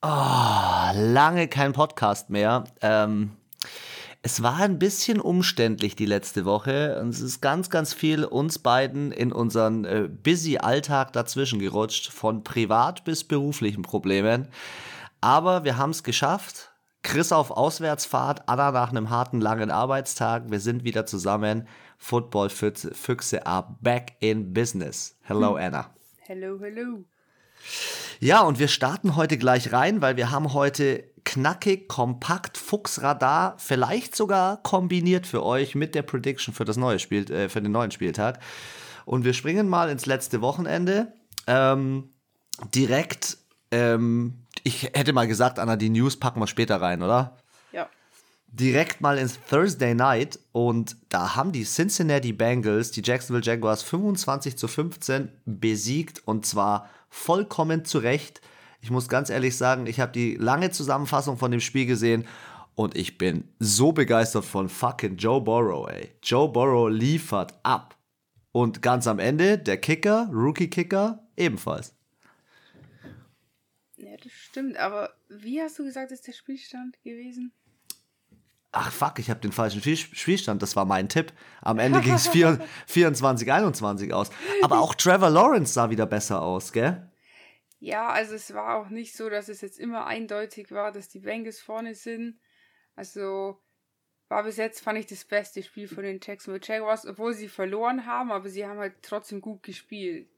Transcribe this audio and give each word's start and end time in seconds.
Oh, 0.00 0.90
lange 0.94 1.48
kein 1.48 1.72
Podcast 1.72 2.30
mehr. 2.30 2.64
Ähm, 2.82 3.32
es 4.22 4.42
war 4.42 4.56
ein 4.58 4.78
bisschen 4.78 5.20
umständlich 5.20 5.96
die 5.96 6.06
letzte 6.06 6.44
Woche 6.44 7.00
und 7.00 7.08
es 7.08 7.20
ist 7.20 7.40
ganz, 7.40 7.68
ganz 7.68 7.94
viel 7.94 8.24
uns 8.24 8.60
beiden 8.60 9.10
in 9.10 9.32
unseren 9.32 9.84
äh, 9.84 10.08
busy 10.08 10.58
Alltag 10.58 11.12
dazwischen 11.12 11.58
gerutscht, 11.58 12.12
von 12.12 12.44
privat 12.44 13.04
bis 13.04 13.24
beruflichen 13.24 13.82
Problemen. 13.82 14.48
Aber 15.20 15.64
wir 15.64 15.76
haben 15.76 15.90
es 15.90 16.04
geschafft. 16.04 16.72
Chris 17.02 17.32
auf 17.32 17.50
Auswärtsfahrt, 17.50 18.48
Anna 18.48 18.70
nach 18.70 18.90
einem 18.90 19.10
harten, 19.10 19.40
langen 19.40 19.70
Arbeitstag. 19.70 20.50
Wir 20.50 20.60
sind 20.60 20.84
wieder 20.84 21.06
zusammen. 21.06 21.66
Football-Füchse 21.96 23.46
are 23.46 23.76
back 23.80 24.16
in 24.20 24.52
business. 24.52 25.16
Hello, 25.22 25.56
hm. 25.56 25.64
Anna. 25.64 25.90
Hello, 26.18 26.58
hello. 26.60 27.04
Ja, 28.20 28.42
und 28.42 28.58
wir 28.58 28.68
starten 28.68 29.16
heute 29.16 29.38
gleich 29.38 29.72
rein, 29.72 30.00
weil 30.00 30.16
wir 30.16 30.30
haben 30.30 30.52
heute 30.52 31.04
knackig, 31.24 31.88
kompakt, 31.88 32.56
Fuchsradar, 32.56 33.54
vielleicht 33.58 34.16
sogar 34.16 34.62
kombiniert 34.62 35.26
für 35.26 35.44
euch 35.44 35.74
mit 35.74 35.94
der 35.94 36.02
Prediction 36.02 36.54
für 36.54 36.64
das 36.64 36.76
neue 36.76 36.98
Spiel, 36.98 37.30
äh, 37.30 37.48
für 37.48 37.60
den 37.60 37.70
neuen 37.70 37.90
Spieltag. 37.90 38.40
Und 39.04 39.24
wir 39.24 39.34
springen 39.34 39.68
mal 39.68 39.90
ins 39.90 40.06
letzte 40.06 40.40
Wochenende. 40.40 41.12
Ähm, 41.46 42.10
direkt, 42.74 43.38
ähm, 43.70 44.46
ich 44.64 44.84
hätte 44.94 45.12
mal 45.12 45.28
gesagt, 45.28 45.58
Anna, 45.58 45.76
die 45.76 45.90
News 45.90 46.18
packen 46.18 46.40
wir 46.40 46.46
später 46.46 46.80
rein, 46.80 47.02
oder? 47.02 47.36
Ja. 47.72 47.88
Direkt 48.48 49.00
mal 49.00 49.18
ins 49.18 49.38
Thursday 49.48 49.94
Night 49.94 50.38
und 50.52 50.96
da 51.10 51.36
haben 51.36 51.52
die 51.52 51.64
Cincinnati 51.64 52.32
Bengals 52.32 52.90
die 52.90 53.02
Jacksonville 53.04 53.44
Jaguars 53.44 53.82
25 53.82 54.56
zu 54.56 54.66
15 54.66 55.30
besiegt 55.44 56.22
und 56.26 56.46
zwar 56.46 56.88
vollkommen 57.08 57.84
zu 57.84 57.98
Recht. 57.98 58.40
Ich 58.80 58.90
muss 58.90 59.08
ganz 59.08 59.30
ehrlich 59.30 59.56
sagen, 59.56 59.86
ich 59.86 60.00
habe 60.00 60.12
die 60.12 60.36
lange 60.36 60.70
Zusammenfassung 60.70 61.36
von 61.36 61.50
dem 61.50 61.60
Spiel 61.60 61.86
gesehen 61.86 62.26
und 62.74 62.96
ich 62.96 63.18
bin 63.18 63.48
so 63.58 63.90
begeistert 63.92 64.44
von 64.44 64.68
fucking 64.68 65.16
Joe 65.16 65.40
Burrow, 65.40 65.88
ey. 65.88 66.12
Joe 66.22 66.48
Burrow 66.48 66.88
liefert 66.88 67.54
ab. 67.64 67.96
Und 68.52 68.82
ganz 68.82 69.06
am 69.06 69.18
Ende 69.18 69.58
der 69.58 69.78
Kicker, 69.78 70.30
Rookie-Kicker, 70.32 71.26
ebenfalls. 71.36 71.94
Ja, 73.96 74.16
das 74.22 74.32
stimmt, 74.32 74.76
aber 74.76 75.12
wie 75.28 75.60
hast 75.60 75.78
du 75.78 75.84
gesagt, 75.84 76.12
ist 76.12 76.26
der 76.28 76.32
Spielstand 76.32 77.02
gewesen? 77.02 77.52
Ach 78.80 78.92
fuck, 78.92 79.18
ich 79.18 79.28
habe 79.28 79.40
den 79.40 79.50
falschen 79.50 79.82
Spielstand, 79.82 80.62
das 80.62 80.76
war 80.76 80.84
mein 80.84 81.08
Tipp. 81.08 81.32
Am 81.62 81.80
Ende 81.80 82.00
ging 82.00 82.14
es 82.14 82.28
24, 82.28 83.50
21 83.50 84.14
aus. 84.14 84.30
Aber 84.62 84.78
auch 84.80 84.94
Trevor 84.94 85.30
Lawrence 85.30 85.72
sah 85.72 85.90
wieder 85.90 86.06
besser 86.06 86.40
aus, 86.40 86.72
gell? 86.72 87.10
Ja, 87.80 88.08
also 88.10 88.36
es 88.36 88.54
war 88.54 88.76
auch 88.76 88.88
nicht 88.88 89.16
so, 89.16 89.28
dass 89.28 89.48
es 89.48 89.62
jetzt 89.62 89.80
immer 89.80 90.06
eindeutig 90.06 90.70
war, 90.70 90.92
dass 90.92 91.08
die 91.08 91.18
Bengals 91.18 91.58
vorne 91.58 91.96
sind. 91.96 92.38
Also 92.94 93.60
war 94.28 94.44
bis 94.44 94.58
jetzt, 94.58 94.80
fand 94.80 95.00
ich, 95.00 95.06
das 95.06 95.24
beste 95.24 95.60
Spiel 95.64 95.88
von 95.88 96.04
den 96.04 96.20
Jacksonville 96.22 96.64
Jaguars, 96.64 97.04
obwohl 97.04 97.34
sie 97.34 97.48
verloren 97.48 98.06
haben, 98.06 98.30
aber 98.30 98.48
sie 98.48 98.64
haben 98.64 98.78
halt 98.78 98.94
trotzdem 99.02 99.40
gut 99.40 99.64
gespielt. 99.64 100.28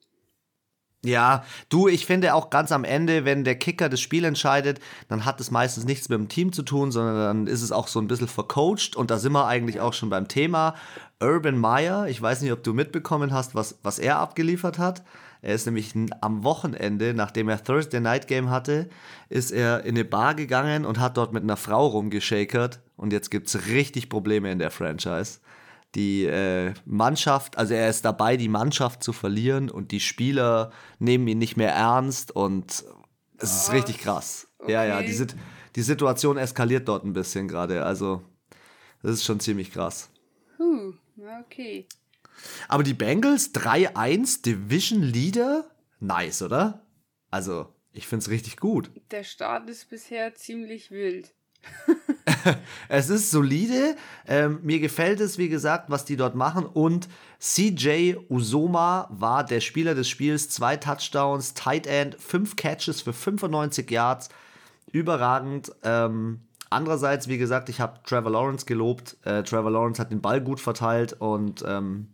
Ja, 1.03 1.45
du, 1.71 1.89
ich 1.89 2.05
finde 2.05 2.35
auch 2.35 2.51
ganz 2.51 2.73
am 2.73 2.85
Ende, 2.85 3.25
wenn 3.25 3.43
der 3.43 3.55
Kicker 3.55 3.89
das 3.89 4.01
Spiel 4.01 4.23
entscheidet, 4.25 4.81
dann 5.09 5.25
hat 5.25 5.41
es 5.41 5.51
meistens 5.51 5.85
nichts 5.85 6.11
mit 6.11 6.19
dem 6.19 6.29
Team 6.29 6.53
zu 6.53 6.63
tun, 6.63 6.93
sondern 6.93 7.17
dann 7.17 7.47
ist 7.47 7.63
es 7.63 7.73
auch 7.73 7.89
so 7.89 8.01
ein 8.01 8.07
bisschen 8.07 8.29
vercoacht 8.29 8.97
und 8.97 9.11
da 9.11 9.19
sind 9.19 9.33
wir 9.33 9.47
eigentlich 9.47 9.81
auch 9.81 9.95
schon 9.95 10.11
beim 10.11 10.29
Thema. 10.29 10.75
Urban 11.19 11.57
Meyer, 11.57 12.07
ich 12.09 12.21
weiß 12.21 12.43
nicht, 12.43 12.53
ob 12.53 12.63
du 12.63 12.75
mitbekommen 12.75 13.33
hast, 13.33 13.55
was, 13.55 13.79
was 13.83 13.99
er 13.99 14.19
abgeliefert 14.19 14.79
hat. 14.79 15.03
Er 15.41 15.55
ist 15.55 15.65
nämlich 15.65 15.95
am 16.21 16.45
Wochenende, 16.45 17.15
nachdem 17.15 17.49
er 17.49 17.65
Thursday 17.65 18.01
Night 18.01 18.29
Game 18.29 18.51
hatte, 18.51 18.91
ist 19.31 19.53
er 19.53 19.85
in 19.85 19.97
eine 19.97 20.05
Bar 20.05 20.35
gegangen 20.35 20.85
und 20.85 20.99
hat 21.01 21.17
dort 21.17 21.33
mit 21.33 21.43
einer 21.43 21.57
Frau 21.57 21.87
rumgeschakert 21.87 22.81
und 22.97 23.15
jetzt 23.15 23.31
gibt 23.31 23.49
es 23.49 23.69
richtig 23.69 24.11
Probleme 24.11 24.53
in 24.53 24.59
der 24.59 24.71
Franchise 24.71 25.39
die 25.95 26.25
äh, 26.25 26.73
Mannschaft, 26.85 27.59
also 27.59 27.75
er 27.75 27.89
ist 27.89 28.05
dabei, 28.05 28.37
die 28.37 28.49
Mannschaft 28.49 29.03
zu 29.03 29.13
verlieren 29.13 29.71
und 29.71 29.91
die 29.91 30.01
Spieler 30.01 30.71
nehmen 30.99 31.27
ihn 31.29 31.39
nicht 31.39 31.57
mehr 31.57 31.73
ernst 31.73 32.35
und 32.35 32.85
es 33.39 33.57
ist 33.57 33.73
richtig 33.73 33.99
krass. 33.99 34.49
Okay. 34.59 34.73
Ja, 34.73 34.85
ja, 34.85 35.03
die, 35.03 35.27
die 35.75 35.83
Situation 35.83 36.37
eskaliert 36.37 36.89
dort 36.89 37.05
ein 37.05 37.13
bisschen 37.13 37.49
gerade. 37.49 37.85
Also, 37.85 38.23
das 39.03 39.13
ist 39.13 39.25
schon 39.25 39.41
ziemlich 39.41 39.73
krass. 39.73 40.11
Huh, 40.59 40.93
okay. 41.41 41.87
Aber 42.69 42.83
die 42.83 42.95
Bengals 42.95 43.55
3-1 43.55 44.43
Division 44.43 45.03
Leader, 45.03 45.71
nice, 45.99 46.43
oder? 46.43 46.87
Also, 47.31 47.73
ich 47.93 48.07
finde 48.07 48.25
es 48.25 48.31
richtig 48.31 48.59
gut. 48.59 48.91
Der 49.11 49.25
Start 49.25 49.69
ist 49.69 49.89
bisher 49.89 50.35
ziemlich 50.35 50.91
wild. 50.91 51.33
es 52.89 53.09
ist 53.09 53.31
solide. 53.31 53.97
Ähm, 54.27 54.61
mir 54.63 54.81
gefällt 54.81 55.21
es, 55.21 55.39
wie 55.39 55.49
gesagt, 55.49 55.91
was 55.91 56.05
die 56.05 56.17
dort 56.17 56.35
machen. 56.35 56.67
Und 56.67 57.09
CJ 57.39 58.17
Usoma 58.29 59.09
war 59.11 59.45
der 59.45 59.61
Spieler 59.61 59.95
des 59.95 60.09
Spiels. 60.09 60.49
Zwei 60.49 60.77
Touchdowns, 60.77 61.55
Tight 61.55 61.87
End, 61.87 62.17
fünf 62.21 62.57
Catches 62.57 63.03
für 63.03 63.13
95 63.13 63.91
Yards. 63.91 64.29
Überragend. 64.93 65.73
Ähm, 65.83 66.41
andererseits, 66.69 67.29
wie 67.29 67.39
gesagt, 67.39 67.69
ich 67.69 67.81
habe 67.81 68.01
Trevor 68.05 68.33
Lawrence 68.33 68.67
gelobt. 68.67 69.17
Äh, 69.25 69.43
Trevor 69.43 69.71
Lawrence 69.71 70.01
hat 70.01 70.11
den 70.11 70.21
Ball 70.21 70.41
gut 70.41 70.61
verteilt. 70.61 71.15
Und 71.15 71.65
ähm, 71.67 72.09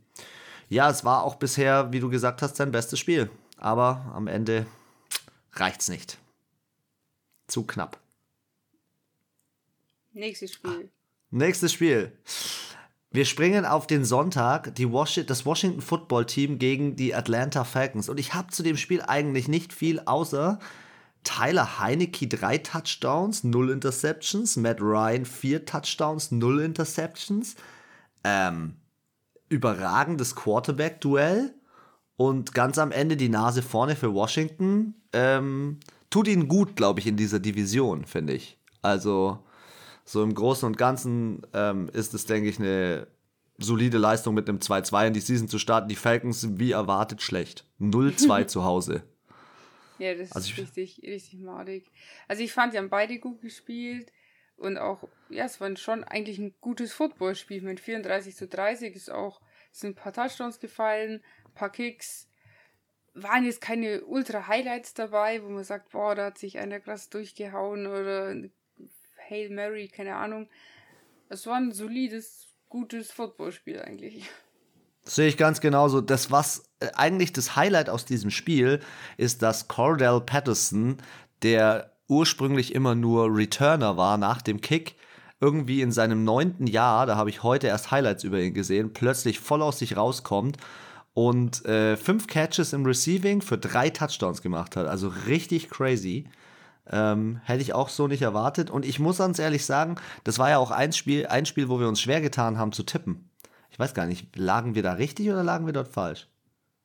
ja, 0.68 0.90
es 0.90 1.04
war 1.04 1.22
auch 1.22 1.36
bisher, 1.36 1.92
wie 1.92 2.00
du 2.00 2.08
gesagt 2.08 2.42
hast, 2.42 2.56
sein 2.56 2.72
bestes 2.72 2.98
Spiel. 2.98 3.30
Aber 3.58 4.12
am 4.14 4.26
Ende 4.26 4.66
reicht's 5.52 5.88
nicht. 5.88 6.18
Zu 7.48 7.64
knapp. 7.64 7.98
Nächstes 10.16 10.54
Spiel. 10.54 10.90
Nächstes 11.30 11.74
Spiel. 11.74 12.10
Wir 13.10 13.26
springen 13.26 13.66
auf 13.66 13.86
den 13.86 14.06
Sonntag, 14.06 14.74
die 14.74 14.90
Was 14.90 15.20
das 15.26 15.44
Washington 15.44 15.82
Football 15.82 16.24
Team 16.24 16.58
gegen 16.58 16.96
die 16.96 17.14
Atlanta 17.14 17.64
Falcons. 17.64 18.08
Und 18.08 18.18
ich 18.18 18.32
habe 18.32 18.50
zu 18.50 18.62
dem 18.62 18.78
Spiel 18.78 19.02
eigentlich 19.02 19.46
nicht 19.46 19.74
viel 19.74 20.00
außer 20.00 20.58
Tyler 21.22 21.80
Heinecke 21.80 22.28
drei 22.28 22.56
Touchdowns, 22.56 23.44
null 23.44 23.68
Interceptions, 23.68 24.56
Matt 24.56 24.80
Ryan 24.80 25.26
vier 25.26 25.66
Touchdowns, 25.66 26.30
null 26.30 26.60
Interceptions. 26.60 27.54
Ähm, 28.24 28.76
überragendes 29.50 30.34
Quarterback-Duell 30.34 31.54
und 32.16 32.54
ganz 32.54 32.78
am 32.78 32.90
Ende 32.90 33.18
die 33.18 33.28
Nase 33.28 33.60
vorne 33.60 33.96
für 33.96 34.14
Washington. 34.14 34.94
Ähm, 35.12 35.78
tut 36.08 36.26
ihnen 36.26 36.48
gut, 36.48 36.74
glaube 36.74 37.00
ich, 37.00 37.06
in 37.06 37.18
dieser 37.18 37.38
Division, 37.38 38.06
finde 38.06 38.32
ich. 38.32 38.58
Also 38.80 39.45
so 40.06 40.22
im 40.22 40.34
Großen 40.34 40.66
und 40.66 40.78
Ganzen 40.78 41.42
ähm, 41.52 41.90
ist 41.92 42.14
es, 42.14 42.24
denke 42.24 42.48
ich, 42.48 42.60
eine 42.60 43.08
solide 43.58 43.98
Leistung 43.98 44.34
mit 44.34 44.48
einem 44.48 44.60
2-2 44.60 45.08
in 45.08 45.12
die 45.14 45.20
Season 45.20 45.48
zu 45.48 45.58
starten. 45.58 45.88
Die 45.88 45.96
Falcons 45.96 46.40
sind 46.40 46.60
wie 46.60 46.70
erwartet 46.70 47.22
schlecht. 47.22 47.64
0-2 47.80 48.46
zu 48.46 48.64
Hause. 48.64 49.02
Ja, 49.98 50.14
das 50.14 50.32
also 50.32 50.50
ist 50.50 50.58
richtig, 50.58 51.02
richtig 51.02 51.40
madig. 51.40 51.90
Also 52.28 52.42
ich 52.42 52.52
fand, 52.52 52.72
die 52.72 52.78
haben 52.78 52.88
beide 52.88 53.18
gut 53.18 53.40
gespielt 53.40 54.12
und 54.56 54.78
auch, 54.78 55.08
ja, 55.28 55.44
es 55.44 55.60
war 55.60 55.74
schon 55.76 56.04
eigentlich 56.04 56.38
ein 56.38 56.54
gutes 56.60 56.92
Footballspiel 56.92 57.62
mit 57.62 57.80
34 57.80 58.36
zu 58.36 58.46
30 58.46 58.94
ist 58.94 59.10
auch, 59.10 59.40
sind 59.72 59.90
ein 59.90 59.94
paar 60.02 60.12
Touchdowns 60.12 60.60
gefallen, 60.60 61.20
ein 61.46 61.54
paar 61.54 61.70
Kicks. 61.70 62.28
Waren 63.14 63.44
jetzt 63.44 63.60
keine 63.60 64.04
Ultra-Highlights 64.04 64.94
dabei, 64.94 65.42
wo 65.42 65.48
man 65.48 65.64
sagt, 65.64 65.90
boah, 65.90 66.14
da 66.14 66.26
hat 66.26 66.38
sich 66.38 66.58
einer 66.58 66.78
krass 66.78 67.08
durchgehauen 67.08 67.86
oder 67.86 68.34
Hail 69.28 69.50
Mary, 69.50 69.88
keine 69.88 70.16
Ahnung. 70.16 70.48
Es 71.28 71.46
war 71.46 71.56
ein 71.56 71.72
solides, 71.72 72.48
gutes 72.68 73.10
Footballspiel 73.10 73.80
eigentlich. 73.80 74.28
Das 75.04 75.14
sehe 75.16 75.28
ich 75.28 75.36
ganz 75.36 75.60
genauso. 75.60 76.00
Das, 76.00 76.30
was 76.30 76.64
äh, 76.80 76.88
eigentlich 76.94 77.32
das 77.32 77.56
Highlight 77.56 77.88
aus 77.88 78.04
diesem 78.04 78.30
Spiel 78.30 78.80
ist, 79.16 79.42
dass 79.42 79.68
Cordell 79.68 80.20
Patterson, 80.20 80.98
der 81.42 81.92
ursprünglich 82.08 82.74
immer 82.74 82.94
nur 82.94 83.34
Returner 83.34 83.96
war 83.96 84.18
nach 84.18 84.42
dem 84.42 84.60
Kick, 84.60 84.96
irgendwie 85.40 85.82
in 85.82 85.92
seinem 85.92 86.24
neunten 86.24 86.66
Jahr, 86.66 87.06
da 87.06 87.16
habe 87.16 87.30
ich 87.30 87.42
heute 87.42 87.66
erst 87.66 87.90
Highlights 87.90 88.24
über 88.24 88.40
ihn 88.40 88.54
gesehen, 88.54 88.92
plötzlich 88.92 89.38
voll 89.38 89.62
aus 89.62 89.78
sich 89.78 89.96
rauskommt 89.96 90.56
und 91.14 91.64
äh, 91.66 91.96
fünf 91.96 92.26
Catches 92.26 92.72
im 92.72 92.84
Receiving 92.84 93.42
für 93.42 93.58
drei 93.58 93.90
Touchdowns 93.90 94.42
gemacht 94.42 94.76
hat. 94.76 94.86
Also 94.86 95.12
richtig 95.26 95.68
crazy. 95.70 96.24
Ähm, 96.90 97.40
hätte 97.44 97.62
ich 97.62 97.74
auch 97.74 97.88
so 97.88 98.06
nicht 98.06 98.22
erwartet. 98.22 98.70
Und 98.70 98.84
ich 98.84 98.98
muss 98.98 99.18
ganz 99.18 99.38
ehrlich 99.38 99.64
sagen, 99.64 99.96
das 100.24 100.38
war 100.38 100.50
ja 100.50 100.58
auch 100.58 100.70
ein 100.70 100.92
Spiel, 100.92 101.26
ein 101.26 101.46
Spiel, 101.46 101.68
wo 101.68 101.80
wir 101.80 101.88
uns 101.88 102.00
schwer 102.00 102.20
getan 102.20 102.58
haben 102.58 102.72
zu 102.72 102.84
tippen. 102.84 103.30
Ich 103.70 103.78
weiß 103.78 103.92
gar 103.92 104.06
nicht, 104.06 104.36
lagen 104.36 104.74
wir 104.74 104.82
da 104.82 104.92
richtig 104.92 105.28
oder 105.28 105.42
lagen 105.42 105.66
wir 105.66 105.72
dort 105.72 105.88
falsch? 105.88 106.28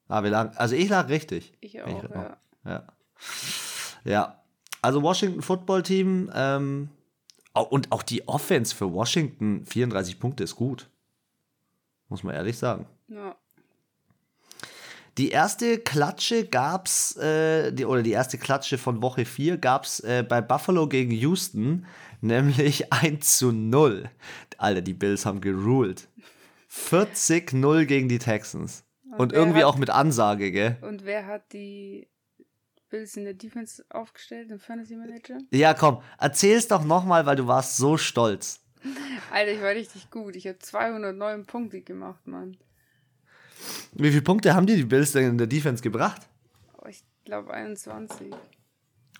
Ah, 0.07 0.23
wir 0.23 0.29
lagen, 0.29 0.57
also 0.57 0.75
ich 0.75 0.89
lag 0.89 1.07
richtig. 1.07 1.53
Ich 1.61 1.81
auch, 1.81 1.87
ich, 1.87 2.09
ja. 2.09 2.37
ja. 2.65 2.83
Ja. 4.03 4.41
Also 4.81 5.03
Washington 5.03 5.41
Football 5.41 5.83
Team 5.83 6.31
ähm, 6.33 6.89
und 7.53 7.91
auch 7.91 8.03
die 8.03 8.27
Offense 8.27 8.75
für 8.75 8.91
Washington, 8.91 9.65
34 9.65 10.19
Punkte 10.19 10.43
ist 10.43 10.55
gut. 10.55 10.89
Muss 12.09 12.23
man 12.23 12.35
ehrlich 12.35 12.57
sagen. 12.57 12.87
Ja. 13.07 13.35
Die 15.17 15.29
erste 15.29 15.77
Klatsche 15.77 16.45
gab's, 16.45 17.17
äh, 17.17 17.71
die, 17.73 17.85
oder 17.85 18.01
die 18.01 18.11
erste 18.11 18.37
Klatsche 18.37 18.77
von 18.77 19.01
Woche 19.01 19.25
4 19.25 19.57
gab's 19.57 19.99
äh, 19.99 20.23
bei 20.27 20.41
Buffalo 20.41 20.87
gegen 20.87 21.11
Houston, 21.11 21.85
nämlich 22.21 22.93
1 22.93 23.37
zu 23.37 23.51
0. 23.51 24.09
Alter, 24.57 24.81
die 24.81 24.93
Bills 24.93 25.25
haben 25.25 25.41
geruled. 25.41 26.07
40-0 26.71 27.85
gegen 27.85 28.07
die 28.07 28.19
Texans. 28.19 28.85
Und, 29.11 29.19
und 29.19 29.33
irgendwie 29.33 29.59
hat, 29.59 29.65
auch 29.65 29.77
mit 29.77 29.89
Ansage, 29.89 30.51
gell? 30.51 30.77
Und 30.81 31.03
wer 31.03 31.25
hat 31.25 31.51
die 31.51 32.07
Bills 32.89 33.17
in 33.17 33.25
der 33.25 33.33
Defense 33.33 33.83
aufgestellt, 33.89 34.49
im 34.51 34.59
Fantasy 34.59 34.95
Manager? 34.95 35.37
Ja, 35.51 35.73
komm, 35.73 36.01
erzähl's 36.17 36.69
doch 36.69 36.85
nochmal, 36.85 37.25
weil 37.25 37.35
du 37.35 37.47
warst 37.47 37.75
so 37.75 37.97
stolz. 37.97 38.61
Alter, 39.31 39.51
ich 39.51 39.61
war 39.61 39.71
richtig 39.71 40.09
gut. 40.09 40.37
Ich 40.37 40.47
habe 40.47 40.59
209 40.59 41.45
Punkte 41.45 41.81
gemacht, 41.81 42.25
Mann. 42.27 42.57
Wie 43.93 44.09
viele 44.09 44.21
Punkte 44.21 44.53
haben 44.53 44.65
die, 44.65 44.75
die 44.75 44.85
Bills 44.85 45.11
denn 45.11 45.31
in 45.31 45.37
der 45.37 45.47
Defense 45.47 45.81
gebracht? 45.81 46.21
Oh, 46.77 46.87
ich 46.87 47.03
glaube 47.25 47.53
21. 47.53 48.33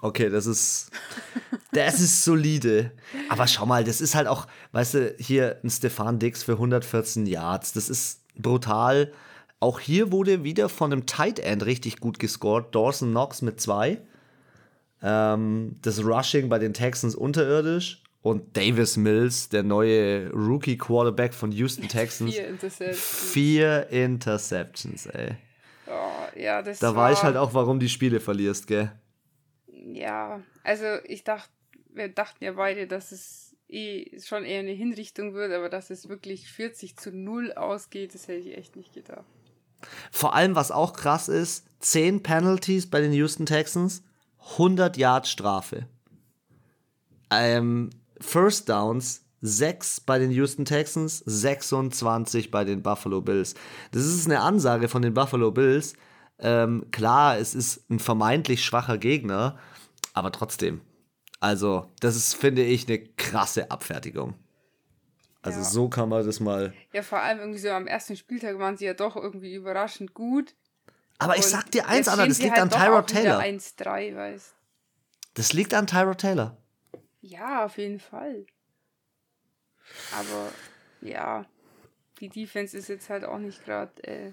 Okay, 0.02 0.30
das 0.30 0.46
ist. 0.46 0.92
Das 1.74 2.02
ist 2.02 2.26
solide. 2.26 2.92
Aber 3.30 3.48
schau 3.48 3.66
mal, 3.66 3.86
das 3.86 4.02
ist 4.02 4.14
halt 4.14 4.28
auch, 4.28 4.46
weißt 4.74 4.94
du, 4.96 5.16
hier 5.18 5.60
ein 5.64 5.70
Stefan 5.70 6.20
Dix 6.20 6.44
für 6.44 6.54
114 6.54 7.26
Yards. 7.26 7.72
Das 7.72 7.90
ist 7.90 8.20
brutal. 8.36 9.14
Auch 9.62 9.80
hier 9.80 10.12
wurde 10.12 10.44
wieder 10.44 10.68
von 10.68 10.92
einem 10.92 11.06
Tight 11.06 11.40
End 11.40 11.66
richtig 11.66 12.02
gut 12.02 12.20
gescored. 12.20 12.76
Dawson 12.76 13.12
Knox 13.12 13.42
mit 13.42 13.62
zwei. 13.62 14.02
Ähm, 15.02 15.78
das 15.82 16.04
Rushing 16.04 16.50
bei 16.50 16.60
den 16.60 16.74
Texans 16.74 17.16
unterirdisch. 17.16 18.04
Und 18.22 18.56
Davis 18.56 18.98
Mills, 18.98 19.50
der 19.50 19.64
neue 19.64 20.30
Rookie 20.32 20.78
Quarterback 20.78 21.34
von 21.34 21.52
Houston 21.52 21.88
Texans. 21.88 22.34
Vier 22.34 22.48
Interceptions. 22.48 23.32
Vier 23.32 23.88
Interceptions, 23.90 25.06
ey. 25.08 25.38
Oh, 25.88 26.40
ja, 26.40 26.62
das 26.62 26.80
da 26.80 26.96
war, 26.96 27.06
war 27.06 27.12
ich 27.12 27.24
halt 27.24 27.36
auch, 27.36 27.54
warum 27.54 27.80
die 27.80 27.90
Spiele 27.90 28.20
verlierst, 28.20 28.68
gell? 28.68 28.92
Ja, 29.68 30.42
also 30.64 30.86
ich 31.06 31.24
dachte, 31.24 31.50
wir 31.90 32.10
dachten 32.10 32.44
ja 32.44 32.54
beide, 32.54 32.88
dass 32.88 33.12
es 33.12 33.56
eh 33.68 34.20
schon 34.20 34.44
eher 34.44 34.60
eine 34.60 34.72
Hinrichtung 34.72 35.34
wird, 35.34 35.52
aber 35.52 35.70
dass 35.70 35.90
es 35.90 36.08
wirklich 36.08 36.50
40 36.50 36.98
zu 36.98 37.12
0 37.12 37.54
ausgeht, 37.54 38.14
das 38.14 38.28
hätte 38.28 38.48
ich 38.48 38.58
echt 38.58 38.76
nicht 38.76 38.94
gedacht. 38.94 39.26
Vor 40.12 40.36
allem, 40.36 40.56
was 40.56 40.72
auch 40.72 40.94
krass 40.94 41.28
ist, 41.28 41.66
10 41.80 42.22
Penalties 42.22 42.90
bei 42.90 43.02
den 43.02 43.14
Houston 43.14 43.46
Texans, 43.48 44.04
100 44.52 44.98
Yard 44.98 45.28
Strafe. 45.28 45.88
Ähm, 47.32 47.90
First 48.22 48.70
Downs 48.70 49.26
6 49.42 50.02
bei 50.02 50.20
den 50.20 50.32
Houston 50.32 50.66
Texans, 50.66 51.20
26 51.26 52.52
bei 52.52 52.64
den 52.64 52.84
Buffalo 52.84 53.22
Bills. 53.22 53.56
Das 53.92 54.06
ist 54.06 54.26
eine 54.26 54.42
Ansage 54.42 54.88
von 54.88 55.02
den 55.02 55.14
Buffalo 55.14 55.52
Bills. 55.52 55.94
Ähm, 56.40 56.86
klar, 56.92 57.38
es 57.38 57.56
ist 57.56 57.90
ein 57.90 58.00
vermeintlich 58.00 58.64
schwacher 58.64 58.98
Gegner, 58.98 59.58
aber 60.14 60.32
trotzdem. 60.32 60.82
Also, 61.40 61.90
das 62.00 62.16
ist, 62.16 62.36
finde 62.36 62.64
ich, 62.64 62.88
eine 62.88 63.00
krasse 63.00 63.72
Abfertigung. 63.72 64.36
Also, 65.42 65.60
ja. 65.60 65.66
so 65.66 65.90
kann 65.90 66.10
man 66.10 66.24
das 66.24 66.40
mal. 66.40 66.72
Ja, 66.94 67.02
vor 67.02 67.20
allem 67.20 67.40
irgendwie 67.40 67.60
so 67.60 67.70
am 67.70 67.88
ersten 67.88 68.16
Spieltag 68.16 68.60
waren 68.60 68.78
sie 68.78 68.86
ja 68.86 68.94
doch 68.94 69.16
irgendwie 69.16 69.54
überraschend 69.54 70.14
gut. 70.14 70.54
Aber 71.18 71.38
ich 71.38 71.46
sag 71.46 71.70
dir 71.72 71.88
eins, 71.88 72.08
Anna, 72.08 72.28
das 72.28 72.40
liegt 72.40 72.52
halt 72.52 72.62
an 72.62 72.70
Tyrod 72.70 73.08
Taylor. 73.08 73.40
1-3, 73.40 74.16
weißt 74.16 74.56
Das 75.36 75.54
liegt 75.54 75.74
an 75.74 75.88
Tyrod 75.88 76.20
Taylor. 76.20 76.58
Ja, 77.22 77.66
auf 77.66 77.78
jeden 77.78 78.00
Fall. 78.00 78.46
Aber 80.18 80.52
ja, 81.02 81.46
die 82.20 82.30
Defense 82.30 82.78
ist 82.78 82.88
jetzt 82.88 83.10
halt 83.10 83.24
auch 83.24 83.38
nicht 83.38 83.64
gerade 83.64 83.92
äh, 84.04 84.32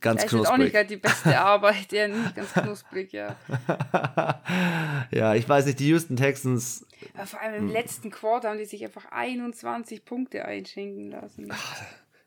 ganz 0.00 0.22
knusprig. 0.22 0.42
Ist 0.42 0.50
auch 0.50 0.56
nicht 0.56 0.72
gerade 0.72 0.88
die 0.88 0.96
beste 0.96 1.38
Arbeit, 1.40 1.92
ja, 1.92 2.08
nicht 2.08 2.34
ganz 2.34 2.52
knusprig, 2.52 3.12
ja. 3.12 3.36
ja, 5.10 5.34
ich 5.34 5.48
weiß 5.48 5.66
nicht, 5.66 5.78
die 5.78 5.88
Houston 5.88 6.16
Texans. 6.16 6.86
Ja, 7.16 7.26
vor 7.26 7.40
allem 7.40 7.54
im 7.54 7.66
hm. 7.68 7.72
letzten 7.72 8.10
Quarter 8.10 8.50
haben 8.50 8.58
die 8.58 8.64
sich 8.64 8.84
einfach 8.84 9.06
21 9.10 10.04
Punkte 10.04 10.44
einschenken 10.44 11.10
lassen. 11.10 11.52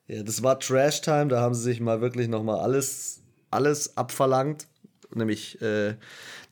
Ja, 0.07 0.23
das 0.23 0.43
war 0.43 0.59
Trash 0.59 1.01
Time, 1.01 1.27
da 1.27 1.41
haben 1.41 1.53
sie 1.53 1.63
sich 1.63 1.79
mal 1.79 2.01
wirklich 2.01 2.27
nochmal 2.27 2.59
alles, 2.59 3.21
alles 3.51 3.97
abverlangt 3.97 4.67
nämlich 5.15 5.61
äh, 5.61 5.95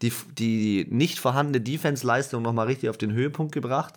die, 0.02 0.12
die 0.38 0.88
nicht 0.90 1.20
vorhandene 1.20 1.62
Defense-Leistung 1.62 2.42
nochmal 2.42 2.68
richtig 2.68 2.90
auf 2.90 2.98
den 2.98 3.14
Höhepunkt 3.14 3.54
gebracht. 3.54 3.96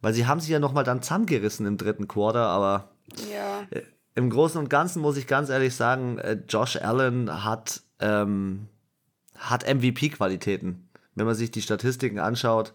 Weil 0.00 0.14
sie 0.14 0.26
haben 0.26 0.40
sich 0.40 0.50
ja 0.50 0.58
nochmal 0.58 0.84
dann 0.84 1.02
zusammengerissen 1.02 1.66
im 1.66 1.76
dritten 1.76 2.08
Quarter, 2.08 2.46
aber 2.46 2.90
ja. 3.30 3.66
äh, 3.70 3.82
im 4.14 4.30
Großen 4.30 4.58
und 4.58 4.70
Ganzen 4.70 5.02
muss 5.02 5.16
ich 5.16 5.26
ganz 5.26 5.50
ehrlich 5.50 5.74
sagen, 5.74 6.18
äh, 6.18 6.38
Josh 6.48 6.76
Allen 6.76 7.44
hat, 7.44 7.82
ähm, 8.00 8.68
hat 9.36 9.66
MVP-Qualitäten. 9.66 10.88
Wenn 11.14 11.26
man 11.26 11.34
sich 11.34 11.50
die 11.50 11.62
Statistiken 11.62 12.18
anschaut, 12.18 12.72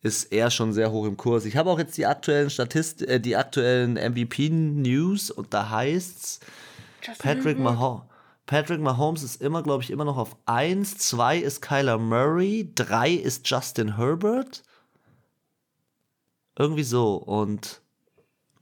ist 0.00 0.32
er 0.32 0.50
schon 0.50 0.72
sehr 0.72 0.90
hoch 0.90 1.06
im 1.06 1.16
Kurs. 1.16 1.44
Ich 1.44 1.56
habe 1.56 1.70
auch 1.70 1.78
jetzt 1.78 1.96
die 1.96 2.06
aktuellen 2.06 2.50
Statist 2.50 3.02
äh, 3.02 3.20
die 3.20 3.36
aktuellen 3.36 3.94
MVP-News 3.94 5.30
und 5.30 5.54
da 5.54 5.70
heißt's 5.70 6.40
Patrick 7.18 7.58
Mahomes. 7.58 8.02
Patrick 8.48 8.80
Mahomes 8.80 9.22
ist 9.22 9.42
immer, 9.42 9.62
glaube 9.62 9.82
ich, 9.82 9.90
immer 9.90 10.06
noch 10.06 10.16
auf 10.16 10.34
1. 10.46 10.96
2 10.96 11.36
ist 11.36 11.60
Kyler 11.60 11.98
Murray. 11.98 12.72
3 12.74 13.10
ist 13.12 13.48
Justin 13.48 13.98
Herbert. 13.98 14.62
Irgendwie 16.58 16.82
so. 16.82 17.16
Und 17.16 17.82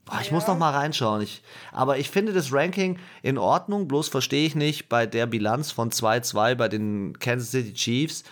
boah, 0.04 0.18
ich 0.20 0.26
ja. 0.26 0.34
muss 0.34 0.48
noch 0.48 0.58
mal 0.58 0.72
reinschauen. 0.72 1.22
Ich, 1.22 1.40
aber 1.70 1.98
ich 1.98 2.10
finde 2.10 2.32
das 2.32 2.52
Ranking 2.52 2.98
in 3.22 3.38
Ordnung. 3.38 3.86
Bloß 3.86 4.08
verstehe 4.08 4.44
ich 4.44 4.56
nicht 4.56 4.88
bei 4.88 5.06
der 5.06 5.26
Bilanz 5.26 5.70
von 5.70 5.92
2-2 5.92 6.56
bei 6.56 6.66
den 6.66 7.16
Kansas 7.20 7.52
City 7.52 7.72
Chiefs, 7.72 8.24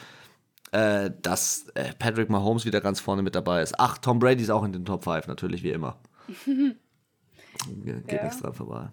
äh, 0.72 1.12
dass 1.22 1.68
äh, 1.74 1.94
Patrick 1.96 2.30
Mahomes 2.30 2.64
wieder 2.64 2.80
ganz 2.80 2.98
vorne 2.98 3.22
mit 3.22 3.36
dabei 3.36 3.62
ist. 3.62 3.78
Ach, 3.78 3.96
Tom 3.98 4.18
Brady 4.18 4.42
ist 4.42 4.50
auch 4.50 4.64
in 4.64 4.72
den 4.72 4.84
Top 4.84 5.04
5, 5.04 5.28
natürlich, 5.28 5.62
wie 5.62 5.70
immer. 5.70 6.00
Geht 6.46 8.10
ja. 8.10 8.24
nichts 8.24 8.40
dran 8.40 8.54
vorbei. 8.54 8.88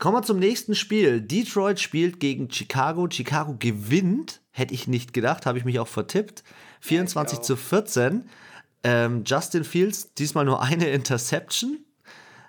Kommen 0.00 0.16
wir 0.16 0.22
zum 0.22 0.38
nächsten 0.38 0.74
Spiel. 0.74 1.20
Detroit 1.20 1.78
spielt 1.78 2.20
gegen 2.20 2.50
Chicago. 2.50 3.06
Chicago 3.10 3.54
gewinnt. 3.58 4.40
Hätte 4.50 4.72
ich 4.72 4.88
nicht 4.88 5.12
gedacht, 5.12 5.44
habe 5.44 5.58
ich 5.58 5.66
mich 5.66 5.78
auch 5.78 5.88
vertippt. 5.88 6.42
24 6.80 7.38
ja, 7.38 7.42
zu 7.42 7.54
14. 7.54 8.24
Ähm, 8.82 9.24
Justin 9.26 9.62
Fields, 9.62 10.14
diesmal 10.14 10.46
nur 10.46 10.62
eine 10.62 10.86
Interception. 10.90 11.84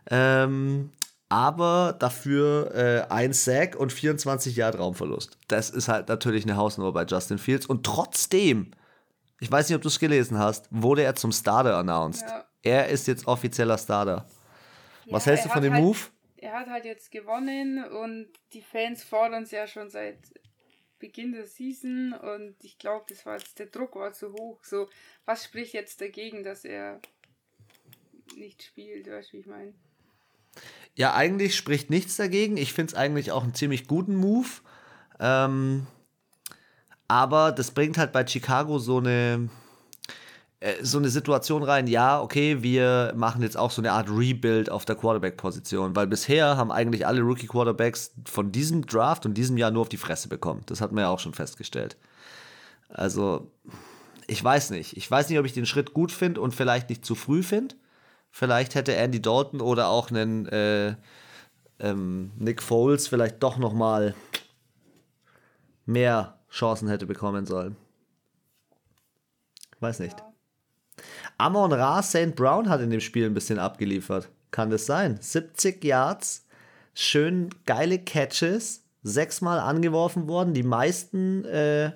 Ähm, 0.09 0.91
aber 1.27 1.93
dafür 1.99 2.73
äh, 2.73 3.11
ein 3.11 3.33
Sack 3.33 3.75
und 3.75 3.91
24 3.91 4.55
Yard 4.55 4.79
Raumverlust. 4.79 5.37
Das 5.49 5.69
ist 5.69 5.89
halt 5.89 6.07
natürlich 6.07 6.45
eine 6.45 6.55
Hausnummer 6.55 6.93
bei 6.93 7.03
Justin 7.03 7.37
Fields. 7.37 7.65
Und 7.65 7.85
trotzdem, 7.85 8.71
ich 9.41 9.51
weiß 9.51 9.67
nicht, 9.67 9.75
ob 9.75 9.81
du 9.81 9.89
es 9.89 9.99
gelesen 9.99 10.39
hast, 10.39 10.69
wurde 10.71 11.03
er 11.03 11.15
zum 11.15 11.33
Starter 11.33 11.75
announced. 11.75 12.23
Ja. 12.25 12.45
Er 12.61 12.87
ist 12.87 13.07
jetzt 13.07 13.27
offizieller 13.27 13.77
Starter. 13.77 14.25
Ja, 15.03 15.13
Was 15.13 15.25
hältst 15.25 15.43
du 15.43 15.49
von 15.49 15.61
dem 15.61 15.73
halt 15.73 15.83
Move? 15.83 15.99
Er 16.41 16.53
hat 16.53 16.67
halt 16.67 16.85
jetzt 16.85 17.11
gewonnen 17.11 17.83
und 17.85 18.27
die 18.53 18.63
Fans 18.63 19.03
fordern 19.03 19.43
es 19.43 19.51
ja 19.51 19.67
schon 19.67 19.89
seit 19.89 20.17
Beginn 20.99 21.31
der 21.31 21.45
Season 21.45 22.13
und 22.13 22.55
ich 22.63 22.77
glaube, 22.77 23.05
das 23.09 23.25
war 23.25 23.37
jetzt 23.37 23.59
der 23.59 23.67
Druck 23.67 23.95
war 23.95 24.11
zu 24.11 24.33
hoch. 24.33 24.63
So, 24.63 24.89
was 25.25 25.45
spricht 25.45 25.73
jetzt 25.73 26.01
dagegen, 26.01 26.43
dass 26.43 26.65
er 26.65 26.99
nicht 28.35 28.63
spielt, 28.63 29.07
weißt 29.07 29.29
du, 29.29 29.37
wie 29.37 29.41
ich 29.41 29.47
meine? 29.47 29.73
Ja, 30.95 31.13
eigentlich 31.13 31.55
spricht 31.55 31.89
nichts 31.89 32.17
dagegen. 32.17 32.57
Ich 32.57 32.73
finde 32.73 32.91
es 32.91 32.97
eigentlich 32.97 33.31
auch 33.31 33.43
einen 33.43 33.53
ziemlich 33.53 33.87
guten 33.87 34.15
Move. 34.15 34.49
Ähm, 35.19 35.87
aber 37.07 37.51
das 37.51 37.71
bringt 37.71 37.97
halt 37.97 38.11
bei 38.11 38.25
Chicago 38.25 38.79
so 38.79 38.97
eine 38.97 39.49
so 40.81 40.99
eine 40.99 41.09
Situation 41.09 41.63
rein, 41.63 41.87
ja, 41.87 42.21
okay, 42.21 42.61
wir 42.61 43.13
machen 43.15 43.41
jetzt 43.41 43.57
auch 43.57 43.71
so 43.71 43.81
eine 43.81 43.93
Art 43.93 44.09
Rebuild 44.09 44.69
auf 44.69 44.85
der 44.85 44.95
Quarterback-Position, 44.95 45.95
weil 45.95 46.05
bisher 46.05 46.55
haben 46.55 46.71
eigentlich 46.71 47.07
alle 47.07 47.21
Rookie-Quarterbacks 47.21 48.13
von 48.25 48.51
diesem 48.51 48.85
Draft 48.85 49.25
und 49.25 49.33
diesem 49.33 49.57
Jahr 49.57 49.71
nur 49.71 49.81
auf 49.81 49.89
die 49.89 49.97
Fresse 49.97 50.29
bekommen. 50.29 50.61
Das 50.67 50.79
hat 50.79 50.91
man 50.91 51.03
ja 51.03 51.09
auch 51.09 51.19
schon 51.19 51.33
festgestellt. 51.33 51.97
Also, 52.89 53.51
ich 54.27 54.43
weiß 54.43 54.69
nicht. 54.69 54.95
Ich 54.97 55.09
weiß 55.09 55.29
nicht, 55.29 55.39
ob 55.39 55.45
ich 55.45 55.53
den 55.53 55.65
Schritt 55.65 55.93
gut 55.93 56.11
finde 56.11 56.41
und 56.41 56.53
vielleicht 56.53 56.89
nicht 56.89 57.05
zu 57.05 57.15
früh 57.15 57.41
finde. 57.41 57.75
Vielleicht 58.29 58.75
hätte 58.75 58.95
Andy 58.95 59.21
Dalton 59.21 59.61
oder 59.61 59.87
auch 59.87 60.11
einen 60.11 60.45
äh, 60.45 60.95
ähm, 61.79 62.31
Nick 62.37 62.61
Foles 62.61 63.07
vielleicht 63.07 63.41
doch 63.41 63.57
noch 63.57 63.73
mal 63.73 64.13
mehr 65.87 66.37
Chancen 66.51 66.87
hätte 66.87 67.07
bekommen 67.07 67.47
sollen. 67.47 67.75
Weiß 69.79 69.99
nicht. 69.99 70.15
Amon 71.41 71.73
Ra 71.73 72.03
St. 72.03 72.35
Brown 72.35 72.69
hat 72.69 72.81
in 72.81 72.91
dem 72.91 72.99
Spiel 72.99 73.25
ein 73.25 73.33
bisschen 73.33 73.57
abgeliefert. 73.57 74.29
Kann 74.51 74.69
das 74.69 74.85
sein? 74.85 75.17
70 75.19 75.83
Yards, 75.83 76.45
schön 76.93 77.49
geile 77.65 77.97
Catches, 77.97 78.83
sechsmal 79.01 79.59
angeworfen 79.59 80.27
worden, 80.27 80.53
die 80.53 80.61
meisten 80.61 81.43
äh, 81.45 81.93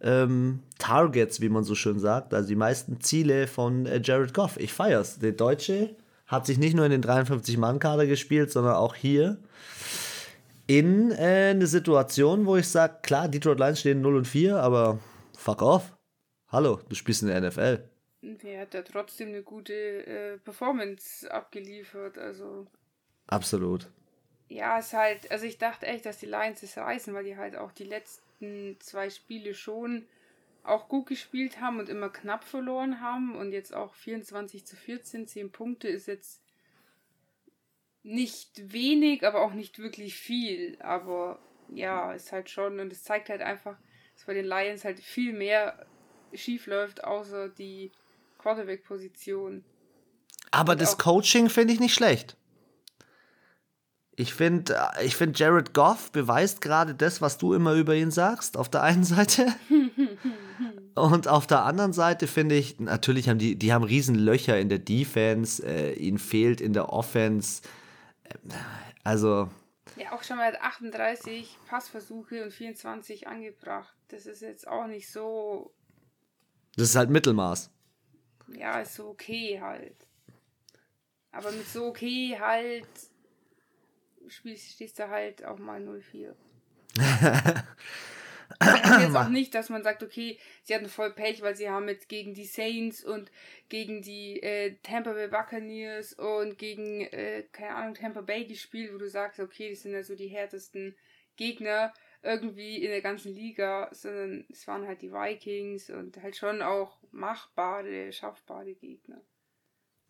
ähm, 0.00 0.64
Targets, 0.78 1.40
wie 1.40 1.50
man 1.50 1.62
so 1.62 1.76
schön 1.76 2.00
sagt, 2.00 2.34
also 2.34 2.48
die 2.48 2.56
meisten 2.56 3.00
Ziele 3.00 3.46
von 3.46 3.86
äh, 3.86 4.00
Jared 4.02 4.34
Goff. 4.34 4.56
Ich 4.58 4.72
feier's. 4.72 5.20
Der 5.20 5.32
Deutsche 5.32 5.94
hat 6.26 6.44
sich 6.44 6.58
nicht 6.58 6.74
nur 6.74 6.84
in 6.84 6.90
den 6.90 7.04
53-Mann-Kader 7.04 8.06
gespielt, 8.06 8.50
sondern 8.50 8.74
auch 8.74 8.96
hier 8.96 9.38
in 10.66 11.12
äh, 11.12 11.50
eine 11.50 11.68
Situation, 11.68 12.46
wo 12.46 12.56
ich 12.56 12.66
sage, 12.66 12.94
klar, 13.02 13.28
Detroit 13.28 13.60
Lions 13.60 13.78
stehen 13.78 14.00
0 14.00 14.16
und 14.16 14.26
4, 14.26 14.56
aber 14.56 14.98
fuck 15.38 15.62
off. 15.62 15.92
Hallo, 16.48 16.80
du 16.88 16.96
spielst 16.96 17.22
in 17.22 17.28
der 17.28 17.40
NFL. 17.40 17.91
Der 18.22 18.60
hat 18.60 18.74
ja 18.74 18.82
trotzdem 18.82 19.28
eine 19.28 19.42
gute 19.42 19.74
äh, 19.74 20.38
Performance 20.38 21.28
abgeliefert, 21.30 22.18
also. 22.18 22.66
Absolut. 23.26 23.90
Ja, 24.48 24.78
es 24.78 24.88
ist 24.88 24.92
halt, 24.92 25.30
also 25.30 25.44
ich 25.44 25.58
dachte 25.58 25.86
echt, 25.86 26.06
dass 26.06 26.18
die 26.18 26.26
Lions 26.26 26.62
es 26.62 26.76
reißen, 26.76 27.14
weil 27.14 27.24
die 27.24 27.36
halt 27.36 27.56
auch 27.56 27.72
die 27.72 27.84
letzten 27.84 28.76
zwei 28.80 29.10
Spiele 29.10 29.54
schon 29.54 30.06
auch 30.62 30.88
gut 30.88 31.06
gespielt 31.06 31.60
haben 31.60 31.80
und 31.80 31.88
immer 31.88 32.10
knapp 32.10 32.44
verloren 32.44 33.00
haben 33.00 33.34
und 33.34 33.52
jetzt 33.52 33.74
auch 33.74 33.94
24 33.94 34.64
zu 34.64 34.76
14, 34.76 35.26
10 35.26 35.50
Punkte 35.50 35.88
ist 35.88 36.06
jetzt 36.06 36.42
nicht 38.04 38.72
wenig, 38.72 39.26
aber 39.26 39.42
auch 39.42 39.52
nicht 39.52 39.78
wirklich 39.78 40.14
viel. 40.14 40.76
Aber 40.80 41.40
ja, 41.68 42.12
ist 42.12 42.32
halt 42.32 42.50
schon 42.50 42.78
und 42.78 42.92
es 42.92 43.02
zeigt 43.02 43.28
halt 43.28 43.42
einfach, 43.42 43.76
dass 44.14 44.26
bei 44.26 44.34
den 44.34 44.44
Lions 44.46 44.84
halt 44.84 45.00
viel 45.00 45.32
mehr 45.32 45.86
schief 46.34 46.66
läuft, 46.66 47.04
außer 47.04 47.48
die 47.48 47.90
Quarterback-Position. 48.42 49.64
Aber 50.50 50.76
das 50.76 50.98
Coaching 50.98 51.48
finde 51.48 51.72
ich 51.72 51.80
nicht 51.80 51.94
schlecht. 51.94 52.36
Ich 54.14 54.34
finde, 54.34 54.76
ich 55.02 55.16
find 55.16 55.38
Jared 55.38 55.72
Goff 55.72 56.12
beweist 56.12 56.60
gerade 56.60 56.94
das, 56.94 57.22
was 57.22 57.38
du 57.38 57.54
immer 57.54 57.72
über 57.74 57.94
ihn 57.94 58.10
sagst, 58.10 58.58
auf 58.58 58.68
der 58.68 58.82
einen 58.82 59.04
Seite. 59.04 59.46
Und 60.94 61.26
auf 61.26 61.46
der 61.46 61.64
anderen 61.64 61.94
Seite 61.94 62.26
finde 62.26 62.54
ich, 62.54 62.78
natürlich 62.78 63.30
haben 63.30 63.38
die, 63.38 63.56
die 63.56 63.72
haben 63.72 63.84
riesen 63.84 64.14
Löcher 64.14 64.58
in 64.60 64.68
der 64.68 64.78
Defense, 64.78 65.66
äh, 65.66 65.94
ihnen 65.94 66.18
fehlt 66.18 66.60
in 66.60 66.74
der 66.74 66.92
Offense. 66.92 67.62
Äh, 68.24 68.34
also. 69.02 69.48
Ja, 69.96 70.12
auch 70.12 70.22
schon 70.22 70.36
mal 70.36 70.54
38 70.60 71.58
Passversuche 71.66 72.44
und 72.44 72.52
24 72.52 73.26
angebracht. 73.26 73.94
Das 74.08 74.26
ist 74.26 74.42
jetzt 74.42 74.68
auch 74.68 74.86
nicht 74.86 75.10
so. 75.10 75.72
Das 76.76 76.90
ist 76.90 76.96
halt 76.96 77.08
Mittelmaß. 77.08 77.71
Ja, 78.62 78.80
ist 78.80 78.94
so 78.94 79.08
okay 79.08 79.60
halt. 79.60 79.96
Aber 81.32 81.50
mit 81.50 81.66
so 81.66 81.86
okay 81.86 82.38
halt 82.38 82.86
spielst, 84.28 84.70
stehst 84.74 85.00
du 85.00 85.08
halt 85.08 85.44
auch 85.44 85.58
mal 85.58 85.80
0-4. 85.82 86.32
jetzt 89.00 89.16
auch 89.16 89.28
nicht, 89.30 89.52
dass 89.56 89.68
man 89.68 89.82
sagt, 89.82 90.04
okay, 90.04 90.38
sie 90.62 90.76
hatten 90.76 90.88
voll 90.88 91.12
Pech, 91.12 91.42
weil 91.42 91.56
sie 91.56 91.70
haben 91.70 91.88
jetzt 91.88 92.08
gegen 92.08 92.34
die 92.34 92.44
Saints 92.44 93.02
und 93.02 93.32
gegen 93.68 94.00
die 94.00 94.40
äh, 94.40 94.76
Tampa 94.84 95.12
Bay 95.12 95.26
Buccaneers 95.26 96.12
und 96.12 96.56
gegen, 96.56 97.00
äh, 97.00 97.42
keine 97.50 97.74
Ahnung, 97.74 97.94
Tampa 97.94 98.20
Bay 98.20 98.44
gespielt, 98.44 98.94
wo 98.94 98.98
du 98.98 99.10
sagst, 99.10 99.40
okay, 99.40 99.70
das 99.70 99.82
sind 99.82 99.92
ja 99.92 100.04
so 100.04 100.14
die 100.14 100.28
härtesten 100.28 100.94
Gegner 101.34 101.92
irgendwie 102.22 102.82
in 102.82 102.90
der 102.90 103.02
ganzen 103.02 103.34
Liga, 103.34 103.88
sondern 103.92 104.44
es 104.50 104.66
waren 104.66 104.86
halt 104.86 105.02
die 105.02 105.12
Vikings 105.12 105.90
und 105.90 106.22
halt 106.22 106.36
schon 106.36 106.62
auch 106.62 106.98
machbare, 107.10 108.12
schaffbare 108.12 108.74
Gegner. 108.74 109.20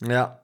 Ja. 0.03 0.43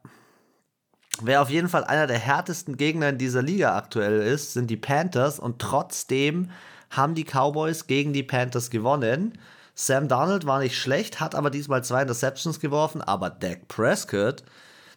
Wer 1.21 1.43
auf 1.43 1.51
jeden 1.51 1.69
Fall 1.69 1.85
einer 1.85 2.07
der 2.07 2.19
härtesten 2.19 2.77
Gegner 2.77 3.09
in 3.11 3.19
dieser 3.19 3.43
Liga 3.43 3.77
aktuell 3.77 4.23
ist, 4.23 4.53
sind 4.53 4.71
die 4.71 4.77
Panthers 4.77 5.39
und 5.39 5.59
trotzdem 5.59 6.51
haben 6.91 7.15
die 7.15 7.25
Cowboys 7.25 7.87
gegen 7.87 8.13
die 8.13 8.23
Panthers 8.23 8.71
gewonnen. 8.71 9.37
Sam 9.75 10.09
Darnold 10.09 10.47
war 10.47 10.61
nicht 10.61 10.77
schlecht, 10.77 11.21
hat 11.21 11.35
aber 11.35 11.51
diesmal 11.51 11.85
zwei 11.85 12.03
Interceptions 12.03 12.61
geworfen, 12.61 13.03
aber 13.03 13.31
Dak 13.31 13.69
Prescott 13.69 14.45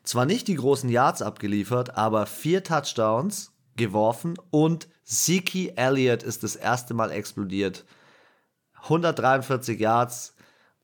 zwar 0.03 0.25
nicht 0.25 0.47
die 0.47 0.55
großen 0.55 0.89
Yards 0.89 1.21
abgeliefert, 1.21 1.97
aber 1.97 2.25
vier 2.25 2.63
Touchdowns 2.63 3.51
geworfen 3.75 4.35
und 4.49 4.87
Zeke 5.11 5.75
Elliott 5.75 6.23
ist 6.23 6.41
das 6.43 6.55
erste 6.55 6.93
Mal 6.93 7.11
explodiert. 7.11 7.83
143 8.83 9.77
Yards 9.77 10.35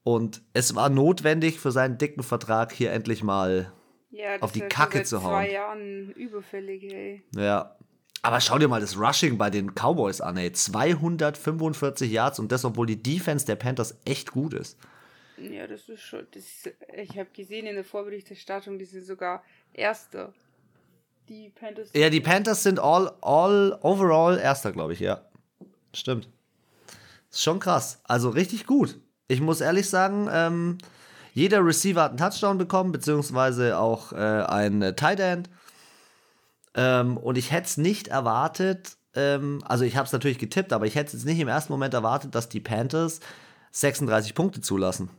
und 0.04 0.42
es 0.54 0.76
war 0.76 0.90
notwendig 0.90 1.60
für 1.60 1.72
seinen 1.72 1.98
dicken 1.98 2.24
Vertrag 2.24 2.74
hier 2.74 2.92
endlich 2.92 3.24
mal 3.24 3.72
ja, 4.10 4.38
auf 4.42 4.52
die 4.52 4.62
Kacke 4.62 5.04
zu 5.04 5.24
hauen. 5.24 5.32
zwei 5.32 5.52
Jahren 5.52 6.12
überfällig, 6.12 6.84
ey. 6.84 7.24
Ja, 7.36 7.78
aber 8.22 8.42
schau 8.42 8.58
dir 8.58 8.68
mal 8.68 8.82
das 8.82 9.00
Rushing 9.00 9.38
bei 9.38 9.50
den 9.50 9.74
Cowboys 9.74 10.20
an, 10.20 10.36
ey. 10.36 10.52
245 10.52 12.12
Yards 12.12 12.40
und 12.40 12.52
das, 12.52 12.66
obwohl 12.66 12.86
die 12.86 13.02
Defense 13.02 13.46
der 13.46 13.56
Panthers 13.56 13.98
echt 14.04 14.32
gut 14.32 14.54
ist. 14.54 14.78
Ja, 15.38 15.68
das 15.68 15.88
ist 15.88 16.02
schon. 16.02 16.28
Das 16.32 16.44
ist, 16.44 16.74
ich 16.98 17.18
habe 17.18 17.30
gesehen 17.32 17.66
in 17.66 17.76
der 17.76 17.86
Vorberichterstattung, 17.86 18.78
die 18.78 18.86
sind 18.86 19.06
sogar 19.06 19.42
Erster. 19.72 20.34
Die 21.30 21.50
Panthers. 21.50 21.90
Ja, 21.94 22.10
die 22.10 22.22
Panthers 22.22 22.64
sind 22.64 22.80
all, 22.80 23.12
all 23.22 23.78
overall 23.82 24.38
Erster, 24.38 24.72
glaube 24.72 24.94
ich, 24.94 25.00
ja. 25.00 25.22
Stimmt. 25.94 26.30
Ist 27.30 27.44
schon 27.44 27.60
krass. 27.60 28.00
Also 28.04 28.30
richtig 28.30 28.66
gut. 28.66 29.00
Ich 29.28 29.42
muss 29.42 29.62
ehrlich 29.62 29.90
sagen, 29.90 30.30
ähm, 30.32 30.78
jeder 31.34 31.66
Receiver 31.66 32.02
hat 32.02 32.12
einen 32.12 32.18
Touchdown 32.18 32.58
bekommen, 32.58 32.92
beziehungsweise 32.92 33.78
auch 33.78 34.14
äh, 34.14 34.16
ein 34.16 34.94
Tight 34.96 35.20
End. 35.20 35.50
Ähm, 36.76 37.18
und 37.18 37.38
ich 37.38 37.52
hätte 37.52 37.68
es 37.68 37.78
nicht 37.78 38.08
erwartet, 38.08 38.98
ähm, 39.16 39.62
also 39.66 39.84
ich 39.84 39.98
habe 39.98 40.06
es 40.06 40.14
natürlich 40.14 40.38
getippt, 40.38 40.72
aber 40.72 40.86
ich 40.86 40.96
hätte 40.96 41.18
es 41.18 41.26
nicht 41.26 41.40
im 41.40 41.48
ersten 41.48 41.74
Moment 41.74 41.94
erwartet, 41.94 42.36
dass 42.36 42.50
die 42.50 42.60
Panthers 42.60 43.20
36 43.72 44.36
Punkte 44.36 44.62
zulassen. 44.62 45.10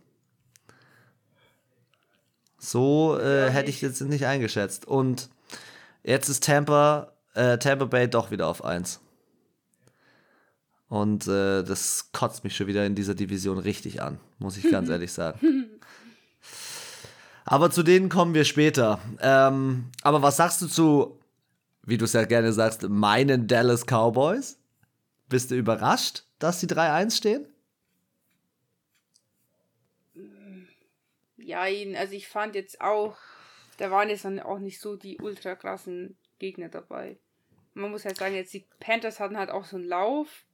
So 2.58 3.18
äh, 3.18 3.50
hätte 3.50 3.70
ich 3.70 3.80
jetzt 3.80 4.00
nicht 4.00 4.26
eingeschätzt. 4.26 4.86
Und 4.86 5.28
jetzt 6.02 6.28
ist 6.28 6.44
Tampa, 6.44 7.12
äh, 7.34 7.58
Tampa 7.58 7.86
Bay 7.86 8.08
doch 8.08 8.30
wieder 8.30 8.46
auf 8.46 8.64
1. 8.64 9.00
Und 10.88 11.26
äh, 11.26 11.62
das 11.62 12.10
kotzt 12.12 12.44
mich 12.44 12.56
schon 12.56 12.66
wieder 12.66 12.86
in 12.86 12.94
dieser 12.94 13.14
Division 13.14 13.58
richtig 13.58 14.00
an, 14.02 14.18
muss 14.38 14.56
ich 14.56 14.70
ganz 14.70 14.88
ehrlich 14.90 15.12
sagen. 15.12 15.68
Aber 17.44 17.70
zu 17.70 17.82
denen 17.82 18.08
kommen 18.08 18.34
wir 18.34 18.44
später. 18.44 18.98
Ähm, 19.20 19.90
aber 20.02 20.22
was 20.22 20.36
sagst 20.36 20.62
du 20.62 20.66
zu 20.66 21.18
wie 21.88 21.96
du 21.96 22.04
es 22.04 22.12
ja 22.12 22.24
gerne 22.24 22.52
sagst, 22.52 22.82
meinen 22.82 23.46
Dallas 23.46 23.86
Cowboys. 23.86 24.58
Bist 25.30 25.50
du 25.50 25.54
überrascht, 25.54 26.24
dass 26.38 26.60
sie 26.60 26.66
3-1 26.66 27.16
stehen? 27.16 27.46
Ja, 31.38 31.60
also 31.60 32.12
ich 32.12 32.28
fand 32.28 32.54
jetzt 32.54 32.82
auch, 32.82 33.16
da 33.78 33.90
waren 33.90 34.10
jetzt 34.10 34.24
dann 34.24 34.40
auch 34.40 34.58
nicht 34.58 34.80
so 34.80 34.96
die 34.96 35.18
ultra 35.18 35.54
krassen 35.54 36.16
Gegner 36.38 36.68
dabei. 36.68 37.16
Man 37.74 37.90
muss 37.90 38.04
halt 38.04 38.18
sagen, 38.18 38.34
jetzt 38.34 38.52
die 38.52 38.66
Panthers 38.80 39.20
hatten 39.20 39.38
halt 39.38 39.50
auch 39.50 39.64
so 39.64 39.76
einen 39.76 39.86
Lauf. 39.86 40.44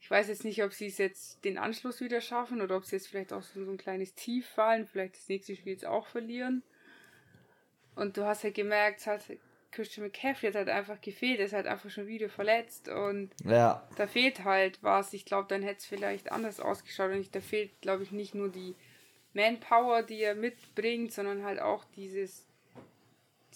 Ich 0.00 0.10
weiß 0.10 0.28
jetzt 0.28 0.44
nicht, 0.44 0.62
ob 0.62 0.72
sie 0.72 0.86
es 0.86 0.98
jetzt 0.98 1.44
den 1.44 1.58
Anschluss 1.58 2.00
wieder 2.00 2.20
schaffen 2.20 2.62
oder 2.62 2.76
ob 2.76 2.84
sie 2.84 2.96
jetzt 2.96 3.08
vielleicht 3.08 3.32
auch 3.32 3.42
so, 3.42 3.64
so 3.64 3.70
ein 3.70 3.78
kleines 3.78 4.14
Tief 4.14 4.46
fallen, 4.46 4.86
vielleicht 4.86 5.16
das 5.16 5.28
nächste 5.28 5.56
Spiel 5.56 5.72
jetzt 5.72 5.86
auch 5.86 6.06
verlieren. 6.06 6.62
Und 7.96 8.16
du 8.16 8.24
hast 8.24 8.44
halt 8.44 8.54
gemerkt, 8.54 9.06
hat 9.06 9.22
Christian 9.72 10.06
McCaffrey 10.06 10.48
hat 10.48 10.54
halt 10.54 10.68
einfach 10.68 11.00
gefehlt, 11.00 11.40
er 11.40 11.46
ist 11.46 11.52
halt 11.52 11.66
einfach 11.66 11.90
schon 11.90 12.06
wieder 12.06 12.28
verletzt 12.28 12.88
und 12.88 13.30
ja. 13.44 13.88
da 13.96 14.06
fehlt 14.06 14.44
halt 14.44 14.80
was. 14.82 15.12
Ich 15.12 15.24
glaube, 15.24 15.48
dann 15.48 15.62
hätte 15.62 15.78
es 15.78 15.86
vielleicht 15.86 16.30
anders 16.30 16.60
ausgeschaut 16.60 17.10
und 17.10 17.34
da 17.34 17.40
fehlt, 17.40 17.80
glaube 17.80 18.04
ich, 18.04 18.12
nicht 18.12 18.34
nur 18.34 18.48
die 18.48 18.76
Manpower, 19.34 20.02
die 20.02 20.20
er 20.22 20.34
mitbringt, 20.34 21.12
sondern 21.12 21.44
halt 21.44 21.60
auch 21.60 21.84
dieses 21.96 22.46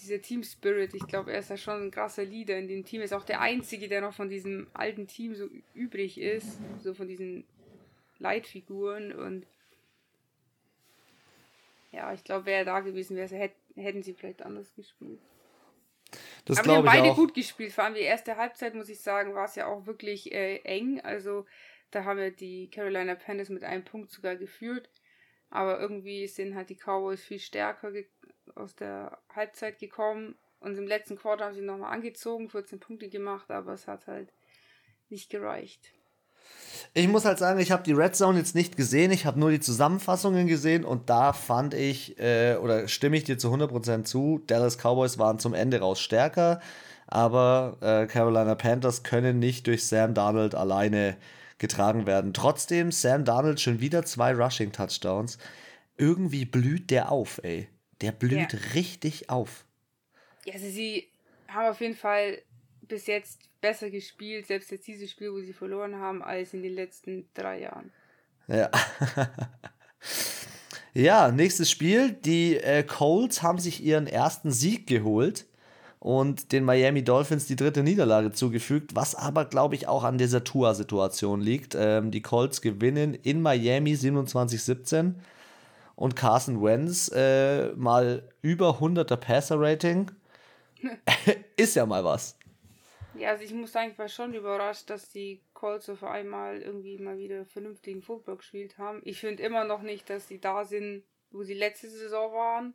dieser 0.01 0.21
Team 0.21 0.43
Spirit. 0.43 0.93
Ich 0.93 1.07
glaube, 1.07 1.33
er 1.33 1.39
ist 1.39 1.49
ja 1.49 1.57
schon 1.57 1.87
ein 1.87 1.91
krasser 1.91 2.23
Leader 2.23 2.57
in 2.57 2.67
dem 2.67 2.85
Team. 2.85 3.01
Er 3.01 3.05
ist 3.05 3.13
auch 3.13 3.25
der 3.25 3.41
einzige, 3.41 3.89
der 3.89 3.99
noch 4.01 4.13
von 4.13 4.29
diesem 4.29 4.67
alten 4.73 5.07
Team 5.07 5.35
so 5.35 5.49
übrig 5.73 6.17
ist, 6.19 6.57
so 6.81 6.93
von 6.93 7.07
diesen 7.07 7.45
Leitfiguren 8.17 9.11
und 9.13 9.45
ja, 11.91 12.13
ich 12.13 12.23
glaube, 12.23 12.45
wäre 12.45 12.59
er 12.59 12.65
da 12.65 12.79
gewesen 12.81 13.17
wäre, 13.17 13.49
hätten 13.75 14.03
sie 14.03 14.13
vielleicht 14.13 14.43
anders 14.43 14.73
gespielt. 14.75 15.19
Das 16.45 16.59
Aber 16.59 16.67
wir 16.67 16.75
haben 16.77 16.85
beide 16.85 17.11
auch. 17.11 17.15
gut 17.15 17.33
gespielt. 17.33 17.71
Vor 17.71 17.83
allem 17.83 17.95
die 17.95 18.01
erste 18.01 18.37
Halbzeit, 18.37 18.75
muss 18.75 18.89
ich 18.89 18.99
sagen, 18.99 19.33
war 19.33 19.45
es 19.45 19.55
ja 19.55 19.67
auch 19.67 19.85
wirklich 19.85 20.31
äh, 20.31 20.57
eng. 20.57 21.01
Also 21.01 21.45
da 21.91 22.03
haben 22.03 22.19
wir 22.19 22.31
die 22.31 22.69
Carolina 22.69 23.15
Panthers 23.15 23.49
mit 23.49 23.63
einem 23.63 23.83
Punkt 23.83 24.11
sogar 24.11 24.35
geführt. 24.35 24.89
Aber 25.49 25.79
irgendwie 25.79 26.27
sind 26.27 26.55
halt 26.55 26.69
die 26.69 26.75
Cowboys 26.75 27.21
viel 27.21 27.39
stärker 27.39 27.91
aus 28.55 28.75
der 28.75 29.17
Halbzeit 29.35 29.79
gekommen. 29.79 30.35
Und 30.59 30.77
im 30.77 30.87
letzten 30.87 31.17
Quartal 31.17 31.47
haben 31.47 31.55
sie 31.55 31.61
nochmal 31.61 31.93
angezogen, 31.93 32.49
14 32.49 32.79
Punkte 32.79 33.09
gemacht, 33.09 33.49
aber 33.49 33.73
es 33.73 33.87
hat 33.87 34.07
halt 34.07 34.33
nicht 35.09 35.29
gereicht. 35.29 35.91
Ich 36.93 37.07
muss 37.07 37.25
halt 37.25 37.37
sagen, 37.37 37.59
ich 37.59 37.71
habe 37.71 37.83
die 37.83 37.93
Red 37.93 38.15
Zone 38.15 38.39
jetzt 38.39 38.55
nicht 38.55 38.75
gesehen, 38.75 39.11
ich 39.11 39.25
habe 39.25 39.39
nur 39.39 39.51
die 39.51 39.59
Zusammenfassungen 39.59 40.47
gesehen 40.47 40.83
und 40.83 41.09
da 41.09 41.33
fand 41.33 41.73
ich, 41.73 42.19
äh, 42.19 42.55
oder 42.55 42.87
stimme 42.87 43.17
ich 43.17 43.23
dir 43.23 43.37
zu 43.37 43.49
100% 43.53 44.03
zu, 44.03 44.41
Dallas 44.47 44.77
Cowboys 44.77 45.17
waren 45.17 45.39
zum 45.39 45.53
Ende 45.53 45.79
raus 45.79 45.99
stärker, 45.99 46.59
aber 47.07 47.77
äh, 47.81 48.07
Carolina 48.07 48.55
Panthers 48.55 49.03
können 49.03 49.39
nicht 49.39 49.67
durch 49.67 49.85
Sam 49.85 50.13
Darnold 50.13 50.55
alleine 50.55 51.15
getragen 51.59 52.07
werden. 52.07 52.33
Trotzdem, 52.33 52.91
Sam 52.91 53.25
Darnold 53.25 53.59
schon 53.59 53.79
wieder 53.79 54.03
zwei 54.03 54.33
Rushing-Touchdowns. 54.33 55.37
Irgendwie 55.97 56.45
blüht 56.45 56.89
der 56.89 57.11
auf, 57.11 57.39
ey. 57.43 57.67
Der 58.01 58.11
blüht 58.13 58.53
ja. 58.53 58.59
richtig 58.73 59.29
auf. 59.29 59.65
Ja, 60.45 60.53
also 60.53 60.67
sie 60.69 61.07
haben 61.49 61.67
auf 61.67 61.81
jeden 61.81 61.95
Fall 61.95 62.41
bis 62.81 63.07
jetzt 63.07 63.41
besser 63.61 63.89
gespielt, 63.89 64.47
selbst 64.47 64.71
jetzt 64.71 64.87
dieses 64.87 65.11
Spiel, 65.11 65.31
wo 65.31 65.41
sie 65.41 65.53
verloren 65.53 65.97
haben, 65.97 66.23
als 66.23 66.53
in 66.53 66.63
den 66.63 66.73
letzten 66.73 67.27
drei 67.33 67.59
Jahren. 67.61 67.91
Ja. 68.47 68.71
ja, 70.93 71.31
nächstes 71.31 71.69
Spiel. 71.69 72.13
Die 72.13 72.55
äh, 72.55 72.83
Colts 72.83 73.43
haben 73.43 73.59
sich 73.59 73.83
ihren 73.83 74.07
ersten 74.07 74.51
Sieg 74.51 74.87
geholt 74.87 75.45
und 75.99 76.53
den 76.53 76.63
Miami 76.63 77.03
Dolphins 77.03 77.45
die 77.45 77.57
dritte 77.57 77.83
Niederlage 77.83 78.31
zugefügt, 78.31 78.95
was 78.95 79.15
aber, 79.15 79.45
glaube 79.45 79.75
ich, 79.75 79.87
auch 79.87 80.03
an 80.03 80.17
dieser 80.17 80.43
Tua-Situation 80.43 81.41
liegt. 81.41 81.75
Ähm, 81.77 82.11
die 82.11 82.21
Colts 82.21 82.61
gewinnen 82.61 83.13
in 83.13 83.41
Miami 83.41 83.93
27-17 83.93 85.15
und 85.95 86.15
Carson 86.15 86.63
Wentz 86.63 87.11
äh, 87.13 87.73
mal 87.73 88.29
über 88.41 88.79
100er 88.79 89.17
Passer-Rating. 89.17 90.09
ist 91.57 91.75
ja 91.75 91.85
mal 91.85 92.05
was. 92.05 92.37
Ja, 93.15 93.31
also 93.31 93.43
ich 93.43 93.53
muss 93.53 93.73
sagen, 93.73 93.91
ich 93.91 93.99
war 93.99 94.07
schon 94.07 94.33
überrascht, 94.33 94.89
dass 94.89 95.09
die 95.09 95.43
Colts 95.53 95.89
auf 95.89 96.05
einmal 96.05 96.61
irgendwie 96.61 96.97
mal 96.97 97.17
wieder 97.17 97.45
vernünftigen 97.45 98.01
Football 98.01 98.37
gespielt 98.37 98.77
haben. 98.77 99.01
Ich 99.03 99.19
finde 99.19 99.43
immer 99.43 99.65
noch 99.65 99.81
nicht, 99.81 100.09
dass 100.09 100.29
sie 100.29 100.39
da 100.39 100.63
sind, 100.63 101.03
wo 101.31 101.43
sie 101.43 101.53
letzte 101.53 101.89
Saison 101.89 102.31
waren. 102.31 102.73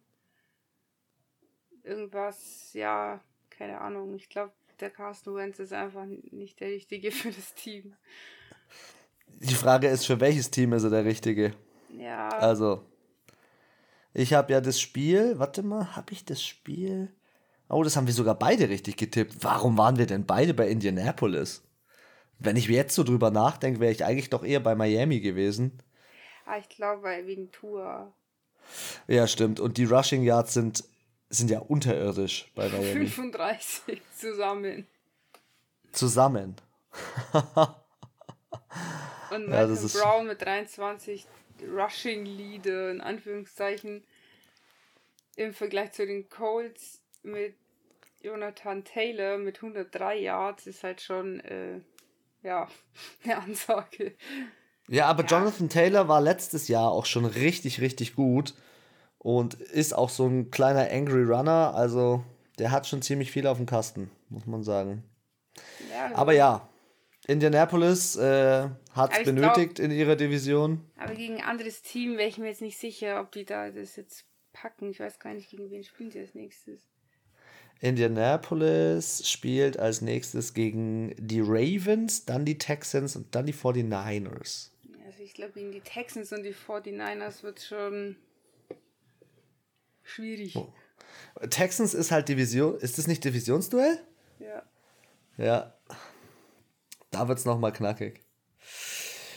Irgendwas, 1.85 2.73
ja, 2.73 3.21
keine 3.51 3.81
Ahnung. 3.81 4.15
Ich 4.15 4.29
glaube, 4.29 4.53
der 4.81 4.91
Carsten 4.91 5.35
Wentz 5.35 5.59
ist 5.59 5.73
einfach 5.73 6.07
nicht 6.31 6.61
der 6.61 6.69
Richtige 6.69 7.11
für 7.13 7.31
das 7.31 7.55
Team. 7.55 7.95
Die 9.27 9.55
Frage 9.55 9.89
ist, 9.89 10.07
für 10.07 10.21
welches 10.21 10.51
Team 10.51 10.73
ist 10.73 10.85
er 10.85 10.91
der 10.91 11.05
Richtige? 11.05 11.55
Ja. 11.97 12.29
Also, 12.29 12.85
ich 14.13 14.33
habe 14.33 14.53
ja 14.53 14.61
das 14.61 14.81
Spiel, 14.81 15.39
warte 15.39 15.63
mal, 15.63 15.95
habe 15.97 16.13
ich 16.13 16.25
das 16.25 16.43
Spiel? 16.43 17.13
Oh, 17.69 17.83
das 17.83 17.97
haben 17.97 18.07
wir 18.07 18.15
sogar 18.15 18.39
beide 18.39 18.69
richtig 18.69 18.97
getippt. 18.97 19.37
Warum 19.43 19.77
waren 19.77 19.99
wir 19.99 20.07
denn 20.07 20.27
beide 20.27 20.55
bei 20.55 20.69
Indianapolis? 20.69 21.63
Wenn 22.39 22.57
ich 22.57 22.69
jetzt 22.69 22.95
so 22.95 23.05
drüber 23.05 23.31
nachdenke, 23.31 23.81
wäre 23.81 23.93
ich 23.93 24.05
eigentlich 24.05 24.31
doch 24.31 24.45
eher 24.45 24.61
bei 24.61 24.75
Miami 24.75 25.21
gewesen. 25.21 25.83
Ah, 26.47 26.59
ich 26.59 26.69
glaube, 26.69 27.09
wegen 27.25 27.51
Tour. 27.51 28.13
Ja, 29.07 29.27
stimmt. 29.27 29.61
Und 29.61 29.79
die 29.79 29.85
Rushing 29.85 30.23
Yards 30.23 30.55
sind, 30.55 30.85
sind 31.29 31.51
ja 31.51 31.61
unterirdisch 31.61 32.51
bei 32.55 32.69
Miami. 32.69 33.07
35 33.07 34.01
zusammen. 34.17 34.87
Zusammen. 35.93 36.57
Und 39.31 39.49
Malcolm 39.49 39.91
ja, 39.93 40.01
Brown 40.01 40.27
mit 40.27 40.43
23 40.43 41.27
Rushing 41.69 42.25
Leader, 42.27 42.91
in 42.91 43.01
Anführungszeichen, 43.01 44.05
im 45.37 45.55
Vergleich 45.55 45.93
zu 45.93 46.07
den 46.07 46.29
Colts 46.29 47.01
mit 47.23 47.55
Jonathan 48.21 48.85
Taylor 48.85 49.39
mit 49.39 49.57
103 49.57 50.19
Yards 50.19 50.67
ist 50.67 50.83
halt 50.83 51.01
schon, 51.01 51.41
äh, 51.41 51.81
ja, 52.43 52.69
eine 53.25 53.39
Ansage. 53.39 54.15
Ja, 54.89 55.07
aber 55.07 55.25
ja. 55.25 55.39
Jonathan 55.39 55.69
Taylor 55.69 56.09
war 56.09 56.21
letztes 56.21 56.69
Jahr 56.69 56.91
auch 56.91 57.07
schon 57.07 57.25
richtig, 57.25 57.81
richtig 57.81 58.15
gut 58.15 58.55
und 59.25 59.55
ist 59.55 59.95
auch 59.95 60.11
so 60.11 60.27
ein 60.27 60.51
kleiner 60.51 60.91
Angry 60.93 61.25
Runner. 61.25 61.75
Also 61.75 62.23
der 62.59 62.71
hat 62.71 62.87
schon 62.87 63.01
ziemlich 63.01 63.33
viel 63.33 63.47
auf 63.47 63.57
dem 63.57 63.65
Kasten, 63.65 64.11
muss 64.29 64.47
man 64.47 64.63
sagen. 64.63 65.03
Ja, 65.91 66.15
aber 66.15 66.35
ja, 66.35 66.69
Indianapolis 67.27 68.17
äh, 68.17 68.69
hat 68.93 69.17
es 69.17 69.25
benötigt 69.25 69.77
glaub, 69.77 69.87
in 69.87 69.91
ihrer 69.93 70.15
Division. 70.15 70.83
Aber 70.99 71.15
gegen 71.15 71.37
ein 71.37 71.45
anderes 71.45 71.81
Team 71.81 72.19
wäre 72.19 72.29
ich 72.29 72.37
mir 72.37 72.49
jetzt 72.49 72.61
nicht 72.61 72.79
sicher, 72.79 73.19
ob 73.19 73.33
die 73.33 73.47
da 73.47 73.71
das 73.71 73.97
jetzt 73.97 74.27
packen. 74.53 74.91
Ich 74.91 75.01
weiß 75.01 75.19
gar 75.19 75.33
nicht, 75.33 75.49
gegen 75.49 75.71
wen 75.71 75.85
spielen 75.85 76.11
sie 76.11 76.21
als 76.21 76.35
nächstes. 76.35 76.83
Indianapolis 77.81 79.29
spielt 79.29 79.79
als 79.79 80.03
nächstes 80.03 80.53
gegen 80.53 81.15
die 81.17 81.41
Ravens, 81.41 82.27
dann 82.27 82.45
die 82.45 82.59
Texans 82.59 83.17
und 83.17 83.35
dann 83.35 83.47
die 83.47 83.55
49ers. 83.55 84.71
Also 85.07 85.23
ich 85.23 85.33
glaube, 85.33 85.53
gegen 85.55 85.73
die 85.73 85.81
Texans 85.81 86.31
und 86.31 86.43
die 86.43 86.55
49ers 86.55 87.43
wird 87.43 87.63
schon 87.63 88.17
schwierig. 90.05 90.57
Oh. 90.57 90.73
Texans 91.51 91.95
ist 91.95 92.11
halt 92.11 92.29
Division. 92.29 92.79
Ist 92.79 92.99
das 92.99 93.07
nicht 93.07 93.25
Divisionsduell? 93.25 93.99
Ja. 94.39 94.63
Ja. 95.37 95.75
Da 97.11 97.29
wird 97.29 97.39
es 97.39 97.45
nochmal 97.45 97.73
knackig. 97.73 98.21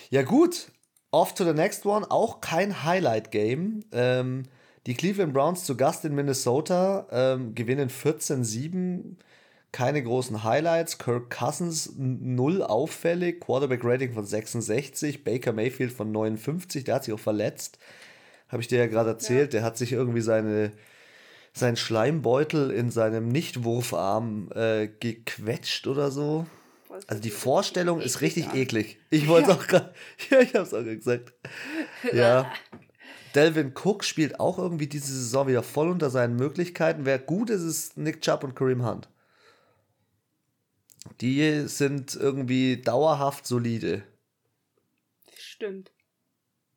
Ja, 0.09 0.23
gut. 0.23 0.71
Off 1.11 1.33
to 1.33 1.43
the 1.43 1.53
next 1.53 1.85
one. 1.85 2.09
Auch 2.09 2.41
kein 2.41 2.83
Highlight-Game. 2.83 3.85
Ähm, 3.91 4.43
die 4.85 4.93
Cleveland 4.93 5.33
Browns 5.33 5.65
zu 5.65 5.75
Gast 5.75 6.05
in 6.05 6.15
Minnesota 6.15 7.07
ähm, 7.11 7.55
gewinnen 7.55 7.89
14-7. 7.89 9.17
Keine 9.71 10.01
großen 10.01 10.43
Highlights. 10.43 10.97
Kirk 10.97 11.29
Cousins 11.29 11.93
null 11.97 12.63
auffällig. 12.63 13.41
Quarterback 13.41 13.81
Rating 13.83 14.13
von 14.13 14.25
66. 14.25 15.23
Baker 15.23 15.53
Mayfield 15.53 15.91
von 15.91 16.11
59. 16.11 16.83
Der 16.83 16.95
hat 16.95 17.03
sich 17.03 17.13
auch 17.13 17.19
verletzt. 17.19 17.79
Habe 18.49 18.61
ich 18.61 18.67
dir 18.67 18.79
ja 18.79 18.87
gerade 18.87 19.09
erzählt. 19.09 19.53
Ja. 19.53 19.59
Der 19.59 19.63
hat 19.63 19.77
sich 19.77 19.91
irgendwie 19.91 20.21
seine, 20.21 20.71
seinen 21.53 21.75
Schleimbeutel 21.77 22.71
in 22.71 22.91
seinem 22.91 23.27
Nichtwurfarm 23.29 24.51
äh, 24.53 24.87
gequetscht 24.87 25.87
oder 25.87 26.11
so. 26.11 26.45
Also 27.07 27.21
die 27.21 27.29
Vorstellung 27.29 28.01
ist 28.01 28.21
richtig 28.21 28.53
eklig. 28.53 28.99
Ich 29.09 29.27
wollte 29.27 29.51
es 29.51 29.57
auch 29.57 29.67
gerade. 29.67 29.93
Ja, 30.29 30.39
ich 30.39 30.53
habe 30.53 30.63
es 30.63 30.73
auch 30.73 30.83
gesagt. 30.83 31.33
Ja. 32.13 32.51
Delvin 33.35 33.73
Cook 33.75 34.03
spielt 34.03 34.39
auch 34.39 34.57
irgendwie 34.57 34.87
diese 34.87 35.13
Saison 35.13 35.47
wieder 35.47 35.61
voll 35.61 35.89
unter 35.89 36.09
seinen 36.09 36.35
Möglichkeiten. 36.37 37.05
Wer 37.05 37.19
gut 37.19 37.49
ist, 37.49 37.61
ist 37.61 37.97
Nick 37.97 38.21
Chubb 38.21 38.43
und 38.43 38.55
Kareem 38.55 38.85
Hunt. 38.85 39.09
Die 41.21 41.67
sind 41.67 42.15
irgendwie 42.15 42.81
dauerhaft 42.81 43.45
solide. 43.45 44.03
Stimmt. 45.37 45.91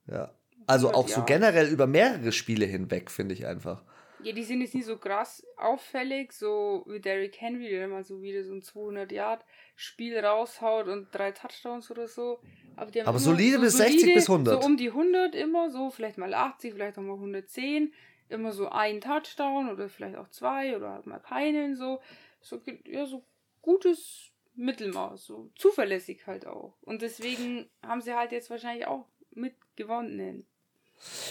Ja. 0.06 0.34
Also 0.66 0.92
auch 0.92 1.08
so 1.08 1.24
generell 1.24 1.68
über 1.68 1.86
mehrere 1.86 2.32
Spiele 2.32 2.66
hinweg, 2.66 3.10
finde 3.10 3.34
ich 3.34 3.46
einfach. 3.46 3.82
Ja, 4.22 4.32
die 4.32 4.44
sind 4.44 4.60
jetzt 4.60 4.74
nicht 4.74 4.84
so 4.84 4.98
krass 4.98 5.42
auffällig, 5.56 6.32
so 6.32 6.84
wie 6.86 7.00
Derrick 7.00 7.40
Henry, 7.40 7.70
der 7.70 7.86
immer 7.86 8.04
so 8.04 8.20
wieder 8.20 8.44
so 8.44 8.52
ein 8.52 8.62
200 8.62 9.10
Yard 9.10 9.44
Spiel 9.76 10.18
raushaut 10.18 10.88
und 10.88 11.08
drei 11.12 11.32
Touchdowns 11.32 11.90
oder 11.90 12.06
so. 12.06 12.40
Aber, 12.76 12.90
die 12.90 13.00
haben 13.00 13.08
Aber 13.08 13.18
solide 13.18 13.56
so 13.56 13.62
bis 13.62 13.78
solide, 13.78 13.92
60 13.92 14.14
bis 14.14 14.28
100. 14.28 14.62
So 14.62 14.66
um 14.66 14.76
die 14.76 14.88
100 14.88 15.34
immer, 15.34 15.70
so 15.70 15.90
vielleicht 15.90 16.18
mal 16.18 16.34
80, 16.34 16.74
vielleicht 16.74 16.98
auch 16.98 17.02
mal 17.02 17.14
110. 17.14 17.92
Immer 18.28 18.52
so 18.52 18.68
ein 18.68 19.00
Touchdown 19.00 19.70
oder 19.70 19.88
vielleicht 19.88 20.16
auch 20.16 20.28
zwei 20.28 20.76
oder 20.76 20.90
halt 20.90 21.06
mal 21.06 21.18
keinen, 21.18 21.76
so. 21.76 22.00
So, 22.42 22.60
ja, 22.86 23.06
so 23.06 23.24
gutes 23.62 24.32
Mittelmaß, 24.54 25.24
so 25.24 25.50
zuverlässig 25.56 26.26
halt 26.26 26.46
auch. 26.46 26.76
Und 26.82 27.02
deswegen 27.02 27.70
haben 27.82 28.00
sie 28.00 28.14
halt 28.14 28.32
jetzt 28.32 28.50
wahrscheinlich 28.50 28.86
auch 28.86 29.06
mitgewonnen. 29.30 30.46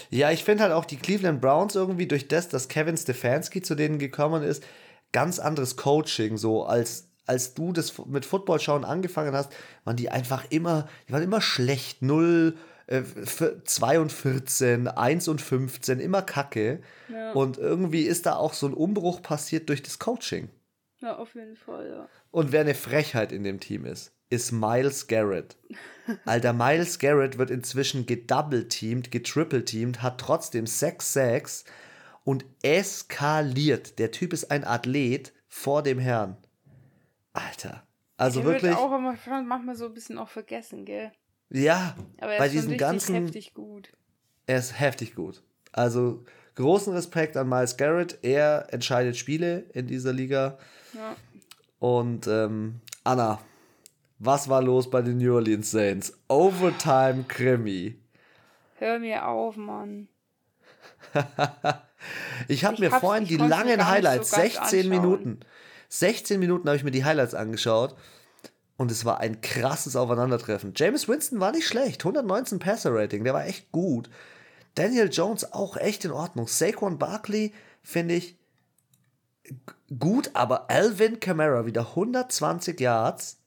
Ja, 0.09 0.31
ich 0.31 0.43
finde 0.43 0.63
halt 0.63 0.73
auch 0.73 0.85
die 0.85 0.97
Cleveland 0.97 1.41
Browns 1.41 1.75
irgendwie 1.75 2.07
durch 2.07 2.27
das, 2.27 2.49
dass 2.49 2.67
Kevin 2.67 2.97
Stefanski 2.97 3.61
zu 3.61 3.75
denen 3.75 3.99
gekommen 3.99 4.43
ist, 4.43 4.63
ganz 5.11 5.39
anderes 5.39 5.77
Coaching, 5.77 6.37
so 6.37 6.65
als 6.65 7.09
als 7.25 7.53
du 7.53 7.71
das 7.71 7.93
mit 8.07 8.25
Football 8.25 8.59
schauen 8.59 8.83
angefangen 8.83 9.35
hast, 9.35 9.53
waren 9.83 9.95
die 9.95 10.09
einfach 10.09 10.45
immer, 10.49 10.89
die 11.07 11.13
waren 11.13 11.21
immer 11.21 11.41
schlecht, 11.41 12.01
0 12.01 12.57
äh, 12.87 13.03
2 13.03 13.99
und 13.99 14.11
14, 14.11 14.87
1 14.87 15.27
und 15.27 15.39
15, 15.39 15.99
immer 15.99 16.23
Kacke. 16.23 16.81
Ja. 17.07 17.33
Und 17.33 17.59
irgendwie 17.59 18.01
ist 18.01 18.25
da 18.25 18.35
auch 18.35 18.53
so 18.53 18.65
ein 18.65 18.73
Umbruch 18.73 19.21
passiert 19.21 19.69
durch 19.69 19.83
das 19.83 19.99
Coaching. 19.99 20.49
Ja, 21.01 21.17
auf 21.17 21.35
jeden 21.35 21.55
Fall, 21.55 21.87
ja. 21.87 22.09
Und 22.31 22.51
wer 22.51 22.61
eine 22.61 22.73
Frechheit 22.73 23.31
in 23.31 23.43
dem 23.43 23.59
Team 23.59 23.85
ist, 23.85 24.11
ist 24.29 24.51
Miles 24.51 25.07
Garrett. 25.07 25.57
Alter, 26.25 26.53
Miles 26.53 26.99
Garrett 26.99 27.37
wird 27.37 27.51
inzwischen 27.51 28.05
gedouble-teamed, 28.05 29.11
getriple-teamed, 29.11 30.01
hat 30.01 30.19
trotzdem 30.19 30.65
6 30.65 31.13
Sacks 31.13 31.65
und 32.23 32.45
eskaliert. 32.61 33.99
Der 33.99 34.11
Typ 34.11 34.33
ist 34.33 34.51
ein 34.51 34.63
Athlet 34.63 35.33
vor 35.47 35.83
dem 35.83 35.99
Herrn. 35.99 36.37
Alter. 37.33 37.83
Also 38.17 38.41
der 38.41 38.49
wirklich. 38.49 38.71
Wird 38.71 38.79
auch 38.79 38.95
immer 38.97 39.15
manchmal 39.43 39.75
so 39.75 39.85
ein 39.85 39.93
bisschen 39.93 40.17
auch 40.17 40.29
vergessen, 40.29 40.85
gell? 40.85 41.11
Ja, 41.49 41.95
Aber 42.19 42.33
er 42.33 42.39
bei 42.39 42.45
ist 42.47 42.53
diesen 42.53 42.77
ganzen. 42.77 43.15
heftig 43.15 43.53
gut. 43.53 43.91
Er 44.45 44.59
ist 44.59 44.79
heftig 44.79 45.15
gut. 45.15 45.41
Also 45.71 46.25
großen 46.55 46.93
Respekt 46.93 47.37
an 47.37 47.47
Miles 47.49 47.77
Garrett. 47.77 48.19
Er 48.21 48.67
entscheidet 48.71 49.15
Spiele 49.15 49.65
in 49.73 49.87
dieser 49.87 50.13
Liga. 50.13 50.57
Ja. 50.93 51.15
Und 51.79 52.27
ähm, 52.27 52.81
Anna, 53.03 53.39
was 54.19 54.49
war 54.49 54.61
los 54.61 54.89
bei 54.89 55.01
den 55.01 55.17
New 55.17 55.33
Orleans 55.33 55.71
Saints? 55.71 56.13
Overtime 56.27 57.23
Krimi. 57.27 57.99
Hör 58.75 58.99
mir 58.99 59.27
auf, 59.27 59.55
Mann. 59.55 60.09
ich 62.47 62.65
habe 62.65 62.79
mir 62.79 62.91
vorhin 62.91 63.25
die 63.25 63.37
langen 63.37 63.87
Highlights, 63.87 64.31
so 64.31 64.37
16 64.37 64.61
anschauen. 64.61 64.89
Minuten. 64.89 65.39
16 65.89 66.39
Minuten 66.39 66.67
habe 66.67 66.77
ich 66.77 66.83
mir 66.83 66.91
die 66.91 67.03
Highlights 67.03 67.33
angeschaut 67.33 67.95
und 68.77 68.91
es 68.91 69.05
war 69.05 69.19
ein 69.19 69.41
krasses 69.41 69.95
Aufeinandertreffen. 69.95 70.73
James 70.75 71.07
Winston 71.07 71.39
war 71.39 71.51
nicht 71.51 71.67
schlecht, 71.67 72.01
119 72.01 72.59
Passer 72.59 72.93
Rating, 72.93 73.23
der 73.23 73.33
war 73.33 73.45
echt 73.45 73.71
gut. 73.71 74.09
Daniel 74.75 75.09
Jones 75.11 75.51
auch 75.51 75.77
echt 75.77 76.05
in 76.05 76.11
Ordnung. 76.11 76.47
Saquon 76.47 76.99
Barkley 76.99 77.53
finde 77.81 78.15
ich 78.15 78.37
gut, 79.97 80.31
aber 80.33 80.69
Alvin 80.69 81.19
Kamara 81.19 81.65
wieder 81.65 81.89
120 81.89 82.79
Yards 82.79 83.38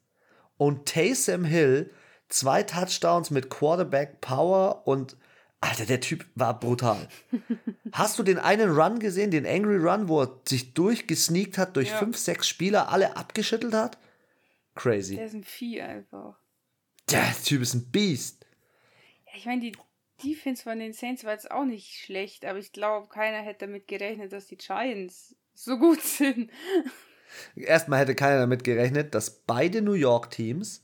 und 0.63 0.87
Taysom 0.87 1.45
Hill 1.45 1.91
zwei 2.29 2.63
Touchdowns 2.63 3.31
mit 3.31 3.51
Quarterback 3.51 4.21
Power 4.21 4.87
und 4.87 5.17
Alter, 5.61 5.87
der 5.87 6.01
Typ 6.01 6.25
war 6.37 6.59
brutal. 6.59 7.09
Hast 7.93 8.19
du 8.19 8.23
den 8.23 8.39
einen 8.39 8.71
Run 8.71 9.01
gesehen, 9.01 9.33
den 9.33 9.45
Angry 9.45 9.77
Run, 9.77 10.09
wo 10.09 10.23
er 10.23 10.41
sich 10.47 10.73
durchgesneakt 10.75 11.59
hat, 11.59 11.77
durch 11.77 11.89
ja. 11.89 11.99
fünf, 11.99 12.17
sechs 12.17 12.49
Spieler 12.49 12.91
alle 12.91 13.17
abgeschüttelt 13.17 13.75
hat? 13.75 13.99
Crazy. 14.77 15.17
Der 15.17 15.27
ist 15.27 15.35
ein 15.35 15.45
Vieh 15.45 15.83
einfach. 15.83 16.37
Der 17.11 17.35
Typ 17.45 17.63
ist 17.63 17.75
ein 17.75 17.91
Beast. 17.91 18.47
Ja, 19.27 19.33
ich 19.37 19.47
meine, 19.47 19.63
die 19.63 19.77
Defense 20.23 20.63
von 20.63 20.79
den 20.79 20.93
Saints 20.93 21.25
war 21.25 21.33
jetzt 21.33 21.51
auch 21.51 21.65
nicht 21.65 21.93
schlecht, 21.93 22.45
aber 22.45 22.61
ich 22.61 22.73
glaube, 22.73 23.09
keiner 23.09 23.39
hätte 23.39 23.67
damit 23.67 23.89
gerechnet, 23.89 24.33
dass 24.33 24.47
die 24.47 24.57
Giants 24.57 25.35
so 25.55 25.77
gut 25.77 26.01
sind. 26.03 26.51
Erstmal 27.57 28.01
hätte 28.01 28.15
keiner 28.15 28.41
damit 28.41 28.65
gerechnet, 28.65 29.15
dass 29.15 29.31
beide 29.31 29.83
New 29.83 29.93
York 29.93 30.31
Teams 30.31 30.83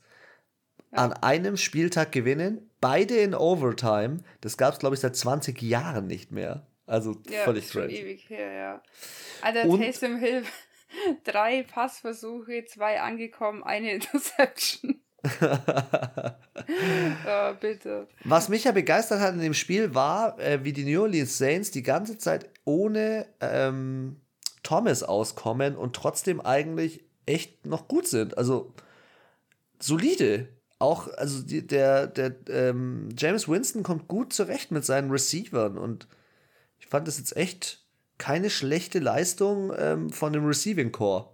ja. 0.91 0.99
an 0.99 1.13
einem 1.13 1.57
Spieltag 1.57 2.11
gewinnen, 2.11 2.69
beide 2.81 3.17
in 3.17 3.35
Overtime. 3.35 4.17
Das 4.41 4.57
gab 4.57 4.73
es, 4.73 4.79
glaube 4.79 4.95
ich, 4.95 5.01
seit 5.01 5.15
20 5.15 5.61
Jahren 5.61 6.07
nicht 6.07 6.31
mehr. 6.31 6.65
Also 6.85 7.15
ja, 7.29 7.43
völlig 7.43 7.67
strange. 7.67 7.93
ewig 7.93 8.29
her, 8.29 8.51
ja. 8.51 8.83
Also 9.41 9.77
Taysom 9.77 10.17
Hill, 10.17 10.43
drei 11.23 11.63
Passversuche, 11.63 12.65
zwei 12.65 12.99
angekommen, 12.99 13.63
eine 13.63 13.93
Interception. 13.93 15.01
oh, 15.41 15.49
bitte. 17.59 18.07
Was 18.23 18.49
mich 18.49 18.63
ja 18.63 18.71
begeistert 18.71 19.19
hat 19.19 19.33
in 19.33 19.41
dem 19.41 19.53
Spiel 19.53 19.93
war, 19.93 20.39
äh, 20.39 20.63
wie 20.63 20.73
die 20.73 20.85
New 20.85 21.01
Orleans 21.01 21.37
Saints 21.37 21.71
die 21.71 21.83
ganze 21.83 22.17
Zeit 22.17 22.49
ohne 22.63 23.27
ähm, 23.41 24.21
Thomas 24.63 25.03
auskommen 25.03 25.75
und 25.75 25.95
trotzdem 25.95 26.41
eigentlich 26.41 27.03
echt 27.25 27.65
noch 27.65 27.87
gut 27.87 28.07
sind. 28.07 28.37
Also 28.37 28.73
solide. 29.79 30.49
Auch, 30.81 31.09
also 31.09 31.43
die, 31.43 31.67
der, 31.67 32.07
der 32.07 32.35
ähm, 32.47 33.09
James 33.17 33.49
Winston 33.49 33.83
kommt 33.83 34.07
gut 34.07 34.31
zurecht 34.31 34.71
mit 34.71 34.85
seinen 34.85 35.11
Receivern 35.11 35.77
und 35.77 36.07
ich 36.79 36.87
fand 36.87 37.05
das 37.05 37.17
jetzt 37.17 37.35
echt 37.35 37.83
keine 38.17 38.49
schlechte 38.49 38.99
Leistung 38.99 39.73
ähm, 39.77 40.09
von 40.09 40.31
dem 40.31 40.45
Receiving 40.45 40.93
Core. 40.93 41.29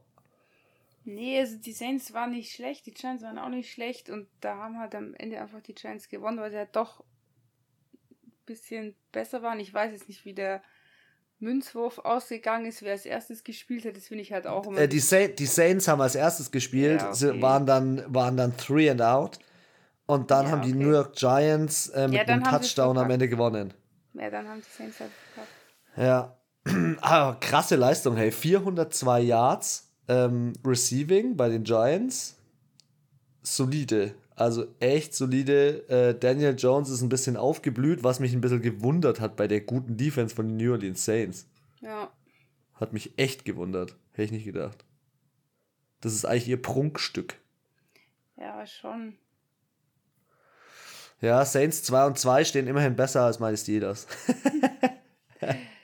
Nee, 1.03 1.39
also 1.39 1.57
die 1.57 1.71
Saints 1.71 2.13
waren 2.13 2.31
nicht 2.31 2.51
schlecht, 2.51 2.87
die 2.87 2.91
Giants 2.91 3.21
waren 3.23 3.37
auch 3.37 3.49
nicht 3.49 3.71
schlecht 3.71 4.09
und 4.09 4.27
da 4.41 4.55
haben 4.57 4.79
halt 4.79 4.95
am 4.95 5.13
Ende 5.13 5.39
einfach 5.39 5.61
die 5.61 5.75
Giants 5.75 6.09
gewonnen, 6.09 6.39
weil 6.39 6.49
sie 6.49 6.57
halt 6.57 6.75
doch 6.75 7.01
ein 7.01 8.31
bisschen 8.47 8.95
besser 9.11 9.43
waren. 9.43 9.59
Ich 9.59 9.71
weiß 9.71 9.91
jetzt 9.91 10.07
nicht, 10.07 10.25
wie 10.25 10.33
der 10.33 10.63
Münzwurf 11.39 11.99
ausgegangen 11.99 12.65
ist, 12.65 12.81
wer 12.81 12.93
als 12.93 13.05
erstes 13.05 13.43
gespielt 13.43 13.85
hat, 13.85 13.95
das 13.97 14.07
finde 14.07 14.23
ich 14.23 14.31
halt 14.31 14.47
auch 14.47 14.65
immer. 14.67 14.77
Äh, 14.77 14.87
die, 14.87 14.99
Sa 14.99 15.27
die 15.27 15.45
Saints 15.45 15.87
haben 15.87 16.01
als 16.01 16.15
erstes 16.15 16.49
gespielt, 16.51 17.01
ja, 17.01 17.07
okay. 17.07 17.15
sie 17.15 17.41
waren 17.41 17.65
dann, 17.65 18.03
waren 18.07 18.37
dann 18.37 18.55
three 18.57 18.89
and 18.89 19.01
out. 19.01 19.39
Und 20.07 20.29
dann 20.29 20.45
ja, 20.45 20.51
haben 20.51 20.61
die 20.61 20.69
okay. 20.69 20.83
New 20.83 20.91
York 20.91 21.15
Giants 21.15 21.89
äh, 21.89 22.07
mit 22.07 22.17
ja, 22.17 22.23
einem 22.25 22.43
Touchdown 22.43 22.97
am 22.97 23.09
Ende 23.09 23.27
gewonnen. 23.27 23.73
Ja, 24.13 24.29
dann 24.29 24.47
haben 24.47 24.61
die 24.61 24.77
Saints 24.77 24.99
halt 24.99 25.11
verkackt. 25.33 25.55
Ja. 25.97 26.37
ah, 27.01 27.35
krasse 27.39 27.75
Leistung, 27.75 28.15
hey. 28.15 28.31
402 28.31 29.19
Yards 29.21 29.91
ähm, 30.07 30.53
Receiving 30.63 31.35
bei 31.35 31.49
den 31.49 31.63
Giants. 31.63 32.37
Solide. 33.41 34.15
Also 34.35 34.67
echt 34.79 35.13
solide. 35.13 35.87
Äh, 35.89 36.19
Daniel 36.19 36.55
Jones 36.57 36.89
ist 36.89 37.01
ein 37.01 37.09
bisschen 37.09 37.37
aufgeblüht, 37.37 38.03
was 38.03 38.19
mich 38.19 38.33
ein 38.33 38.41
bisschen 38.41 38.61
gewundert 38.61 39.19
hat 39.19 39.35
bei 39.35 39.47
der 39.47 39.61
guten 39.61 39.97
Defense 39.97 40.35
von 40.35 40.47
den 40.47 40.57
New 40.57 40.73
Orleans 40.73 41.05
Saints. 41.05 41.47
Ja. 41.81 42.11
Hat 42.73 42.91
mich 42.91 43.17
echt 43.17 43.45
gewundert. 43.45 43.95
Hätte 44.11 44.23
ich 44.23 44.31
nicht 44.31 44.45
gedacht. 44.45 44.83
Das 46.01 46.13
ist 46.13 46.25
eigentlich 46.25 46.49
ihr 46.49 46.61
Prunkstück. 46.61 47.35
Ja, 48.37 48.65
schon. 48.67 49.15
Ja, 51.21 51.45
Saints 51.45 51.83
2 51.83 52.05
und 52.07 52.19
2 52.19 52.43
stehen 52.43 52.67
immerhin 52.67 52.95
besser 52.95 53.21
als 53.21 53.39
meine 53.39 53.57
Steelers. 53.57 54.05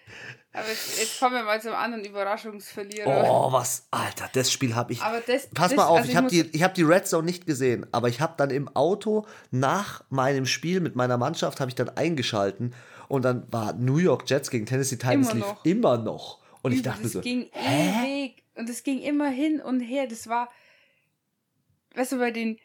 Aber 0.54 0.68
jetzt, 0.68 1.00
jetzt, 1.00 1.20
kommen 1.20 1.36
wir 1.36 1.44
mal 1.44 1.62
zum 1.62 1.74
anderen 1.74 2.04
Überraschungsverlierer. 2.04 3.08
Oh, 3.08 3.54
was, 3.54 3.88
Alter, 3.90 4.30
das 4.34 4.52
Spiel 4.52 4.76
habe 4.76 4.92
ich. 4.92 5.02
Aber 5.02 5.22
das, 5.22 5.48
Pass 5.48 5.70
das, 5.70 5.78
mal 5.78 5.86
auf, 5.86 6.00
also 6.00 6.10
ich, 6.10 6.12
ich 6.12 6.18
habe 6.18 6.28
die, 6.28 6.64
hab 6.64 6.74
die 6.74 6.84
Red 6.84 7.08
Zone 7.08 7.24
nicht 7.24 7.46
gesehen, 7.46 7.86
aber 7.94 8.10
ich 8.10 8.20
habe 8.20 8.34
dann 8.36 8.50
im 8.50 8.68
Auto 8.76 9.26
nach 9.52 10.04
meinem 10.10 10.46
Spiel 10.46 10.82
mit 10.82 10.96
meiner 10.96 11.18
Mannschaft 11.18 11.62
habe 11.62 11.70
ich 11.70 11.76
dann 11.76 11.90
eingeschalten 11.90 12.76
und 13.08 13.24
dann 13.24 13.50
war 13.52 13.74
New 13.74 13.98
York 13.98 14.30
Jets 14.30 14.50
gegen 14.50 14.66
Tennessee 14.66 14.98
Titans 14.98 15.30
immer 15.30 15.36
lief 15.36 15.46
noch. 15.46 15.66
immer 15.66 15.98
noch. 15.98 16.40
Und 16.64 16.74
ich 16.74 16.82
dachte 16.82 17.04
das 17.04 17.14
so, 17.14 17.22
ging 17.22 17.50
ewig 17.54 18.44
und 18.56 18.70
es 18.70 18.84
ging 18.84 19.00
immer 19.00 19.30
hin 19.30 19.62
und 19.62 19.80
her. 19.80 20.06
Das 20.08 20.28
war, 20.28 20.50
weißt 21.96 22.12
du, 22.12 22.18
bei 22.20 22.32
den 22.32 22.60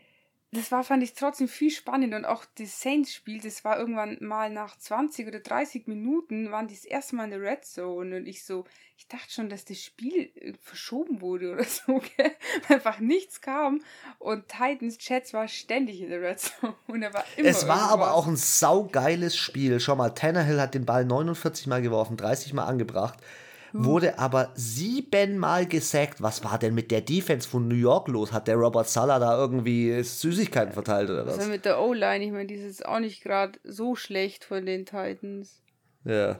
das 0.52 0.70
war, 0.70 0.84
fand 0.84 1.02
ich 1.02 1.14
trotzdem 1.14 1.48
viel 1.48 1.70
spannend 1.70 2.14
und 2.14 2.24
auch 2.24 2.44
das 2.58 2.80
Saints-Spiel, 2.80 3.40
das 3.40 3.64
war 3.64 3.78
irgendwann 3.78 4.16
mal 4.20 4.48
nach 4.48 4.78
20 4.78 5.26
oder 5.26 5.40
30 5.40 5.86
Minuten, 5.86 6.50
waren 6.50 6.68
die 6.68 6.74
das 6.74 6.84
erste 6.84 7.16
Mal 7.16 7.24
in 7.24 7.30
der 7.30 7.40
Red 7.42 7.64
Zone 7.64 8.16
und 8.16 8.26
ich 8.26 8.44
so, 8.44 8.64
ich 8.96 9.08
dachte 9.08 9.30
schon, 9.30 9.48
dass 9.48 9.64
das 9.64 9.82
Spiel 9.82 10.30
äh, 10.36 10.54
verschoben 10.62 11.20
wurde 11.20 11.52
oder 11.52 11.64
so, 11.64 12.00
gell? 12.16 12.32
einfach 12.68 13.00
nichts 13.00 13.40
kam 13.40 13.82
und 14.18 14.48
Titans 14.48 14.98
Chats 14.98 15.34
war 15.34 15.48
ständig 15.48 16.00
in 16.00 16.08
der 16.10 16.22
Red 16.22 16.40
Zone 16.40 16.74
und 16.86 17.02
er 17.02 17.12
war 17.12 17.24
immer 17.36 17.48
Es 17.48 17.66
war 17.66 17.76
irgendwas. 17.76 17.92
aber 17.92 18.14
auch 18.14 18.26
ein 18.26 18.36
saugeiles 18.36 19.36
Spiel. 19.36 19.80
Schau 19.80 19.96
mal, 19.96 20.10
Tannehill 20.10 20.60
hat 20.60 20.74
den 20.74 20.86
Ball 20.86 21.04
49 21.04 21.66
Mal 21.66 21.82
geworfen, 21.82 22.16
30 22.16 22.52
Mal 22.54 22.64
angebracht 22.64 23.18
wurde 23.72 24.18
aber 24.18 24.52
siebenmal 24.54 25.66
gesackt. 25.66 26.22
Was 26.22 26.44
war 26.44 26.58
denn 26.58 26.74
mit 26.74 26.90
der 26.90 27.00
Defense 27.00 27.48
von 27.48 27.68
New 27.68 27.74
York 27.74 28.08
los? 28.08 28.32
Hat 28.32 28.48
der 28.48 28.56
Robert 28.56 28.88
Sala 28.88 29.18
da 29.18 29.36
irgendwie 29.36 30.02
Süßigkeiten 30.02 30.72
verteilt 30.72 31.10
oder 31.10 31.26
was? 31.26 31.38
Also 31.38 31.50
mit 31.50 31.64
der 31.64 31.80
O-Line, 31.80 32.24
ich 32.24 32.32
meine, 32.32 32.46
die 32.46 32.54
ist 32.54 32.86
auch 32.86 33.00
nicht 33.00 33.22
gerade 33.22 33.58
so 33.64 33.96
schlecht 33.96 34.44
von 34.44 34.66
den 34.66 34.86
Titans. 34.86 35.60
Ja. 36.04 36.38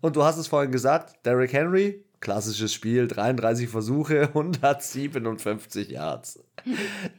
Und 0.00 0.16
du 0.16 0.24
hast 0.24 0.36
es 0.36 0.48
vorhin 0.48 0.72
gesagt, 0.72 1.24
Derrick 1.24 1.52
Henry, 1.52 2.04
klassisches 2.20 2.72
Spiel, 2.72 3.06
33 3.08 3.68
Versuche, 3.68 4.22
157 4.34 5.90
Yards. 5.90 6.42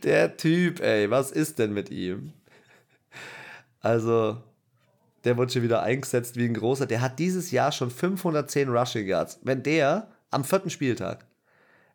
Der 0.04 0.38
Typ, 0.38 0.82
ey, 0.82 1.10
was 1.10 1.32
ist 1.32 1.60
denn 1.60 1.74
mit 1.74 1.92
ihm? 1.92 2.34
Also, 3.80 4.42
der 5.24 5.38
wird 5.38 5.52
schon 5.54 5.64
wieder 5.64 5.82
eingesetzt 5.84 6.36
wie 6.38 6.46
ein 6.46 6.54
großer. 6.54 6.86
Der 6.86 7.02
hat 7.02 7.20
dieses 7.20 7.52
Jahr 7.52 7.72
schon 7.72 7.90
510 7.90 8.70
Rushing 8.70 9.08
Yards. 9.08 9.40
Wenn 9.44 9.64
der 9.64 10.08
am 10.32 10.44
vierten 10.44 10.70
Spieltag, 10.70 11.26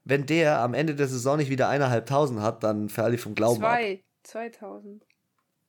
wenn 0.05 0.27
der 0.27 0.61
am 0.61 0.75
Ende 0.75 0.95
der 0.95 1.09
Saison 1.09 1.37
nicht 1.37 1.51
wieder 1.51 1.69
eineinhalbtausend 1.69 2.41
hat, 2.41 2.63
dann 2.63 2.89
falle 2.89 3.17
ich 3.17 3.21
vom 3.21 3.35
Glauben 3.35 3.59
Zwei, 3.61 3.95
ab. 3.95 3.99
2000. 4.25 5.05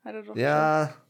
Hat 0.06 0.16
er 0.16 0.24
doch 0.24 0.36
Ja, 0.36 0.88
schon. 0.94 1.02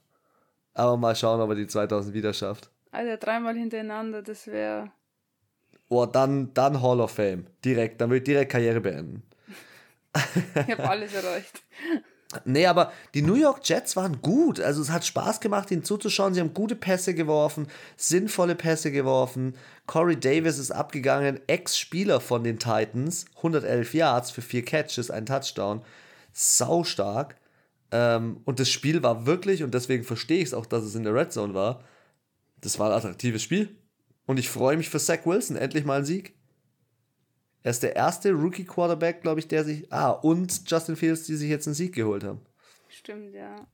aber 0.83 0.97
mal 0.97 1.15
schauen, 1.15 1.39
ob 1.41 1.49
er 1.49 1.55
die 1.55 1.67
2000 1.67 2.13
wieder 2.15 2.33
schafft. 2.33 2.71
Also 2.91 3.15
dreimal 3.19 3.55
hintereinander, 3.55 4.23
das 4.23 4.47
wäre... 4.47 4.91
Oh, 5.89 6.05
dann, 6.05 6.53
dann 6.53 6.81
Hall 6.81 6.99
of 7.01 7.11
Fame. 7.11 7.47
Direkt, 7.65 7.99
dann 8.01 8.09
würde 8.09 8.17
ich 8.19 8.23
direkt 8.23 8.51
Karriere 8.51 8.79
beenden. 8.81 9.23
ich 10.15 10.71
habe 10.71 10.89
alles 10.89 11.13
erreicht. 11.13 11.61
Nee, 12.45 12.67
aber 12.67 12.91
die 13.15 13.23
New 13.23 13.33
York 13.33 13.61
Jets 13.63 13.95
waren 13.95 14.21
gut. 14.21 14.59
Also 14.59 14.83
es 14.83 14.91
hat 14.91 15.03
Spaß 15.03 15.39
gemacht, 15.39 15.71
ihnen 15.71 15.83
zuzuschauen. 15.83 16.35
Sie 16.35 16.39
haben 16.39 16.53
gute 16.53 16.75
Pässe 16.75 17.15
geworfen, 17.15 17.67
sinnvolle 17.97 18.55
Pässe 18.55 18.91
geworfen. 18.91 19.55
Corey 19.87 20.19
Davis 20.19 20.59
ist 20.59 20.69
abgegangen, 20.69 21.39
Ex-Spieler 21.47 22.21
von 22.21 22.43
den 22.43 22.59
Titans. 22.59 23.25
111 23.37 23.95
Yards 23.95 24.29
für 24.29 24.43
vier 24.43 24.63
Catches, 24.63 25.09
ein 25.09 25.25
Touchdown. 25.25 25.81
Sau 26.31 26.83
stark. 26.83 27.35
Ähm, 27.91 28.41
und 28.45 28.59
das 28.59 28.69
Spiel 28.69 29.01
war 29.01 29.25
wirklich, 29.25 29.63
und 29.63 29.73
deswegen 29.73 30.03
verstehe 30.03 30.37
ich 30.37 30.49
es 30.49 30.53
auch, 30.53 30.67
dass 30.67 30.83
es 30.83 30.93
in 30.93 31.03
der 31.03 31.15
Red 31.15 31.33
Zone 31.33 31.55
war, 31.55 31.83
das 32.61 32.77
war 32.77 32.91
ein 32.91 32.97
attraktives 32.97 33.41
Spiel. 33.41 33.75
Und 34.27 34.37
ich 34.37 34.49
freue 34.49 34.77
mich 34.77 34.89
für 34.89 34.99
Zach 34.99 35.25
Wilson. 35.25 35.55
Endlich 35.55 35.85
mal 35.85 35.99
ein 35.99 36.05
Sieg. 36.05 36.35
Er 37.63 37.71
ist 37.71 37.83
der 37.83 37.95
erste 37.95 38.31
Rookie-Quarterback, 38.31 39.21
glaube 39.21 39.39
ich, 39.39 39.47
der 39.47 39.63
sich. 39.63 39.91
Ah, 39.91 40.11
und 40.11 40.69
Justin 40.69 40.95
Fields, 40.95 41.23
die 41.23 41.35
sich 41.35 41.49
jetzt 41.49 41.67
einen 41.67 41.73
Sieg 41.73 41.93
geholt 41.93 42.23
haben. 42.23 42.41
Stimmt, 42.87 43.33
ja. 43.33 43.67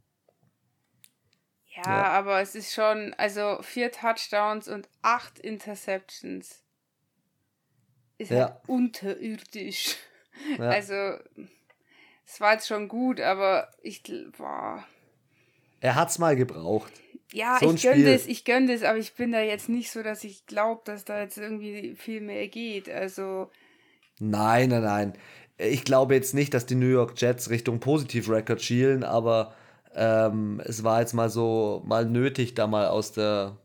Ja, 1.75 1.83
ja. 1.83 2.03
aber 2.05 2.41
es 2.41 2.55
ist 2.55 2.73
schon, 2.73 3.13
also 3.15 3.59
vier 3.61 3.91
Touchdowns 3.91 4.67
und 4.67 4.87
acht 5.01 5.39
Interceptions. 5.39 6.63
Ist 8.17 8.31
ja. 8.31 8.49
halt 8.49 8.69
unterirdisch. 8.69 9.97
Ja. 10.57 10.67
Also, 10.67 10.93
es 12.25 12.41
war 12.41 12.51
jetzt 12.51 12.67
schon 12.67 12.89
gut, 12.89 13.21
aber 13.21 13.71
ich 13.81 14.03
war. 14.37 14.85
Er 15.79 15.95
hat 15.95 16.09
es 16.09 16.19
mal 16.19 16.35
gebraucht. 16.35 16.91
Ja, 17.31 17.57
so 17.57 17.73
ich 17.73 17.83
gönne 17.83 18.03
das, 18.03 18.27
ich 18.27 18.43
gönne 18.43 18.73
das, 18.73 18.83
aber 18.83 18.97
ich 18.97 19.13
bin 19.13 19.31
da 19.31 19.39
jetzt 19.39 19.69
nicht 19.69 19.91
so, 19.91 20.03
dass 20.03 20.25
ich 20.25 20.45
glaube, 20.45 20.81
dass 20.83 21.05
da 21.05 21.21
jetzt 21.21 21.37
irgendwie 21.37 21.95
viel 21.95 22.19
mehr 22.19 22.49
geht. 22.49 22.89
Also, 22.89 23.49
Nein, 24.19 24.69
nein, 24.69 24.83
nein. 24.83 25.13
Ich 25.57 25.83
glaube 25.85 26.15
jetzt 26.15 26.33
nicht, 26.33 26.53
dass 26.53 26.65
die 26.65 26.75
New 26.75 26.87
York 26.87 27.13
Jets 27.19 27.49
Richtung 27.49 27.79
Positiv-Record 27.79 28.61
schielen, 28.61 29.03
aber 29.03 29.53
ähm, 29.93 30.61
es 30.65 30.83
war 30.83 30.99
jetzt 30.99 31.13
mal 31.13 31.29
so 31.29 31.81
mal 31.85 32.05
nötig, 32.05 32.53
da 32.55 32.67
mal 32.67 32.87
aus 32.87 33.13
der 33.13 33.57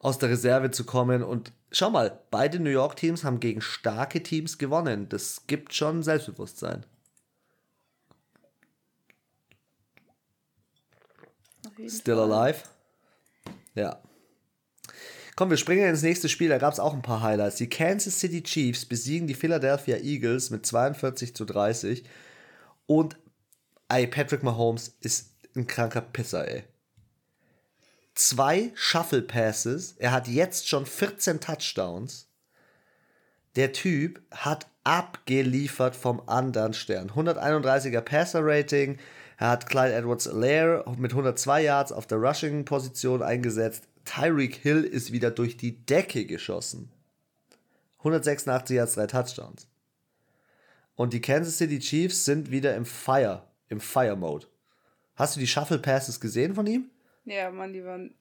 aus 0.00 0.18
der 0.18 0.30
Reserve 0.30 0.70
zu 0.70 0.84
kommen. 0.84 1.22
Und 1.22 1.52
schau 1.72 1.90
mal, 1.90 2.20
beide 2.30 2.60
New 2.60 2.70
York 2.70 2.96
Teams 2.96 3.24
haben 3.24 3.40
gegen 3.40 3.60
starke 3.60 4.22
Teams 4.22 4.58
gewonnen. 4.58 5.08
Das 5.08 5.46
gibt 5.46 5.74
schon 5.74 6.02
Selbstbewusstsein. 6.02 6.84
Still 11.86 12.18
alive? 12.18 12.64
Ja. 13.74 14.00
Komm, 15.38 15.50
wir 15.50 15.56
springen 15.56 15.88
ins 15.88 16.02
nächste 16.02 16.28
Spiel. 16.28 16.48
Da 16.48 16.58
gab 16.58 16.72
es 16.72 16.80
auch 16.80 16.92
ein 16.92 17.00
paar 17.00 17.22
Highlights. 17.22 17.58
Die 17.58 17.68
Kansas 17.68 18.18
City 18.18 18.42
Chiefs 18.42 18.84
besiegen 18.84 19.28
die 19.28 19.34
Philadelphia 19.34 19.98
Eagles 19.98 20.50
mit 20.50 20.66
42 20.66 21.32
zu 21.32 21.44
30. 21.44 22.02
Und 22.86 23.16
ey, 23.88 24.08
Patrick 24.08 24.42
Mahomes 24.42 24.96
ist 25.00 25.30
ein 25.54 25.68
kranker 25.68 26.00
Pisser, 26.00 26.48
ey. 26.48 26.64
Zwei 28.16 28.72
Shuffle 28.74 29.22
Passes. 29.22 29.92
Er 29.98 30.10
hat 30.10 30.26
jetzt 30.26 30.68
schon 30.68 30.84
14 30.84 31.38
Touchdowns. 31.38 32.26
Der 33.54 33.72
Typ 33.72 34.20
hat 34.32 34.66
abgeliefert 34.82 35.94
vom 35.94 36.20
anderen 36.26 36.74
Stern. 36.74 37.12
131er 37.12 38.00
Passer 38.00 38.40
Rating. 38.42 38.98
Er 39.36 39.50
hat 39.50 39.68
Clyde 39.68 39.94
Edwards 39.94 40.26
Lair 40.26 40.84
mit 40.96 41.12
102 41.12 41.62
Yards 41.62 41.92
auf 41.92 42.08
der 42.08 42.18
Rushing-Position 42.18 43.22
eingesetzt. 43.22 43.84
Tyreek 44.08 44.54
Hill 44.54 44.84
ist 44.84 45.12
wieder 45.12 45.30
durch 45.30 45.56
die 45.56 45.84
Decke 45.84 46.24
geschossen. 46.24 46.90
186 47.98 48.76
Yards, 48.76 48.94
drei 48.94 49.06
Touchdowns. 49.06 49.68
Und 50.94 51.12
die 51.12 51.20
Kansas 51.20 51.58
City 51.58 51.78
Chiefs 51.78 52.24
sind 52.24 52.50
wieder 52.50 52.74
im 52.74 52.86
Fire, 52.86 53.46
im 53.68 53.80
Fire-Mode. 53.80 54.46
Hast 55.14 55.36
du 55.36 55.40
die 55.40 55.46
Shuffle 55.46 55.78
Passes 55.78 56.20
gesehen 56.20 56.54
von 56.54 56.66
ihm? 56.66 56.90
Ja, 57.24 57.50
Mann, 57.50 57.72
die 57.72 57.84
waren. 57.84 58.14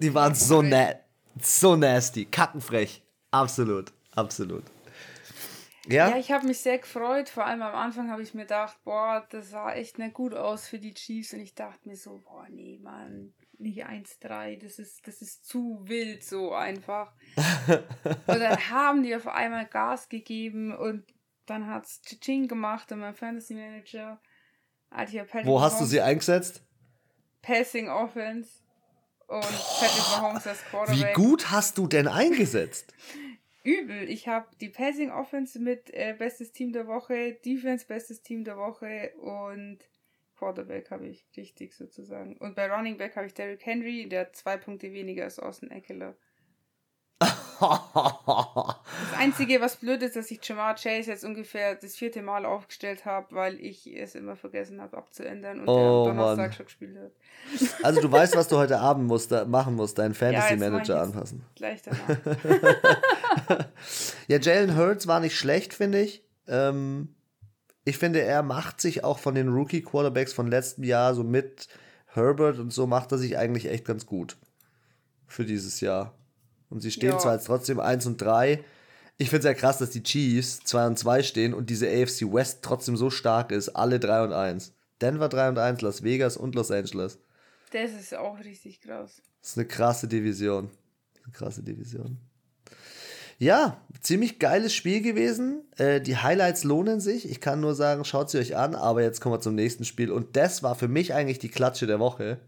Die 0.00 0.14
waren 0.14 0.34
so 0.34 0.62
nett. 0.62 1.00
So 1.40 1.76
nasty. 1.76 2.24
Kackenfrech. 2.24 3.02
Absolut. 3.30 3.92
Absolut. 4.14 4.64
Ja, 5.86 6.10
ja 6.10 6.16
ich 6.18 6.32
habe 6.32 6.46
mich 6.46 6.60
sehr 6.60 6.78
gefreut. 6.78 7.28
Vor 7.28 7.44
allem 7.44 7.62
am 7.62 7.74
Anfang 7.74 8.10
habe 8.10 8.22
ich 8.22 8.32
mir 8.32 8.42
gedacht, 8.42 8.78
boah, 8.84 9.26
das 9.30 9.50
sah 9.50 9.72
echt 9.72 9.98
nicht 9.98 10.14
gut 10.14 10.34
aus 10.34 10.66
für 10.66 10.78
die 10.78 10.94
Chiefs. 10.94 11.32
Und 11.32 11.40
ich 11.40 11.54
dachte 11.54 11.86
mir 11.86 11.96
so, 11.96 12.22
boah, 12.24 12.46
nee, 12.48 12.78
Mann, 12.82 13.34
nicht 13.60 13.86
1-3. 13.86 14.60
Das 14.62 14.78
ist, 14.78 15.06
das 15.06 15.22
ist 15.22 15.46
zu 15.46 15.80
wild 15.84 16.24
so 16.24 16.52
einfach. 16.52 17.12
und 17.66 18.40
dann 18.40 18.70
haben 18.70 19.02
die 19.02 19.14
auf 19.14 19.26
einmal 19.26 19.66
Gas 19.66 20.08
gegeben 20.08 20.74
und 20.74 21.04
dann 21.46 21.66
hat 21.66 21.86
es 21.86 22.02
Ching 22.02 22.48
gemacht 22.48 22.90
und 22.92 23.00
mein 23.00 23.14
Fantasy 23.14 23.54
Manager. 23.54 24.20
Alter, 24.90 25.26
Wo 25.44 25.60
hast 25.60 25.80
du 25.80 25.84
sie 25.84 26.00
eingesetzt? 26.00 26.64
Passing 27.42 27.88
Offense 27.88 28.50
und 29.28 29.40
Patrick 29.40 30.20
Mahomes 30.20 30.46
als 30.46 30.64
Quarterback. 30.64 31.16
Wie 31.16 31.22
gut 31.22 31.50
hast 31.50 31.78
du 31.78 31.86
denn 31.86 32.08
eingesetzt? 32.08 32.92
übel. 33.62 34.08
Ich 34.08 34.28
habe 34.28 34.46
die 34.60 34.68
Passing 34.68 35.10
Offense 35.10 35.58
mit 35.58 35.92
äh, 35.92 36.14
bestes 36.18 36.52
Team 36.52 36.72
der 36.72 36.86
Woche, 36.86 37.34
Defense 37.44 37.86
bestes 37.86 38.22
Team 38.22 38.44
der 38.44 38.56
Woche 38.56 39.12
und 39.20 39.78
Quarterback 40.40 40.90
habe 40.90 41.06
ich 41.06 41.24
richtig 41.36 41.74
sozusagen. 41.74 42.36
Und 42.38 42.56
bei 42.56 42.66
Running 42.70 42.96
Back 42.96 43.16
habe 43.16 43.26
ich 43.26 43.34
Derrick 43.34 43.64
Henry, 43.64 44.08
der 44.08 44.32
zwei 44.32 44.56
Punkte 44.56 44.92
weniger 44.92 45.24
als 45.24 45.38
Austin 45.38 45.70
Eckler. 45.70 46.16
das 47.20 49.18
Einzige, 49.18 49.60
was 49.60 49.76
blöd 49.76 50.02
ist, 50.02 50.16
dass 50.16 50.30
ich 50.30 50.40
Jamar 50.42 50.76
Chase 50.76 51.10
jetzt 51.10 51.26
ungefähr 51.26 51.74
das 51.74 51.94
vierte 51.94 52.22
Mal 52.22 52.46
aufgestellt 52.46 53.04
habe, 53.04 53.34
weil 53.34 53.60
ich 53.60 53.86
es 53.86 54.14
immer 54.14 54.34
vergessen 54.34 54.80
habe 54.80 54.96
abzuändern 54.96 55.60
und 55.60 55.68
oh, 55.68 55.76
der 55.76 55.84
am 55.84 56.16
Donnerstag 56.16 56.38
Mann. 56.38 56.52
schon 56.54 56.64
gespielt 56.64 56.96
hat. 56.96 57.12
Also 57.84 58.00
du 58.00 58.10
weißt, 58.10 58.34
was 58.34 58.48
du 58.48 58.56
heute 58.56 58.78
Abend 58.80 59.06
musst, 59.06 59.30
machen 59.46 59.76
musst, 59.76 59.98
deinen 59.98 60.14
Fantasy 60.14 60.56
Manager 60.56 60.96
ja, 60.96 61.02
anpassen. 61.02 61.44
Gleich 61.54 61.82
danach. 61.82 62.16
ja, 64.28 64.38
Jalen 64.38 64.74
Hurts 64.78 65.06
war 65.06 65.20
nicht 65.20 65.36
schlecht, 65.36 65.74
finde 65.74 66.00
ich. 66.00 66.24
Ähm, 66.48 67.14
ich 67.84 67.98
finde, 67.98 68.20
er 68.20 68.42
macht 68.42 68.80
sich 68.80 69.04
auch 69.04 69.18
von 69.18 69.34
den 69.34 69.48
Rookie-Quarterbacks 69.48 70.32
von 70.32 70.48
letztem 70.48 70.84
Jahr, 70.84 71.14
so 71.14 71.24
mit 71.24 71.68
Herbert 72.06 72.58
und 72.58 72.72
so, 72.72 72.86
macht 72.86 73.12
er 73.12 73.18
sich 73.18 73.38
eigentlich 73.38 73.66
echt 73.66 73.84
ganz 73.84 74.06
gut 74.06 74.36
für 75.26 75.44
dieses 75.44 75.80
Jahr. 75.80 76.14
Und 76.68 76.80
sie 76.80 76.90
stehen 76.90 77.12
ja. 77.12 77.18
zwar 77.18 77.34
jetzt 77.34 77.46
trotzdem 77.46 77.80
1 77.80 78.06
und 78.06 78.20
3. 78.20 78.62
Ich 79.18 79.30
finde 79.30 79.40
es 79.40 79.44
ja 79.44 79.54
krass, 79.54 79.78
dass 79.78 79.90
die 79.90 80.02
Chiefs 80.02 80.60
2 80.60 80.86
und 80.88 80.98
2 80.98 81.22
stehen 81.22 81.54
und 81.54 81.70
diese 81.70 81.88
AFC 81.88 82.32
West 82.32 82.60
trotzdem 82.62 82.96
so 82.96 83.10
stark 83.10 83.52
ist. 83.52 83.70
Alle 83.70 84.00
3 84.00 84.24
und 84.24 84.32
1. 84.32 84.72
Denver 85.00 85.28
3 85.28 85.50
und 85.50 85.58
1, 85.58 85.80
Las 85.82 86.02
Vegas 86.02 86.36
und 86.36 86.54
Los 86.54 86.70
Angeles. 86.70 87.18
Das 87.72 87.92
ist 87.92 88.14
auch 88.14 88.38
richtig 88.40 88.80
krass. 88.80 89.22
Das 89.40 89.50
ist 89.50 89.58
eine 89.58 89.66
krasse 89.66 90.08
Division. 90.08 90.70
Eine 91.22 91.32
krasse 91.32 91.62
Division. 91.62 92.18
Ja, 93.40 93.78
ziemlich 94.02 94.38
geiles 94.38 94.74
Spiel 94.74 95.00
gewesen. 95.00 95.64
Äh, 95.78 96.02
die 96.02 96.18
Highlights 96.18 96.62
lohnen 96.62 97.00
sich. 97.00 97.28
Ich 97.28 97.40
kann 97.40 97.60
nur 97.60 97.74
sagen, 97.74 98.04
schaut 98.04 98.28
sie 98.30 98.38
euch 98.38 98.54
an. 98.54 98.74
Aber 98.74 99.02
jetzt 99.02 99.20
kommen 99.20 99.34
wir 99.34 99.40
zum 99.40 99.54
nächsten 99.54 99.86
Spiel. 99.86 100.12
Und 100.12 100.36
das 100.36 100.62
war 100.62 100.74
für 100.74 100.88
mich 100.88 101.14
eigentlich 101.14 101.38
die 101.38 101.48
Klatsche 101.48 101.86
der 101.86 101.98
Woche. 101.98 102.38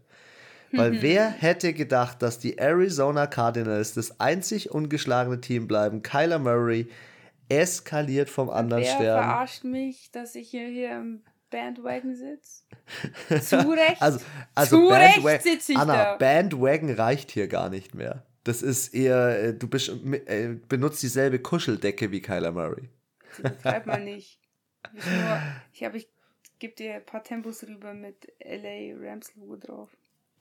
Weil 0.71 1.01
wer 1.03 1.29
hätte 1.29 1.73
gedacht, 1.73 2.21
dass 2.21 2.39
die 2.39 2.57
Arizona 2.57 3.27
Cardinals 3.27 3.93
das 3.93 4.19
einzig 4.19 4.71
ungeschlagene 4.71 5.39
Team 5.39 5.67
bleiben? 5.67 6.01
Kyler 6.01 6.39
Murray 6.39 6.87
eskaliert 7.49 8.29
vom 8.29 8.49
anderen 8.49 8.83
wer 8.83 8.95
Stern. 8.95 9.23
verarscht 9.23 9.63
mich, 9.63 10.09
dass 10.11 10.33
ich 10.33 10.49
hier, 10.49 10.67
hier 10.67 10.91
im 10.97 11.21
Bandwagon 11.51 12.15
sitze? 12.15 12.63
Zu 13.43 13.57
Recht. 13.71 14.01
Also, 14.01 14.19
also 14.55 14.77
Zu 14.77 14.89
Bandwagon, 14.89 15.25
Recht 15.25 15.43
sitze 15.43 15.71
ich 15.73 15.77
Anna, 15.77 15.95
da. 15.95 16.15
Bandwagon 16.17 16.89
reicht 16.89 17.31
hier 17.31 17.47
gar 17.47 17.69
nicht 17.69 17.93
mehr. 17.93 18.23
Das 18.43 18.61
ist 18.61 18.93
eher, 18.93 19.41
äh, 19.41 19.53
du 19.53 19.67
bist, 19.67 19.89
äh, 19.89 20.55
benutzt 20.67 21.01
dieselbe 21.01 21.39
Kuscheldecke 21.39 22.11
wie 22.11 22.21
Kyler 22.21 22.51
Murray. 22.51 22.89
Betreib 23.41 23.85
mal 23.85 24.03
nicht. 24.03 24.39
Ich, 24.95 25.05
nur, 25.05 25.41
ich, 25.71 25.83
hab, 25.83 25.95
ich 25.95 26.09
gebe 26.59 26.75
dir 26.75 26.95
ein 26.95 27.05
paar 27.05 27.23
Tempos 27.23 27.63
rüber 27.63 27.93
mit 27.93 28.27
LA 28.43 28.95
Rams 28.99 29.33
Logo 29.35 29.55
drauf. 29.55 29.89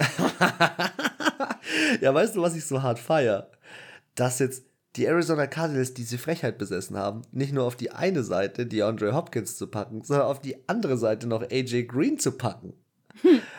ja, 2.00 2.12
weißt 2.12 2.36
du, 2.36 2.42
was 2.42 2.56
ich 2.56 2.64
so 2.64 2.82
hart 2.82 2.98
feier? 2.98 3.50
Dass 4.16 4.40
jetzt 4.40 4.64
die 4.96 5.06
Arizona 5.06 5.46
Cardinals 5.46 5.94
diese 5.94 6.18
Frechheit 6.18 6.58
besessen 6.58 6.96
haben, 6.96 7.22
nicht 7.30 7.52
nur 7.52 7.64
auf 7.64 7.76
die 7.76 7.92
eine 7.92 8.24
Seite 8.24 8.66
die 8.66 8.82
Andre 8.82 9.14
Hopkins 9.14 9.56
zu 9.56 9.68
packen, 9.68 10.02
sondern 10.02 10.26
auf 10.26 10.40
die 10.40 10.68
andere 10.68 10.98
Seite 10.98 11.26
noch 11.26 11.42
AJ 11.42 11.84
Green 11.84 12.18
zu 12.18 12.32
packen. 12.32 12.74
Hm. 13.22 13.40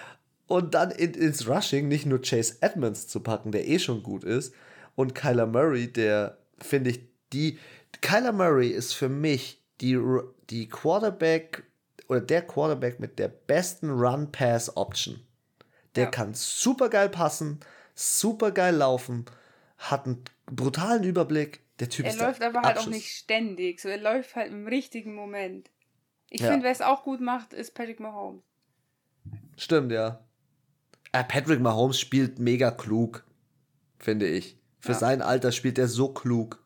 Und 0.47 0.73
dann 0.73 0.91
in, 0.91 1.13
ins 1.13 1.47
Rushing 1.47 1.88
nicht 1.88 2.06
nur 2.06 2.21
Chase 2.21 2.58
Edmonds 2.62 3.08
zu 3.08 3.21
packen, 3.21 3.51
der 3.51 3.67
eh 3.67 3.79
schon 3.79 4.03
gut 4.03 4.23
ist, 4.23 4.53
und 4.95 5.15
Kyler 5.15 5.47
Murray, 5.47 5.91
der 5.91 6.38
finde 6.60 6.91
ich, 6.91 7.01
die. 7.32 7.60
Kyler 8.01 8.32
Murray 8.32 8.69
ist 8.69 8.93
für 8.93 9.10
mich 9.10 9.62
die, 9.82 9.99
die 10.49 10.67
Quarterback 10.67 11.63
oder 12.08 12.21
der 12.21 12.41
Quarterback 12.41 12.99
mit 12.99 13.19
der 13.19 13.27
besten 13.27 13.89
Run-Pass-Option. 13.89 15.21
Der 15.95 16.06
ja. 16.06 16.10
kann 16.10 16.34
super 16.34 16.89
geil 16.89 17.10
passen, 17.10 17.60
super 17.93 18.51
geil 18.51 18.75
laufen, 18.75 19.25
hat 19.77 20.06
einen 20.06 20.23
brutalen 20.47 21.03
Überblick. 21.03 21.62
Der 21.79 21.89
Typ 21.89 22.06
er 22.06 22.12
ist 22.12 22.19
läuft 22.19 22.41
aber 22.41 22.62
halt 22.62 22.77
auch 22.77 22.88
nicht 22.88 23.10
ständig, 23.10 23.79
so 23.79 23.89
er 23.89 23.97
läuft 23.97 24.36
halt 24.36 24.51
im 24.51 24.67
richtigen 24.67 25.15
Moment. 25.15 25.69
Ich 26.29 26.41
ja. 26.41 26.49
finde, 26.49 26.65
wer 26.65 26.71
es 26.71 26.82
auch 26.82 27.03
gut 27.03 27.21
macht, 27.21 27.53
ist 27.53 27.73
Patrick 27.75 27.99
Mahomes. 27.99 28.41
Stimmt, 29.58 29.91
ja. 29.91 30.19
Äh, 31.13 31.23
Patrick 31.23 31.62
Mahomes 31.62 31.99
spielt 31.99 32.39
mega 32.39 32.71
klug, 32.71 33.23
finde 33.99 34.28
ich. 34.28 34.58
Für 34.80 34.91
ja. 34.91 34.97
sein 34.97 35.21
Alter 35.21 35.54
spielt 35.54 35.78
er 35.78 35.88
so 35.88 36.10
klug. 36.10 36.62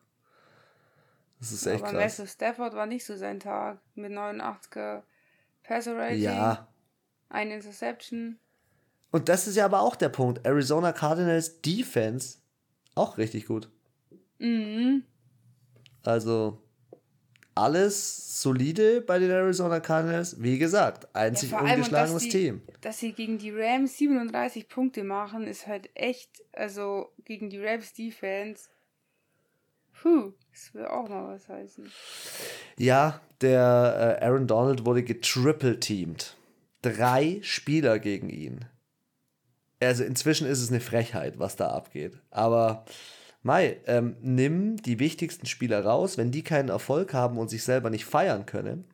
Das 1.38 1.52
ist 1.52 1.66
echt 1.66 1.84
aber 1.84 1.98
krass. 1.98 2.18
Aber 2.18 2.28
Stafford 2.28 2.74
war 2.74 2.86
nicht 2.86 3.04
so 3.04 3.16
sein 3.16 3.38
Tag. 3.38 3.78
Mit 3.94 4.10
89er 4.10 5.02
Passer 5.62 5.96
Rating. 5.96 6.22
Ja. 6.22 6.66
Eine 7.28 7.56
Interception. 7.56 8.38
Und 9.10 9.28
das 9.28 9.46
ist 9.46 9.56
ja 9.56 9.66
aber 9.66 9.82
auch 9.82 9.96
der 9.96 10.08
Punkt. 10.08 10.44
Arizona 10.44 10.92
Cardinals 10.92 11.60
Defense 11.60 12.38
auch 12.94 13.18
richtig 13.18 13.46
gut. 13.46 13.70
Mhm. 14.38 15.04
Also 16.02 16.62
alles 17.58 18.42
solide 18.42 19.00
bei 19.00 19.18
den 19.18 19.30
Arizona 19.30 19.80
Cardinals. 19.80 20.40
Wie 20.42 20.58
gesagt, 20.58 21.14
einzig 21.14 21.50
ja, 21.50 21.60
ungeschlagenes 21.60 22.12
dass 22.12 22.22
die, 22.22 22.28
Team. 22.30 22.62
Dass 22.80 22.98
sie 22.98 23.12
gegen 23.12 23.38
die 23.38 23.50
Rams 23.50 23.98
37 23.98 24.68
Punkte 24.68 25.04
machen, 25.04 25.46
ist 25.46 25.66
halt 25.66 25.90
echt, 25.94 26.42
also 26.52 27.12
gegen 27.24 27.50
die 27.50 27.64
Rams 27.64 27.92
Defense. 27.92 28.68
Puh, 30.00 30.32
das 30.52 30.74
will 30.74 30.86
auch 30.86 31.08
mal 31.08 31.34
was 31.34 31.48
heißen. 31.48 31.90
Ja, 32.76 33.20
der 33.40 34.18
äh, 34.20 34.24
Aaron 34.24 34.46
Donald 34.46 34.86
wurde 34.86 35.02
getriple-teamed. 35.02 36.36
Drei 36.82 37.40
Spieler 37.42 37.98
gegen 37.98 38.30
ihn 38.30 38.64
also 39.80 40.04
inzwischen 40.04 40.46
ist 40.46 40.60
es 40.60 40.70
eine 40.70 40.80
Frechheit, 40.80 41.38
was 41.38 41.56
da 41.56 41.68
abgeht. 41.68 42.18
Aber 42.30 42.84
Mai, 43.42 43.80
ähm, 43.86 44.16
nimm 44.20 44.76
die 44.76 44.98
wichtigsten 44.98 45.46
Spieler 45.46 45.84
raus. 45.84 46.18
Wenn 46.18 46.30
die 46.30 46.42
keinen 46.42 46.68
Erfolg 46.68 47.14
haben 47.14 47.38
und 47.38 47.48
sich 47.48 47.62
selber 47.62 47.90
nicht 47.90 48.04
feiern 48.04 48.46
können, 48.46 48.84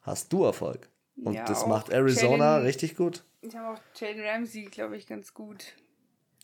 hast 0.00 0.32
du 0.32 0.44
Erfolg. 0.44 0.88
Und 1.22 1.34
ja, 1.34 1.44
das 1.44 1.66
macht 1.66 1.90
Arizona 1.90 2.54
Jayden, 2.54 2.66
richtig 2.66 2.96
gut. 2.96 3.24
Ich 3.40 3.54
habe 3.56 3.76
auch 3.76 3.82
Jaden 3.94 4.22
Ramsey, 4.24 4.64
glaube 4.64 4.96
ich, 4.96 5.06
ganz 5.06 5.34
gut. 5.34 5.74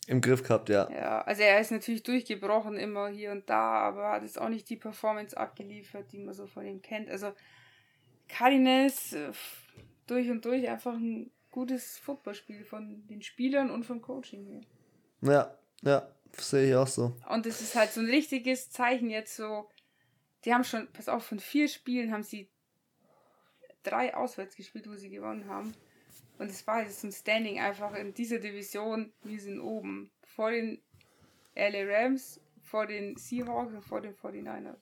im 0.07 0.21
Griff 0.21 0.43
gehabt, 0.43 0.69
ja. 0.69 0.89
Ja, 0.91 1.21
also 1.21 1.41
er 1.41 1.59
ist 1.59 1.71
natürlich 1.71 2.03
durchgebrochen 2.03 2.77
immer 2.77 3.07
hier 3.07 3.31
und 3.31 3.49
da, 3.49 3.79
aber 3.79 4.11
hat 4.11 4.21
jetzt 4.23 4.39
auch 4.39 4.49
nicht 4.49 4.69
die 4.69 4.75
Performance 4.75 5.35
abgeliefert, 5.35 6.11
die 6.11 6.19
man 6.19 6.33
so 6.33 6.45
von 6.45 6.65
ihm 6.65 6.81
kennt. 6.81 7.09
Also 7.09 7.31
Cardinals 8.27 9.13
äh, 9.13 9.31
durch 10.07 10.29
und 10.29 10.45
durch 10.45 10.69
einfach 10.69 10.93
ein 10.93 11.31
gutes 11.51 11.97
Footballspiel 11.97 12.65
von 12.65 13.07
den 13.07 13.21
Spielern 13.21 13.71
und 13.71 13.83
vom 13.83 14.01
Coaching 14.01 14.45
hier. 14.45 14.61
Ja, 15.21 15.57
ja, 15.81 16.07
sehe 16.41 16.69
ich 16.69 16.75
auch 16.75 16.87
so. 16.87 17.15
Und 17.29 17.45
es 17.45 17.61
ist 17.61 17.75
halt 17.75 17.91
so 17.91 18.01
ein 18.01 18.09
richtiges 18.09 18.69
Zeichen 18.69 19.09
jetzt 19.09 19.35
so. 19.35 19.69
Die 20.43 20.53
haben 20.53 20.63
schon, 20.63 20.87
pass 20.91 21.09
auf, 21.09 21.25
von 21.25 21.39
vier 21.39 21.67
Spielen 21.67 22.11
haben 22.11 22.23
sie 22.23 22.49
drei 23.83 24.15
auswärts 24.15 24.55
gespielt, 24.55 24.89
wo 24.89 24.95
sie 24.95 25.09
gewonnen 25.09 25.47
haben. 25.47 25.73
Und 26.37 26.49
es 26.49 26.65
war 26.67 26.81
jetzt 26.81 27.03
ein 27.03 27.11
Standing 27.11 27.59
einfach 27.59 27.93
in 27.93 28.13
dieser 28.13 28.39
Division. 28.39 29.13
Wir 29.23 29.39
sind 29.39 29.59
oben. 29.59 30.11
Vor 30.23 30.51
den 30.51 30.81
LA 31.55 31.85
Rams, 31.85 32.39
vor 32.61 32.87
den 32.87 33.15
Seahawks 33.15 33.73
und 33.73 33.83
vor 33.83 34.01
den 34.01 34.13
49ers. 34.13 34.81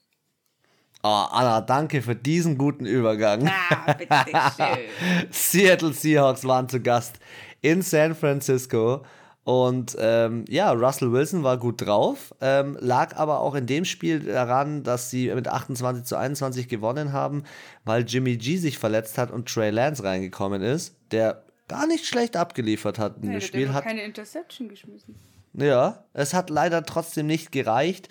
Oh, 1.06 1.28
Anna, 1.32 1.62
danke 1.62 2.02
für 2.02 2.16
diesen 2.16 2.58
guten 2.58 2.86
Übergang. 2.86 3.48
Ah, 3.70 3.94
bitte 3.94 4.16
schön. 4.56 5.28
Seattle 5.32 5.94
Seahawks 5.94 6.46
waren 6.46 6.70
zu 6.70 6.82
Gast 6.82 7.20
in 7.62 7.82
San 7.82 8.16
Francisco. 8.16 9.06
Und 9.44 9.98
ähm, 10.00 10.46
ja, 10.48 10.72
Russell 10.72 11.12
Wilson 11.12 11.44
war 11.44 11.58
gut 11.58 11.86
drauf, 11.86 12.34
ähm, 12.40 12.78
lag 12.80 13.18
aber 13.18 13.42
auch 13.42 13.56
in 13.56 13.66
dem 13.66 13.84
Spiel 13.84 14.22
daran, 14.22 14.84
dass 14.84 15.10
sie 15.10 15.34
mit 15.34 15.50
28 15.50 16.06
zu 16.06 16.16
21 16.16 16.70
gewonnen 16.70 17.12
haben, 17.12 17.44
weil 17.84 18.06
Jimmy 18.06 18.38
G 18.38 18.56
sich 18.56 18.78
verletzt 18.78 19.18
hat 19.18 19.32
und 19.32 19.50
Trey 19.50 19.70
Lance 19.70 20.04
reingekommen 20.04 20.62
ist, 20.62 20.96
der 21.12 21.44
gar 21.68 21.88
nicht 21.88 22.06
schlecht 22.06 22.38
abgeliefert 22.38 23.00
hat 23.00 23.18
in 23.18 23.26
ja, 23.26 23.32
dem 23.32 23.42
Spiel. 23.42 23.74
Hat 23.74 23.84
keine 23.84 24.04
Interception 24.04 24.70
geschmissen. 24.70 25.16
Ja, 25.54 26.06
es 26.14 26.34
hat 26.34 26.50
leider 26.50 26.84
trotzdem 26.84 27.28
nicht 27.28 27.52
gereicht. 27.52 28.08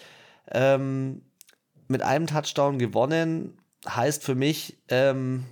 Ähm, 0.51 1.23
mit 1.88 2.03
einem 2.03 2.27
Touchdown 2.27 2.79
gewonnen 2.79 3.59
heißt 3.88 4.23
für 4.23 4.35
mich, 4.35 4.79
ähm, 4.88 5.45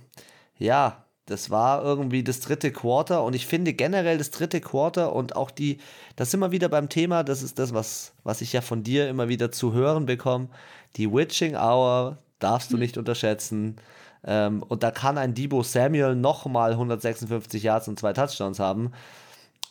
ja, 0.57 1.05
das 1.31 1.49
war 1.49 1.83
irgendwie 1.83 2.23
das 2.23 2.41
dritte 2.41 2.71
Quarter 2.71 3.23
und 3.23 3.33
ich 3.33 3.47
finde 3.47 3.73
generell 3.73 4.17
das 4.17 4.31
dritte 4.31 4.59
Quarter 4.59 5.15
und 5.15 5.35
auch 5.35 5.49
die, 5.49 5.77
das 6.15 6.29
sind 6.29 6.41
wir 6.41 6.51
wieder 6.51 6.69
beim 6.69 6.89
Thema, 6.89 7.23
das 7.23 7.41
ist 7.41 7.57
das, 7.57 7.73
was, 7.73 8.13
was 8.23 8.41
ich 8.41 8.53
ja 8.53 8.61
von 8.61 8.83
dir 8.83 9.09
immer 9.09 9.29
wieder 9.29 9.51
zu 9.51 9.73
hören 9.73 10.05
bekomme. 10.05 10.49
Die 10.97 11.11
Witching 11.11 11.55
Hour 11.55 12.17
darfst 12.39 12.71
du 12.71 12.73
hm. 12.73 12.81
nicht 12.81 12.97
unterschätzen. 12.97 13.77
Ähm, 14.23 14.61
und 14.63 14.83
da 14.83 14.91
kann 14.91 15.17
ein 15.17 15.33
Debo 15.33 15.63
Samuel 15.63 16.15
nochmal 16.15 16.71
156 16.71 17.63
Yards 17.63 17.87
und 17.87 17.97
zwei 17.97 18.13
Touchdowns 18.13 18.59
haben. 18.59 18.91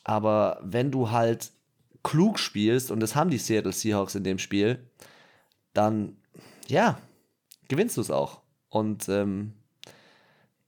Aber 0.03 0.59
wenn 0.62 0.90
du 0.90 1.11
halt 1.11 1.53
klug 2.03 2.38
spielst, 2.38 2.90
und 2.90 3.01
das 3.01 3.14
haben 3.14 3.31
die 3.31 3.38
Seattle 3.38 3.73
Seahawks 3.73 4.14
in 4.14 4.25
dem 4.25 4.38
Spiel, 4.38 4.88
dann, 5.75 6.16
ja, 6.66 6.99
gewinnst 7.68 7.96
du 7.96 8.01
es 8.01 8.11
auch. 8.11 8.40
Und 8.70 9.09
ähm, 9.09 9.53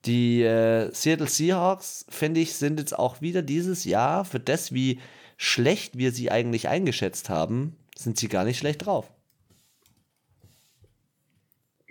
die 0.04 0.42
äh, 0.42 0.90
Seattle 0.92 1.28
Seahawks, 1.28 2.06
finde 2.08 2.40
ich, 2.40 2.54
sind 2.54 2.78
jetzt 2.80 2.98
auch 2.98 3.20
wieder 3.20 3.42
dieses 3.42 3.84
Jahr, 3.84 4.24
für 4.24 4.40
das, 4.40 4.72
wie 4.72 5.00
schlecht 5.36 5.96
wir 5.96 6.12
sie 6.12 6.30
eigentlich 6.30 6.68
eingeschätzt 6.68 7.28
haben, 7.28 7.76
sind 7.96 8.18
sie 8.18 8.28
gar 8.28 8.44
nicht 8.44 8.58
schlecht 8.58 8.86
drauf. 8.86 9.12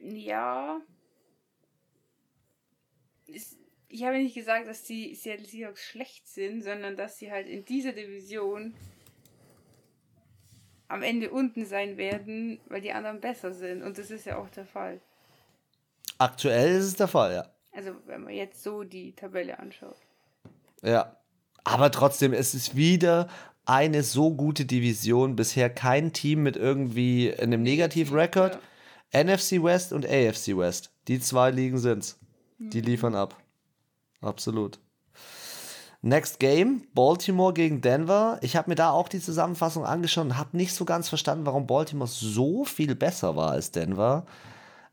Ja. 0.01 0.81
Ich 3.87 4.03
habe 4.03 4.17
nicht 4.17 4.35
gesagt, 4.35 4.67
dass 4.67 4.83
die 4.83 5.15
Seattle 5.15 5.45
Seahawks 5.45 5.83
schlecht 5.83 6.27
sind, 6.27 6.63
sondern 6.63 6.95
dass 6.95 7.17
sie 7.17 7.31
halt 7.31 7.47
in 7.47 7.65
dieser 7.65 7.91
Division 7.91 8.73
am 10.87 11.03
Ende 11.03 11.31
unten 11.31 11.65
sein 11.65 11.97
werden, 11.97 12.59
weil 12.67 12.81
die 12.81 12.91
anderen 12.91 13.21
besser 13.21 13.53
sind. 13.53 13.81
Und 13.81 13.97
das 13.97 14.11
ist 14.11 14.25
ja 14.25 14.37
auch 14.37 14.49
der 14.49 14.65
Fall. 14.65 14.99
Aktuell 16.17 16.77
ist 16.77 16.85
es 16.85 16.95
der 16.95 17.07
Fall, 17.07 17.33
ja. 17.33 17.60
Also 17.73 17.91
wenn 18.05 18.23
man 18.23 18.33
jetzt 18.33 18.63
so 18.63 18.83
die 18.83 19.13
Tabelle 19.13 19.59
anschaut. 19.59 19.97
Ja, 20.83 21.15
aber 21.63 21.91
trotzdem, 21.91 22.33
es 22.33 22.53
ist 22.53 22.75
wieder 22.75 23.27
eine 23.65 24.03
so 24.03 24.33
gute 24.33 24.65
Division. 24.65 25.35
Bisher 25.35 25.69
kein 25.69 26.13
Team 26.13 26.43
mit 26.43 26.57
irgendwie 26.57 27.33
einem 27.33 27.61
Negativ-Record. 27.63 28.59
Ja. 29.13 29.23
NFC 29.23 29.63
West 29.63 29.93
und 29.93 30.05
AFC 30.05 30.57
West. 30.57 30.91
Die 31.07 31.19
zwei 31.19 31.51
Ligen 31.51 31.77
sind's. 31.77 32.17
Die 32.57 32.81
mhm. 32.81 32.87
liefern 32.87 33.15
ab. 33.15 33.35
Absolut. 34.21 34.79
Next 36.03 36.39
Game, 36.39 36.83
Baltimore 36.95 37.53
gegen 37.53 37.81
Denver. 37.81 38.39
Ich 38.41 38.55
habe 38.55 38.71
mir 38.71 38.75
da 38.75 38.89
auch 38.89 39.07
die 39.07 39.19
Zusammenfassung 39.19 39.85
angeschaut 39.85 40.25
und 40.25 40.37
habe 40.37 40.57
nicht 40.57 40.73
so 40.73 40.83
ganz 40.83 41.09
verstanden, 41.09 41.45
warum 41.45 41.67
Baltimore 41.67 42.09
so 42.09 42.65
viel 42.65 42.95
besser 42.95 43.35
war 43.35 43.51
als 43.51 43.71
Denver. 43.71 44.25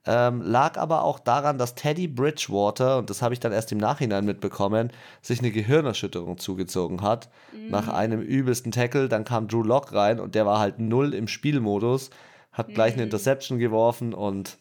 Ähm, 0.06 0.40
lag 0.42 0.78
aber 0.78 1.02
auch 1.02 1.18
daran, 1.18 1.58
dass 1.58 1.74
Teddy 1.74 2.08
Bridgewater, 2.08 2.98
und 2.98 3.10
das 3.10 3.20
habe 3.20 3.34
ich 3.34 3.40
dann 3.40 3.52
erst 3.52 3.72
im 3.72 3.78
Nachhinein 3.78 4.24
mitbekommen, 4.24 4.90
sich 5.20 5.40
eine 5.40 5.50
Gehirnerschütterung 5.50 6.38
zugezogen 6.38 7.02
hat. 7.02 7.28
Mhm. 7.52 7.68
Nach 7.68 7.88
einem 7.88 8.22
übelsten 8.22 8.72
Tackle. 8.72 9.08
Dann 9.08 9.24
kam 9.24 9.48
Drew 9.48 9.62
Lock 9.62 9.92
rein 9.92 10.20
und 10.20 10.34
der 10.34 10.46
war 10.46 10.60
halt 10.60 10.78
null 10.78 11.14
im 11.14 11.28
Spielmodus. 11.28 12.10
Hat 12.52 12.68
gleich 12.68 12.94
eine 12.94 13.02
mhm. 13.02 13.08
Interception 13.08 13.58
geworfen 13.58 14.14
und 14.14 14.56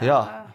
Na, 0.00 0.06
ja. 0.06 0.52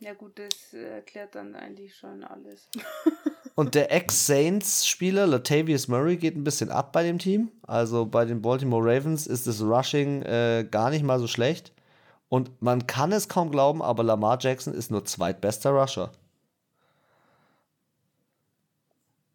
Ja, 0.00 0.14
gut, 0.14 0.38
das 0.38 0.72
erklärt 0.72 1.34
dann 1.34 1.56
eigentlich 1.56 1.96
schon 1.96 2.22
alles. 2.22 2.68
und 3.56 3.74
der 3.74 3.90
Ex-Saints-Spieler 3.90 5.26
Latavius 5.26 5.88
Murray 5.88 6.16
geht 6.16 6.36
ein 6.36 6.44
bisschen 6.44 6.70
ab 6.70 6.92
bei 6.92 7.02
dem 7.02 7.18
Team. 7.18 7.50
Also 7.66 8.06
bei 8.06 8.24
den 8.24 8.40
Baltimore 8.40 8.84
Ravens 8.84 9.26
ist 9.26 9.48
das 9.48 9.60
Rushing 9.60 10.22
äh, 10.22 10.64
gar 10.70 10.90
nicht 10.90 11.02
mal 11.02 11.18
so 11.18 11.26
schlecht. 11.26 11.72
Und 12.28 12.60
man 12.60 12.86
kann 12.86 13.12
es 13.12 13.28
kaum 13.28 13.50
glauben, 13.50 13.82
aber 13.82 14.02
Lamar 14.02 14.38
Jackson 14.40 14.74
ist 14.74 14.90
nur 14.90 15.04
zweitbester 15.04 15.70
Rusher. 15.70 16.12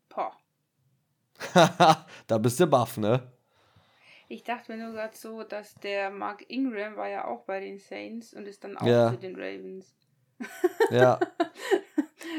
Boah. 0.10 0.34
da 2.28 2.38
bist 2.38 2.60
du 2.60 2.68
baff, 2.68 2.98
ne? 2.98 3.32
Ich 4.30 4.44
dachte 4.44 4.72
mir 4.72 4.84
nur 4.84 4.94
gerade 4.94 5.16
so, 5.16 5.44
dass 5.44 5.76
der 5.76 6.10
Mark 6.10 6.50
Ingram 6.50 6.96
war 6.96 7.10
ja 7.10 7.26
auch 7.26 7.44
bei 7.44 7.60
den 7.60 7.80
Saints 7.80 8.34
und 8.34 8.48
ist 8.48 8.64
dann 8.64 8.78
auch 8.78 8.86
ja. 8.86 9.12
zu 9.12 9.18
den 9.18 9.36
Ravens. 9.36 9.94
ja. 10.92 11.20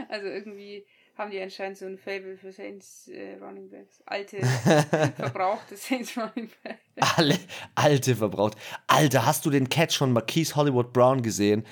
Also 0.09 0.27
irgendwie 0.27 0.87
haben 1.17 1.31
die 1.31 1.41
anscheinend 1.41 1.79
so 1.79 1.87
ein 1.87 1.97
Fable 1.97 2.37
für 2.37 2.53
Saints 2.53 3.09
äh, 3.09 3.37
Running 3.41 3.71
Backs. 3.71 4.03
Alte, 4.07 4.45
verbrauchte 5.17 5.77
Saints 5.77 6.17
Running 6.17 6.51
Backs. 6.63 7.17
Alle, 7.17 7.39
alte 7.75 8.17
verbraucht. 8.17 8.57
Alter, 8.87 9.25
hast 9.25 9.47
du 9.47 9.51
den 9.51 9.69
Catch 9.69 9.97
von 9.97 10.13
Marquise 10.13 10.57
Hollywood 10.57 10.93
Brown 10.93 11.23
gesehen? 11.23 11.65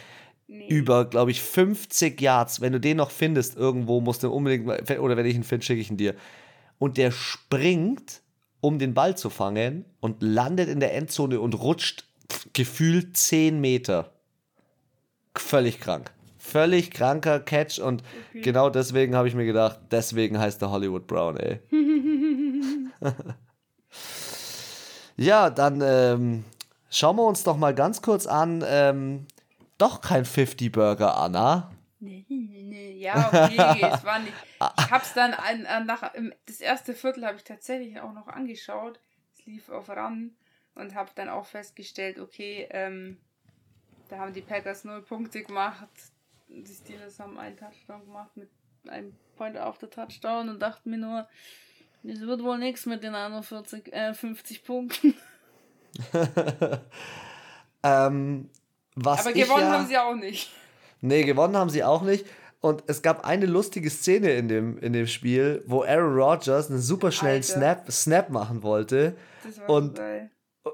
Nee. 0.46 0.68
Über, 0.68 1.07
glaube 1.07 1.31
ich, 1.31 1.42
50 1.42 2.20
Yards. 2.20 2.61
Wenn 2.61 2.72
du 2.72 2.81
den 2.81 2.98
noch 2.98 3.11
findest, 3.11 3.57
irgendwo 3.57 4.00
musst 4.00 4.22
du 4.22 4.31
unbedingt, 4.31 4.68
oder 4.98 5.16
wenn 5.16 5.26
ich 5.26 5.35
ihn 5.35 5.44
finde, 5.44 5.64
schicke 5.64 5.81
ich 5.81 5.90
ihn 5.90 5.96
dir. 5.96 6.14
Und 6.78 6.98
der 6.98 7.11
springt, 7.11 8.22
um 8.61 8.78
den 8.78 8.94
Ball 8.94 9.16
zu 9.16 9.31
fangen 9.31 9.85
und 10.00 10.22
landet 10.22 10.68
in 10.68 10.78
der 10.78 10.94
Endzone 10.94 11.40
und 11.40 11.55
rutscht 11.55 12.05
gefühlt 12.52 13.16
10 13.16 13.61
Meter. 13.61 14.12
Völlig 15.35 15.81
krank 15.81 16.12
völlig 16.42 16.90
kranker 16.90 17.38
Catch 17.40 17.78
und 17.78 18.02
okay. 18.31 18.40
genau 18.40 18.68
deswegen 18.68 19.14
habe 19.14 19.28
ich 19.28 19.35
mir 19.35 19.46
gedacht, 19.46 19.78
deswegen 19.90 20.38
heißt 20.38 20.61
er 20.62 20.70
Hollywood 20.70 21.07
Brown, 21.07 21.37
ey. 21.37 21.61
ja, 25.16 25.50
dann 25.50 25.81
ähm, 25.83 26.44
schauen 26.90 27.16
wir 27.16 27.24
uns 27.24 27.44
doch 27.44 27.57
mal 27.57 27.74
ganz 27.74 28.02
kurz 28.02 28.26
an. 28.26 28.64
Ähm, 28.66 29.26
doch 29.78 30.00
kein 30.00 30.24
50-Burger, 30.24 31.16
Anna. 31.16 31.70
Nee, 32.00 32.26
nee, 32.28 32.64
nee. 32.64 32.92
Ja, 32.98 33.28
okay, 33.28 33.87
es 33.94 34.05
war 34.05 34.18
nicht. 34.18 34.35
Ich 34.78 34.90
habe 34.90 35.05
es 35.05 35.14
dann 35.14 35.35
an, 35.35 35.66
an, 35.66 35.87
nach, 35.87 36.12
das 36.46 36.61
erste 36.61 36.92
Viertel 36.92 37.24
habe 37.24 37.37
ich 37.37 37.44
tatsächlich 37.44 38.00
auch 38.00 38.12
noch 38.12 38.26
angeschaut. 38.26 38.98
Es 39.33 39.46
lief 39.46 39.68
auf 39.68 39.88
ran 39.88 40.33
und 40.74 40.94
habe 40.96 41.11
dann 41.14 41.28
auch 41.28 41.46
festgestellt, 41.46 42.18
okay, 42.18 42.66
ähm, 42.70 43.19
da 44.08 44.19
haben 44.19 44.33
die 44.33 44.42
Packers 44.42 44.85
null 44.85 45.02
Punkte 45.02 45.42
gemacht 45.42 45.88
die 46.55 46.75
Steelers 46.75 47.19
haben 47.19 47.38
einen 47.38 47.57
Touchdown 47.57 48.05
gemacht 48.05 48.37
mit 48.37 48.50
einem 48.88 49.15
Point 49.37 49.59
auf 49.59 49.79
der 49.79 49.90
Touchdown 49.90 50.48
und 50.48 50.61
dachten 50.61 50.90
mir 50.90 50.98
nur, 50.98 51.29
es 52.05 52.21
wird 52.21 52.42
wohl 52.42 52.59
nichts 52.59 52.87
mit 52.87 53.03
den 53.03 53.15
41, 53.15 53.92
äh, 53.92 54.13
50 54.15 54.65
Punkten. 54.65 55.15
ähm, 57.83 58.50
Aber 59.05 59.33
gewonnen 59.33 59.61
ja, 59.61 59.73
haben 59.73 59.87
sie 59.87 59.98
auch 59.98 60.15
nicht. 60.15 60.50
Nee, 61.00 61.25
gewonnen 61.25 61.57
haben 61.57 61.71
sie 61.71 61.85
auch 61.85 62.03
nicht. 62.03 62.27
Und 62.61 62.85
es 62.87 63.03
gab 63.03 63.25
eine 63.25 63.46
lustige 63.46 63.90
Szene 63.90 64.35
in 64.35 64.46
dem, 64.46 64.79
in 64.79 64.92
dem 64.92 65.09
Spiel, 65.09 65.65
wo 65.67 65.83
Aaron 65.83 66.15
Rodgers 66.15 66.71
einen 66.71 66.81
super 66.81 67.11
schnellen 67.11 67.42
Snap, 67.42 67.90
Snap 67.90 68.31
machen 68.31 68.63
wollte. 68.63 69.17
Das 69.42 69.59
war 69.59 69.71
und 69.71 69.96
geil. 69.96 70.31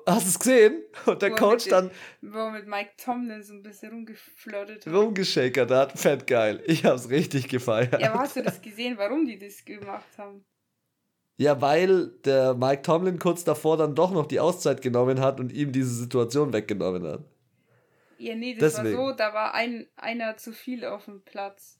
Hast 0.07 0.24
du 0.24 0.28
es 0.28 0.39
gesehen? 0.39 0.82
Und 1.07 1.22
der 1.22 1.32
wo 1.32 1.36
Coach 1.36 1.64
den, 1.64 1.70
dann. 1.70 1.91
Wo 2.20 2.51
mit 2.51 2.66
Mike 2.66 2.91
Tomlin 3.03 3.43
so 3.43 3.55
ein 3.55 3.62
bisschen 3.62 3.91
rumgeflirtet 3.91 4.86
hat. 4.86 4.93
Rumgeschakert 4.93 5.70
hat. 5.70 5.99
Fett 5.99 6.26
geil. 6.26 6.62
Ich 6.66 6.84
hab's 6.84 7.09
richtig 7.09 7.49
gefeiert. 7.49 8.01
Ja, 8.01 8.12
aber 8.12 8.20
hast 8.20 8.36
du 8.36 8.43
das 8.43 8.61
gesehen, 8.61 8.99
warum 8.99 9.24
die 9.24 9.39
das 9.39 9.64
gemacht 9.64 10.07
haben? 10.18 10.45
Ja, 11.39 11.61
weil 11.61 12.09
der 12.24 12.55
Mike 12.55 12.82
Tomlin 12.82 13.18
kurz 13.18 13.45
davor 13.45 13.76
dann 13.76 13.95
doch 13.95 14.11
noch 14.11 14.26
die 14.26 14.41
Auszeit 14.41 14.82
genommen 14.82 15.20
hat 15.20 15.39
und 15.39 15.53
ihm 15.53 15.70
diese 15.70 15.95
Situation 15.95 16.53
weggenommen 16.53 17.07
hat. 17.07 17.24
Ja, 18.18 18.34
nee, 18.34 18.55
das 18.55 18.74
Deswegen. 18.74 18.99
war 18.99 19.12
so, 19.12 19.16
da 19.16 19.32
war 19.32 19.55
ein, 19.55 19.86
einer 19.97 20.36
zu 20.36 20.53
viel 20.53 20.84
auf 20.84 21.05
dem 21.05 21.22
Platz. 21.22 21.78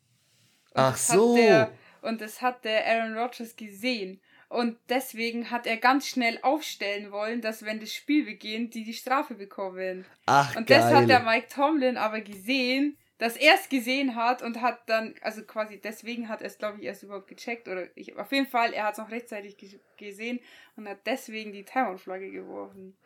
Und 0.71 0.81
Ach 0.81 0.97
so. 0.97 1.35
Der, 1.35 1.73
und 2.03 2.21
das 2.21 2.41
hat 2.41 2.65
der 2.65 2.87
Aaron 2.87 3.19
Rodgers 3.19 3.57
gesehen. 3.57 4.21
Und 4.49 4.79
deswegen 4.89 5.51
hat 5.51 5.67
er 5.67 5.77
ganz 5.77 6.07
schnell 6.07 6.39
aufstellen 6.43 7.13
wollen, 7.13 7.43
dass 7.43 7.65
wenn 7.65 7.81
das 7.81 7.93
Spiel 7.93 8.25
beginnt, 8.25 8.75
die 8.75 8.85
die 8.85 8.95
Strafe 8.95 9.35
bekommen. 9.35 10.07
Ach, 10.27 10.57
und 10.57 10.67
geil. 10.67 10.81
das 10.81 10.93
hat 10.93 11.09
der 11.09 11.21
Mike 11.21 11.49
Tomlin 11.49 11.99
aber 11.99 12.23
gesehen 12.23 12.97
das 13.19 13.37
erst 13.37 13.69
gesehen 13.69 14.15
hat 14.15 14.43
und 14.43 14.63
hat 14.63 14.79
dann, 14.87 15.15
also 15.23 15.43
quasi 15.43 15.81
deswegen 15.81 16.29
hat 16.29 16.41
er 16.41 16.47
es, 16.47 16.59
glaube 16.59 16.79
ich, 16.79 16.85
erst 16.85 17.03
überhaupt 17.03 17.27
gecheckt. 17.27 17.67
Oder 17.67 17.89
ich, 17.97 18.17
auf 18.17 18.31
jeden 18.31 18.47
Fall, 18.47 18.73
er 18.73 18.85
hat 18.85 18.93
es 18.93 18.99
noch 18.99 19.11
rechtzeitig 19.11 19.57
gesehen 19.97 20.39
und 20.77 20.89
hat 20.89 20.99
deswegen 21.05 21.53
die 21.53 21.65
Taiwan-Flagge 21.65 22.31
geworfen. 22.31 22.97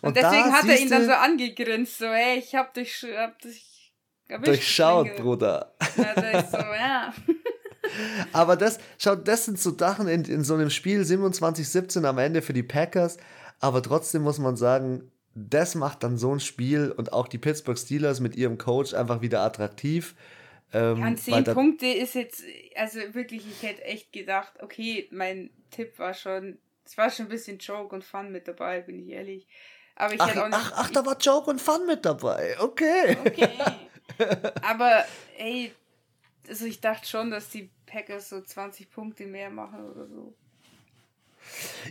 Und, 0.00 0.08
und 0.08 0.16
deswegen 0.16 0.52
hat 0.52 0.68
er 0.68 0.78
ihn 0.78 0.88
dann 0.88 1.04
so 1.04 1.12
angegrinst, 1.12 1.98
so, 1.98 2.06
hey, 2.06 2.38
ich 2.38 2.54
hab 2.54 2.74
dich, 2.74 3.04
hab 3.16 3.40
dich 3.40 3.92
erwischt. 4.28 4.46
Durchschaut, 4.46 5.16
Bruder. 5.16 5.74
Ja, 5.96 6.42
so, 6.44 6.56
ja. 6.58 7.12
Aber 8.32 8.56
das, 8.56 8.78
schaut, 8.98 9.26
das 9.26 9.44
sind 9.44 9.58
so 9.58 9.76
Sachen 9.76 10.08
in, 10.08 10.24
in 10.24 10.44
so 10.44 10.54
einem 10.54 10.70
Spiel 10.70 11.02
27-17 11.02 12.04
am 12.04 12.18
Ende 12.18 12.42
für 12.42 12.52
die 12.52 12.62
Packers. 12.62 13.18
Aber 13.60 13.82
trotzdem 13.82 14.22
muss 14.22 14.38
man 14.38 14.56
sagen, 14.56 15.10
das 15.34 15.74
macht 15.74 16.02
dann 16.02 16.16
so 16.16 16.32
ein 16.32 16.40
Spiel 16.40 16.90
und 16.90 17.12
auch 17.12 17.28
die 17.28 17.38
Pittsburgh 17.38 17.78
Steelers 17.78 18.20
mit 18.20 18.36
ihrem 18.36 18.58
Coach 18.58 18.94
einfach 18.94 19.20
wieder 19.20 19.40
attraktiv. 19.42 20.14
Ähm, 20.72 21.02
An 21.02 21.16
zehn 21.16 21.44
Punkte 21.44 21.86
ist 21.86 22.14
jetzt, 22.14 22.42
also 22.74 22.98
wirklich, 23.12 23.46
ich 23.46 23.62
hätte 23.62 23.84
echt 23.84 24.12
gedacht, 24.12 24.54
okay, 24.60 25.08
mein 25.10 25.50
Tipp 25.70 25.98
war 25.98 26.14
schon, 26.14 26.58
es 26.84 26.96
war 26.96 27.10
schon 27.10 27.26
ein 27.26 27.28
bisschen 27.28 27.58
Joke 27.58 27.94
und 27.94 28.02
Fun 28.02 28.32
mit 28.32 28.48
dabei, 28.48 28.80
bin 28.80 28.98
ich 28.98 29.10
ehrlich. 29.10 29.46
Aber 29.94 30.14
ich 30.14 30.20
ach, 30.20 30.28
hätte 30.28 30.44
auch 30.44 30.48
nicht, 30.48 30.58
ach, 30.58 30.72
ach, 30.74 30.90
da 30.90 31.06
war 31.06 31.18
Joke 31.18 31.50
und 31.50 31.60
Fun 31.60 31.86
mit 31.86 32.04
dabei, 32.04 32.56
okay. 32.60 33.16
Okay. 33.24 33.48
Aber, 34.62 35.04
ey, 35.38 35.72
also 36.48 36.64
ich 36.64 36.80
dachte 36.80 37.06
schon, 37.06 37.30
dass 37.30 37.50
die 37.50 37.70
Packers 37.86 38.28
so 38.28 38.40
20 38.40 38.90
Punkte 38.90 39.26
mehr 39.26 39.50
machen 39.50 39.90
oder 39.90 40.06
so. 40.06 40.34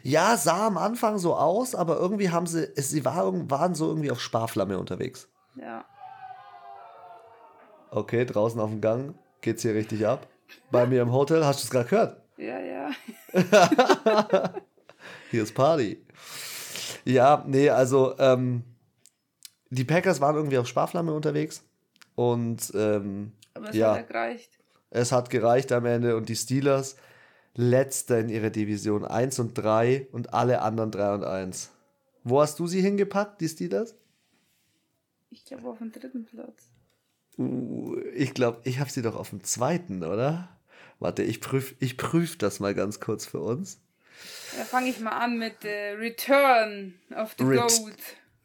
Ja, 0.04 0.36
sah 0.38 0.68
am 0.68 0.78
Anfang 0.78 1.18
so 1.18 1.36
aus, 1.36 1.76
aber 1.76 1.98
irgendwie 1.98 2.30
haben 2.30 2.46
sie, 2.46 2.70
sie 2.76 3.06
waren, 3.06 3.50
waren 3.50 3.74
so 3.74 3.88
irgendwie 3.88 4.12
auf 4.12 4.20
Sparflamme 4.20 4.78
unterwegs. 4.78 5.30
Ja. 5.56 5.86
Okay, 7.92 8.26
draußen 8.26 8.60
auf 8.60 8.70
dem 8.70 8.82
Gang 8.82 9.16
geht's 9.42 9.62
hier 9.62 9.74
richtig 9.74 10.06
ab. 10.06 10.28
Bei 10.72 10.86
mir 10.86 11.02
im 11.02 11.12
Hotel, 11.14 11.46
hast 11.46 11.62
du 11.62 11.64
es 11.66 11.70
gerade 11.70 11.90
gehört? 11.90 12.22
Ja, 12.38 12.60
ja. 12.60 12.92
hier 15.32 15.44
ist 15.44 15.56
Party. 15.56 16.04
Ja, 17.06 17.44
nee, 17.48 17.70
also 17.70 18.18
ähm, 18.20 18.64
die 19.70 19.86
Packers 19.86 20.20
waren 20.20 20.36
irgendwie 20.36 20.58
auf 20.58 20.68
Sparflamme 20.68 21.14
unterwegs 21.14 21.64
und 22.16 22.72
ähm, 22.76 23.32
aber 23.54 23.70
es 23.70 23.76
ja, 23.76 23.96
hat 23.96 24.08
gereicht. 24.08 24.55
Es 24.96 25.12
hat 25.12 25.30
gereicht 25.30 25.74
am 25.74 25.86
Ende 25.86 26.16
und 26.16 26.30
die 26.30 26.38
Steelers 26.38 26.96
letzter 27.54 28.18
in 28.18 28.30
ihrer 28.30 28.50
Division 28.50 29.04
1 29.04 29.40
und 29.40 29.54
3 29.54 30.08
und 30.14 30.34
alle 30.34 30.62
anderen 30.62 30.92
3 30.92 31.14
und 31.16 31.24
1. 31.26 31.70
Wo 32.24 32.42
hast 32.42 32.60
du 32.60 32.68
sie 32.68 32.82
hingepackt, 32.82 33.42
die 33.42 33.50
Steelers? 33.50 33.94
Ich 35.32 35.44
glaube 35.44 35.68
auf 35.68 35.80
dem 35.80 35.92
dritten 35.92 36.26
Platz. 36.26 36.70
Uh, 37.38 37.98
ich 38.14 38.34
glaube, 38.34 38.62
ich 38.64 38.80
habe 38.80 38.90
sie 38.90 39.02
doch 39.02 39.18
auf 39.18 39.32
dem 39.32 39.44
zweiten, 39.44 40.02
oder? 40.02 40.48
Warte, 41.00 41.24
ich 41.24 41.42
prüfe 41.42 41.76
ich 41.80 41.98
prüf 41.98 42.38
das 42.38 42.62
mal 42.62 42.74
ganz 42.74 43.02
kurz 43.02 43.26
für 43.26 43.42
uns. 43.42 43.82
Da 44.58 44.64
fange 44.64 44.90
ich 44.90 45.02
mal 45.02 45.18
an 45.18 45.38
mit 45.38 45.66
äh, 45.66 45.92
Return 45.92 46.94
of 47.14 47.36
the 47.38 47.44
Ret 47.44 47.60
Gold. 47.60 47.98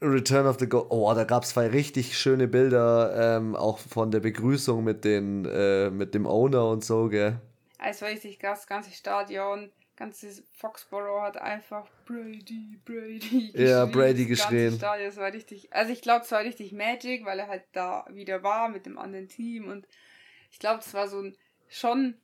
Return 0.03 0.47
of 0.47 0.59
the 0.59 0.69
Gold. 0.69 0.87
Oh, 0.91 1.13
da 1.15 1.25
gab 1.25 1.43
es 1.43 1.51
zwei 1.51 1.67
richtig 1.69 2.19
schöne 2.19 2.49
Bilder, 2.49 3.37
ähm, 3.37 3.55
auch 3.55 3.79
von 3.79 4.11
der 4.11 4.21
Begrüßung 4.21 4.83
mit, 4.83 5.05
den, 5.05 5.45
äh, 5.45 5.91
mit 5.91 6.15
dem 6.15 6.27
Owner 6.27 6.69
und 6.69 6.85
so, 6.85 7.09
gell? 7.09 7.41
als 7.81 8.03
weiß 8.03 8.25
ich, 8.27 8.39
das 8.39 8.67
ganze 8.67 8.93
Stadion, 8.93 9.73
ganzes 9.97 10.45
Foxborough 10.53 11.23
hat 11.23 11.39
einfach 11.39 11.89
Brady, 12.05 12.79
Brady 12.85 13.53
geschrien. 13.53 13.67
Ja, 13.67 13.87
Brady 13.87 14.27
geschrien. 14.27 14.71
Das 14.71 14.77
Stadion, 14.77 15.09
das 15.09 15.17
war 15.17 15.33
richtig, 15.33 15.73
also 15.73 15.93
ich 15.93 16.03
glaube, 16.03 16.25
es 16.25 16.33
war 16.33 16.41
richtig 16.41 16.73
Magic, 16.73 17.25
weil 17.25 17.39
er 17.39 17.49
halt 17.49 17.65
da 17.73 18.05
wieder 18.11 18.43
war 18.43 18.69
mit 18.69 18.87
dem 18.87 18.99
anderen 18.99 19.29
Team 19.29 19.69
und 19.69 19.89
ich 20.51 20.59
glaube, 20.59 20.81
es 20.81 20.93
war 20.93 21.09
so 21.09 21.23
ein 21.23 21.37
schon, 21.69 22.15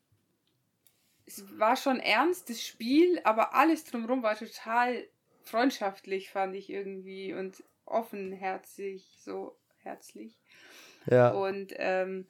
es 1.25 1.45
war 1.59 1.77
schon 1.77 2.01
ernst, 2.01 2.51
das 2.51 2.63
Spiel, 2.63 3.21
aber 3.25 3.55
alles 3.55 3.85
drumherum 3.85 4.23
war 4.23 4.37
total 4.37 5.07
freundschaftlich, 5.49 6.31
fand 6.31 6.55
ich 6.55 6.71
irgendwie 6.71 7.33
und 7.33 7.63
offenherzig, 7.85 9.19
so 9.23 9.57
herzlich. 9.79 10.37
Ja. 11.07 11.31
Und 11.31 11.73
ähm, 11.77 12.27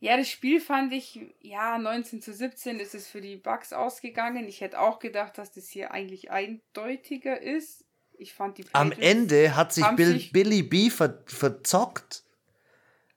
ja, 0.00 0.16
das 0.16 0.28
Spiel 0.28 0.60
fand 0.60 0.92
ich, 0.92 1.20
ja, 1.40 1.78
19 1.78 2.20
zu 2.20 2.32
17 2.32 2.80
ist 2.80 2.94
es 2.94 3.06
für 3.06 3.20
die 3.20 3.36
Bugs 3.36 3.72
ausgegangen. 3.72 4.48
Ich 4.48 4.60
hätte 4.60 4.80
auch 4.80 4.98
gedacht, 4.98 5.38
dass 5.38 5.52
das 5.52 5.68
hier 5.68 5.92
eigentlich 5.92 6.32
eindeutiger 6.32 7.40
ist. 7.40 7.84
Ich 8.18 8.34
fand 8.34 8.58
die 8.58 8.64
Am 8.72 8.90
Ende 8.90 9.54
hat 9.54 9.72
sich, 9.72 9.86
Bill, 9.94 10.12
sich 10.12 10.32
Billy 10.32 10.64
B 10.64 10.90
ver, 10.90 11.22
verzockt, 11.26 12.24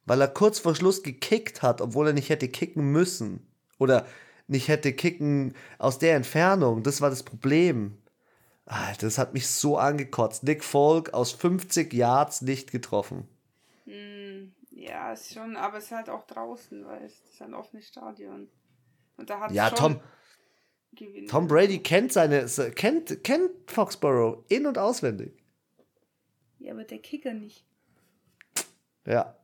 weil 0.06 0.22
er 0.22 0.28
kurz 0.28 0.60
vor 0.60 0.76
Schluss 0.76 1.02
gekickt 1.02 1.64
hat, 1.64 1.82
obwohl 1.82 2.08
er 2.08 2.14
nicht 2.14 2.30
hätte 2.30 2.50
kicken 2.50 2.92
müssen. 2.92 3.48
Oder 3.80 4.06
nicht 4.48 4.68
hätte 4.68 4.94
kicken 4.94 5.56
aus 5.80 5.98
der 5.98 6.16
Entfernung. 6.16 6.84
Das 6.84 7.02
war 7.02 7.10
das 7.10 7.24
Problem. 7.24 7.98
Alter, 8.66 9.08
das 9.08 9.18
hat 9.18 9.34
mich 9.34 9.48
so 9.48 9.78
angekotzt. 9.78 10.44
Nick 10.44 10.64
Folk 10.64 11.14
aus 11.14 11.32
50 11.32 11.94
Yards 11.94 12.42
nicht 12.42 12.72
getroffen. 12.72 13.28
Ja, 14.86 15.14
ist 15.14 15.34
schon, 15.34 15.56
aber 15.56 15.78
es 15.78 15.86
ist 15.86 15.92
halt 15.92 16.10
auch 16.10 16.28
draußen, 16.28 16.86
weil 16.86 17.04
es 17.04 17.14
ist 17.32 17.42
ein 17.42 17.54
offenes 17.54 17.88
Stadion. 17.88 18.50
Und 19.18 19.30
da 19.30 19.40
hat 19.40 19.52
Ja, 19.52 19.70
Tom. 19.70 20.00
Gewinnt. 20.94 21.30
Tom 21.30 21.48
Brady 21.48 21.80
kennt 21.80 22.14
seine 22.14 22.46
kennt 22.76 23.24
kennt 23.24 23.52
Foxborough 23.70 24.46
in 24.48 24.66
und 24.66 24.78
auswendig. 24.78 25.44
Ja, 26.60 26.74
aber 26.74 26.84
der 26.84 27.00
Kicker 27.00 27.34
nicht. 27.34 27.66
Ja. 29.06 29.38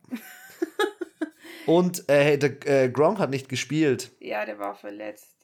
und 1.65 2.07
äh, 2.09 2.37
der 2.37 2.67
äh, 2.85 2.89
Gronk 2.89 3.19
hat 3.19 3.31
nicht 3.31 3.49
gespielt. 3.49 4.11
Ja, 4.19 4.45
der 4.45 4.59
war 4.59 4.75
verletzt. 4.75 5.35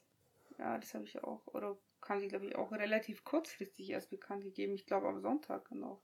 Ja, 0.57 0.77
das 0.77 0.93
habe 0.93 1.03
ich 1.03 1.21
auch. 1.23 1.45
Oder 1.47 1.77
kann 2.07 2.21
sie, 2.21 2.29
glaube 2.29 2.45
ich, 2.45 2.55
auch 2.55 2.71
relativ 2.71 3.25
kurzfristig 3.25 3.89
erst 3.89 4.09
bekannt 4.09 4.43
gegeben. 4.43 4.73
Ich 4.75 4.85
glaube 4.85 5.07
am 5.07 5.19
Sonntag 5.19 5.69
noch. 5.71 6.01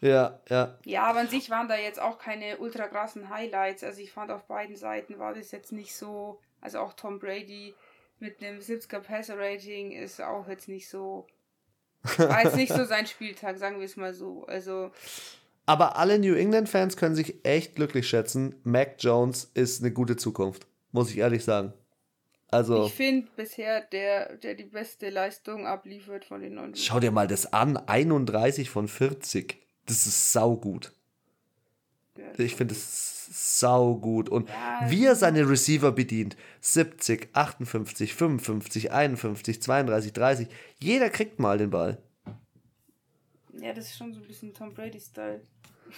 Ja, 0.00 0.40
ja. 0.48 0.78
Ja, 0.84 1.04
aber 1.04 1.20
an 1.20 1.28
sich 1.28 1.50
waren 1.50 1.68
da 1.68 1.76
jetzt 1.76 2.00
auch 2.00 2.18
keine 2.18 2.58
ultra 2.58 2.88
krassen 2.88 3.28
Highlights. 3.28 3.84
Also 3.84 4.00
ich 4.00 4.10
fand 4.10 4.30
auf 4.30 4.46
beiden 4.46 4.76
Seiten 4.76 5.18
war 5.18 5.34
das 5.34 5.50
jetzt 5.50 5.72
nicht 5.72 5.94
so, 5.94 6.40
also 6.60 6.78
auch 6.80 6.94
Tom 6.94 7.18
Brady 7.18 7.74
mit 8.18 8.42
einem 8.42 8.58
70er 8.58 9.00
Passer 9.00 9.38
Rating 9.38 9.92
ist 9.92 10.20
auch 10.20 10.48
jetzt 10.48 10.68
nicht 10.68 10.88
so, 10.88 11.26
war 12.16 12.44
jetzt 12.44 12.56
nicht 12.56 12.72
so 12.72 12.84
sein 12.84 13.06
Spieltag, 13.06 13.58
sagen 13.58 13.78
wir 13.78 13.86
es 13.86 13.96
mal 13.96 14.14
so. 14.14 14.44
Also. 14.46 14.92
Aber 15.66 15.96
alle 15.96 16.18
New 16.18 16.34
England 16.34 16.68
Fans 16.68 16.96
können 16.96 17.14
sich 17.14 17.44
echt 17.44 17.76
glücklich 17.76 18.08
schätzen. 18.08 18.60
Mac 18.64 18.96
Jones 18.98 19.50
ist 19.54 19.82
eine 19.82 19.92
gute 19.92 20.16
Zukunft, 20.16 20.66
muss 20.92 21.10
ich 21.10 21.18
ehrlich 21.18 21.44
sagen. 21.44 21.72
Also, 22.54 22.86
ich 22.86 22.94
finde 22.94 23.28
bisher 23.34 23.80
der, 23.80 24.36
der 24.36 24.54
die 24.54 24.62
beste 24.62 25.10
Leistung 25.10 25.66
abliefert 25.66 26.24
von 26.24 26.40
den 26.40 26.54
neuen. 26.54 26.76
Schau 26.76 27.00
dir 27.00 27.10
mal 27.10 27.26
das 27.26 27.52
an, 27.52 27.76
31 27.76 28.70
von 28.70 28.86
40. 28.86 29.60
Das 29.86 30.06
ist 30.06 30.32
saugut. 30.32 30.92
Ich 32.38 32.54
finde 32.54 32.74
es 32.74 33.58
saugut. 33.58 34.28
Und 34.28 34.48
ja, 34.48 34.88
wie 34.88 35.04
er 35.04 35.16
seine 35.16 35.48
Receiver 35.48 35.90
bedient, 35.90 36.36
70, 36.60 37.30
58, 37.32 38.14
55, 38.14 38.92
51, 38.92 39.60
32, 39.60 40.12
30, 40.12 40.48
jeder 40.78 41.10
kriegt 41.10 41.40
mal 41.40 41.58
den 41.58 41.70
Ball. 41.70 42.00
Ja, 43.60 43.72
das 43.72 43.86
ist 43.86 43.96
schon 43.96 44.14
so 44.14 44.20
ein 44.20 44.26
bisschen 44.28 44.54
Tom 44.54 44.72
Brady-Style. 44.74 45.42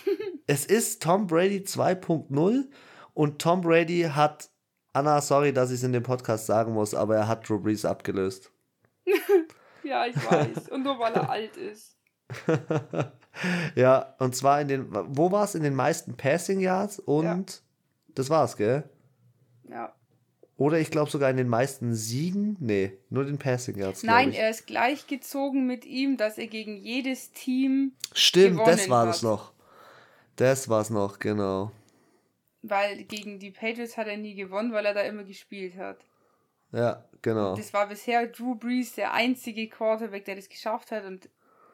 es 0.47 0.65
ist 0.65 1.03
Tom 1.03 1.27
Brady 1.27 1.59
2.0 1.59 2.65
und 3.13 3.43
Tom 3.43 3.61
Brady 3.61 4.09
hat, 4.11 4.49
Anna, 4.97 5.21
sorry, 5.21 5.53
dass 5.53 5.71
ich 5.71 5.77
es 5.77 5.83
in 5.83 5.93
dem 5.93 6.03
Podcast 6.03 6.47
sagen 6.47 6.73
muss, 6.73 6.95
aber 6.95 7.17
er 7.17 7.29
hat 7.29 7.47
Drew 7.47 7.59
Brees 7.59 7.85
abgelöst. 7.85 8.51
ja, 9.85 10.07
ich 10.07 10.17
weiß. 10.17 10.71
Und 10.71 10.85
nur 10.85 10.99
weil 10.99 11.13
er 11.13 11.29
alt 11.31 11.55
ist. 11.59 11.99
ja, 13.75 14.15
und 14.19 14.35
zwar 14.35 14.63
in 14.63 14.69
den, 14.69 14.87
wo 14.91 15.31
war 15.31 15.45
es? 15.45 15.55
In 15.55 15.63
den 15.63 15.75
meisten 15.75 16.17
Passing 16.17 16.61
Yards 16.61 16.99
und 16.99 17.25
ja. 17.25 17.45
das 18.15 18.31
war's, 18.31 18.57
gell? 18.57 18.89
Ja. 19.69 19.93
Oder 20.57 20.79
ich 20.79 20.91
glaube 20.91 21.11
sogar 21.11 21.29
in 21.29 21.37
den 21.37 21.49
meisten 21.49 21.95
Siegen. 21.95 22.57
Nee, 22.59 22.97
nur 23.11 23.27
den 23.27 23.37
Passing 23.37 23.77
Yards. 23.77 24.03
Nein, 24.03 24.33
er 24.33 24.49
ist 24.49 24.67
gleichgezogen 24.67 25.67
mit 25.67 25.85
ihm, 25.85 26.17
dass 26.17 26.39
er 26.39 26.47
gegen 26.47 26.79
jedes 26.79 27.33
Team. 27.33 27.93
Stimmt, 28.15 28.67
das 28.67 28.89
war 28.89 29.07
es 29.11 29.21
noch. 29.21 29.53
Das 30.37 30.71
war 30.71 30.81
es 30.81 30.89
noch, 30.89 31.19
genau. 31.19 31.71
Weil 32.69 33.05
gegen 33.05 33.39
die 33.39 33.51
Patriots 33.51 33.97
hat 33.97 34.07
er 34.07 34.17
nie 34.17 34.35
gewonnen, 34.35 34.73
weil 34.73 34.87
er 34.87 34.95
da 34.95 35.03
immer 35.03 35.25
gespielt 35.25 35.77
hat. 35.77 35.99
Ja, 36.73 37.05
genau. 37.23 37.57
Das 37.57 37.73
war 37.73 37.89
bisher 37.89 38.27
Drew 38.27 38.55
Brees 38.55 38.95
der 38.95 39.13
einzige 39.13 39.69
Quarterback, 39.69 40.25
der 40.25 40.37
das 40.37 40.49
geschafft 40.49 40.91
hat 40.91 41.05
und 41.05 41.29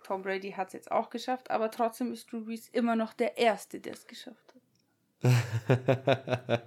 Tom 0.04 0.22
Brady 0.22 0.52
hat 0.52 0.68
es 0.68 0.72
jetzt 0.74 0.92
auch 0.92 1.10
geschafft, 1.10 1.50
aber 1.50 1.70
trotzdem 1.70 2.12
ist 2.12 2.30
Drew 2.30 2.44
Brees 2.44 2.68
immer 2.68 2.96
noch 2.96 3.12
der 3.12 3.38
Erste, 3.38 3.80
der 3.80 3.94
es 3.94 4.06
geschafft 4.06 4.54
hat. 4.54 4.62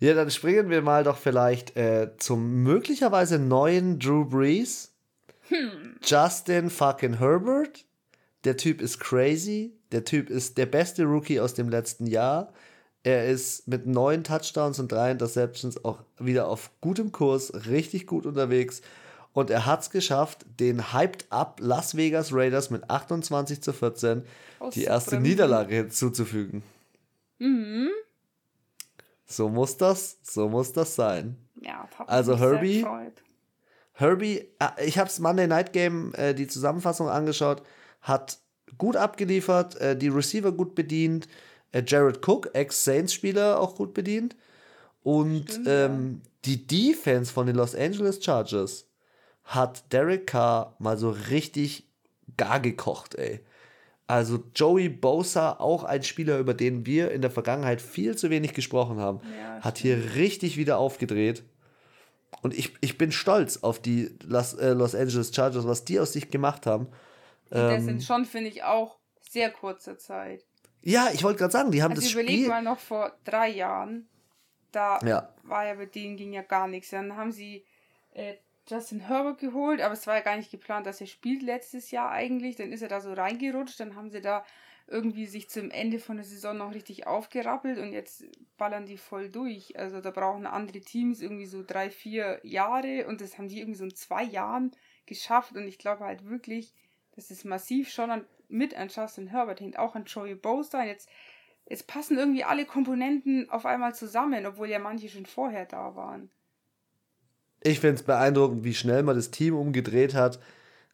ja, 0.00 0.14
dann 0.14 0.30
springen 0.30 0.70
wir 0.70 0.82
mal 0.82 1.04
doch 1.04 1.18
vielleicht 1.18 1.76
äh, 1.76 2.16
zum 2.16 2.62
möglicherweise 2.62 3.38
neuen 3.38 3.98
Drew 3.98 4.24
Brees. 4.24 4.94
Hm. 5.48 5.96
Justin 6.02 6.70
fucking 6.70 7.18
Herbert. 7.18 7.84
Der 8.44 8.56
Typ 8.56 8.80
ist 8.80 8.98
crazy. 8.98 9.74
Der 9.92 10.04
Typ 10.04 10.30
ist 10.30 10.58
der 10.58 10.66
beste 10.66 11.04
Rookie 11.04 11.40
aus 11.40 11.54
dem 11.54 11.68
letzten 11.68 12.06
Jahr. 12.06 12.52
Er 13.06 13.24
ist 13.26 13.68
mit 13.68 13.86
neun 13.86 14.24
Touchdowns 14.24 14.80
und 14.80 14.90
drei 14.90 15.12
Interceptions 15.12 15.84
auch 15.84 16.00
wieder 16.18 16.48
auf 16.48 16.72
gutem 16.80 17.12
Kurs, 17.12 17.52
richtig 17.68 18.08
gut 18.08 18.26
unterwegs. 18.26 18.82
Und 19.32 19.48
er 19.48 19.64
hat 19.64 19.82
es 19.82 19.90
geschafft, 19.90 20.44
den 20.58 20.92
Hyped 20.92 21.26
Up 21.30 21.60
Las 21.62 21.96
Vegas 21.96 22.32
Raiders 22.32 22.70
mit 22.70 22.90
28 22.90 23.62
zu 23.62 23.72
14 23.72 24.24
oh, 24.58 24.70
die 24.70 24.82
erste 24.82 25.20
Niederlage 25.20 25.76
hinzuzufügen. 25.76 26.64
Mhm. 27.38 27.90
So 29.24 29.50
muss 29.50 29.76
das, 29.76 30.18
so 30.24 30.48
muss 30.48 30.72
das 30.72 30.96
sein. 30.96 31.36
Ja, 31.60 31.88
also 32.08 32.36
Herbie, 32.36 32.84
Herbie, 33.92 34.48
äh, 34.58 34.84
ich 34.84 34.98
habe 34.98 35.06
das 35.06 35.20
Monday 35.20 35.46
Night 35.46 35.72
Game, 35.72 36.12
äh, 36.14 36.34
die 36.34 36.48
Zusammenfassung 36.48 37.08
angeschaut, 37.08 37.62
hat 38.00 38.40
gut 38.78 38.96
abgeliefert, 38.96 39.76
äh, 39.76 39.96
die 39.96 40.08
Receiver 40.08 40.50
gut 40.50 40.74
bedient, 40.74 41.28
Jared 41.72 42.26
Cook, 42.26 42.50
Ex-Saints-Spieler, 42.52 43.60
auch 43.60 43.74
gut 43.74 43.94
bedient. 43.94 44.36
Und 45.02 45.50
Stimmt, 45.50 45.68
ähm, 45.68 46.20
ja. 46.22 46.30
die 46.44 46.66
Defense 46.66 47.32
von 47.32 47.46
den 47.46 47.56
Los 47.56 47.74
Angeles 47.74 48.24
Chargers 48.24 48.86
hat 49.44 49.92
Derek 49.92 50.26
Carr 50.26 50.74
mal 50.78 50.96
so 50.96 51.10
richtig 51.10 51.88
gar 52.36 52.60
gekocht, 52.60 53.14
ey. 53.14 53.40
Also 54.08 54.42
Joey 54.54 54.88
Bosa, 54.88 55.52
auch 55.58 55.82
ein 55.82 56.02
Spieler, 56.04 56.38
über 56.38 56.54
den 56.54 56.86
wir 56.86 57.10
in 57.10 57.22
der 57.22 57.30
Vergangenheit 57.30 57.82
viel 57.82 58.16
zu 58.16 58.30
wenig 58.30 58.54
gesprochen 58.54 58.98
haben, 58.98 59.20
ja, 59.36 59.60
hat 59.60 59.78
hier 59.78 60.14
richtig 60.14 60.56
wieder 60.56 60.78
aufgedreht. 60.78 61.42
Und 62.42 62.56
ich, 62.56 62.74
ich 62.80 62.98
bin 62.98 63.10
stolz 63.10 63.58
auf 63.62 63.80
die 63.80 64.16
Los, 64.22 64.54
äh, 64.54 64.72
Los 64.72 64.94
Angeles 64.94 65.34
Chargers, 65.34 65.66
was 65.66 65.84
die 65.84 65.98
aus 65.98 66.12
sich 66.12 66.30
gemacht 66.30 66.66
haben. 66.66 66.86
Und 67.50 67.58
das 67.58 67.84
sind 67.84 67.96
ähm, 67.96 68.00
schon, 68.00 68.24
finde 68.24 68.50
ich, 68.50 68.62
auch 68.62 68.98
sehr 69.28 69.50
kurze 69.50 69.96
Zeit. 69.96 70.45
Ja, 70.86 71.10
ich 71.12 71.24
wollte 71.24 71.40
gerade 71.40 71.52
sagen, 71.52 71.72
die 71.72 71.82
haben 71.82 71.92
also 71.92 72.02
das 72.02 72.12
überleg 72.12 72.36
Spiel... 72.36 72.48
mal 72.48 72.62
noch 72.62 72.78
vor 72.78 73.12
drei 73.24 73.48
Jahren, 73.48 74.08
da 74.70 75.00
ja. 75.04 75.34
war 75.42 75.66
ja 75.66 75.74
bei 75.74 75.86
denen 75.86 76.16
ging 76.16 76.32
ja 76.32 76.42
gar 76.42 76.68
nichts. 76.68 76.90
Dann 76.90 77.16
haben 77.16 77.32
sie 77.32 77.64
äh, 78.14 78.34
Justin 78.68 79.00
Herbert 79.00 79.38
geholt, 79.38 79.80
aber 79.80 79.94
es 79.94 80.06
war 80.06 80.14
ja 80.14 80.20
gar 80.20 80.36
nicht 80.36 80.52
geplant, 80.52 80.86
dass 80.86 81.00
er 81.00 81.08
spielt 81.08 81.42
letztes 81.42 81.90
Jahr 81.90 82.12
eigentlich. 82.12 82.54
Dann 82.54 82.70
ist 82.70 82.82
er 82.82 82.88
da 82.88 83.00
so 83.00 83.12
reingerutscht, 83.12 83.80
dann 83.80 83.96
haben 83.96 84.10
sie 84.10 84.20
da 84.20 84.44
irgendwie 84.86 85.26
sich 85.26 85.50
zum 85.50 85.72
Ende 85.72 85.98
von 85.98 86.16
der 86.16 86.24
Saison 86.24 86.56
noch 86.56 86.72
richtig 86.72 87.08
aufgerappelt 87.08 87.78
und 87.78 87.92
jetzt 87.92 88.24
ballern 88.56 88.86
die 88.86 88.96
voll 88.98 89.28
durch. 89.28 89.76
Also 89.76 90.00
da 90.00 90.12
brauchen 90.12 90.46
andere 90.46 90.80
Teams 90.80 91.20
irgendwie 91.20 91.46
so 91.46 91.64
drei, 91.66 91.90
vier 91.90 92.38
Jahre 92.44 93.08
und 93.08 93.20
das 93.20 93.38
haben 93.38 93.48
die 93.48 93.58
irgendwie 93.58 93.78
so 93.78 93.84
in 93.84 93.94
zwei 93.96 94.22
Jahren 94.22 94.70
geschafft 95.06 95.56
und 95.56 95.66
ich 95.66 95.78
glaube 95.78 96.04
halt 96.04 96.28
wirklich, 96.28 96.72
dass 97.16 97.32
es 97.32 97.44
massiv 97.44 97.90
schon 97.90 98.12
an, 98.12 98.24
mit 98.48 98.76
an 98.76 98.88
Justin 98.88 99.28
Herbert 99.28 99.60
hängt, 99.60 99.78
auch 99.78 99.94
an 99.94 100.04
Joey 100.04 100.34
Bosa. 100.34 100.84
Jetzt, 100.84 101.08
jetzt 101.68 101.86
passen 101.86 102.18
irgendwie 102.18 102.44
alle 102.44 102.66
Komponenten 102.66 103.48
auf 103.50 103.66
einmal 103.66 103.94
zusammen, 103.94 104.46
obwohl 104.46 104.68
ja 104.68 104.78
manche 104.78 105.08
schon 105.08 105.26
vorher 105.26 105.66
da 105.66 105.94
waren 105.96 106.30
ich 107.66 107.80
finde 107.80 107.96
es 107.96 108.02
beeindruckend, 108.02 108.64
wie 108.64 108.74
schnell 108.74 109.02
man 109.02 109.16
das 109.16 109.30
Team 109.30 109.54
umgedreht 109.56 110.14
hat. 110.14 110.38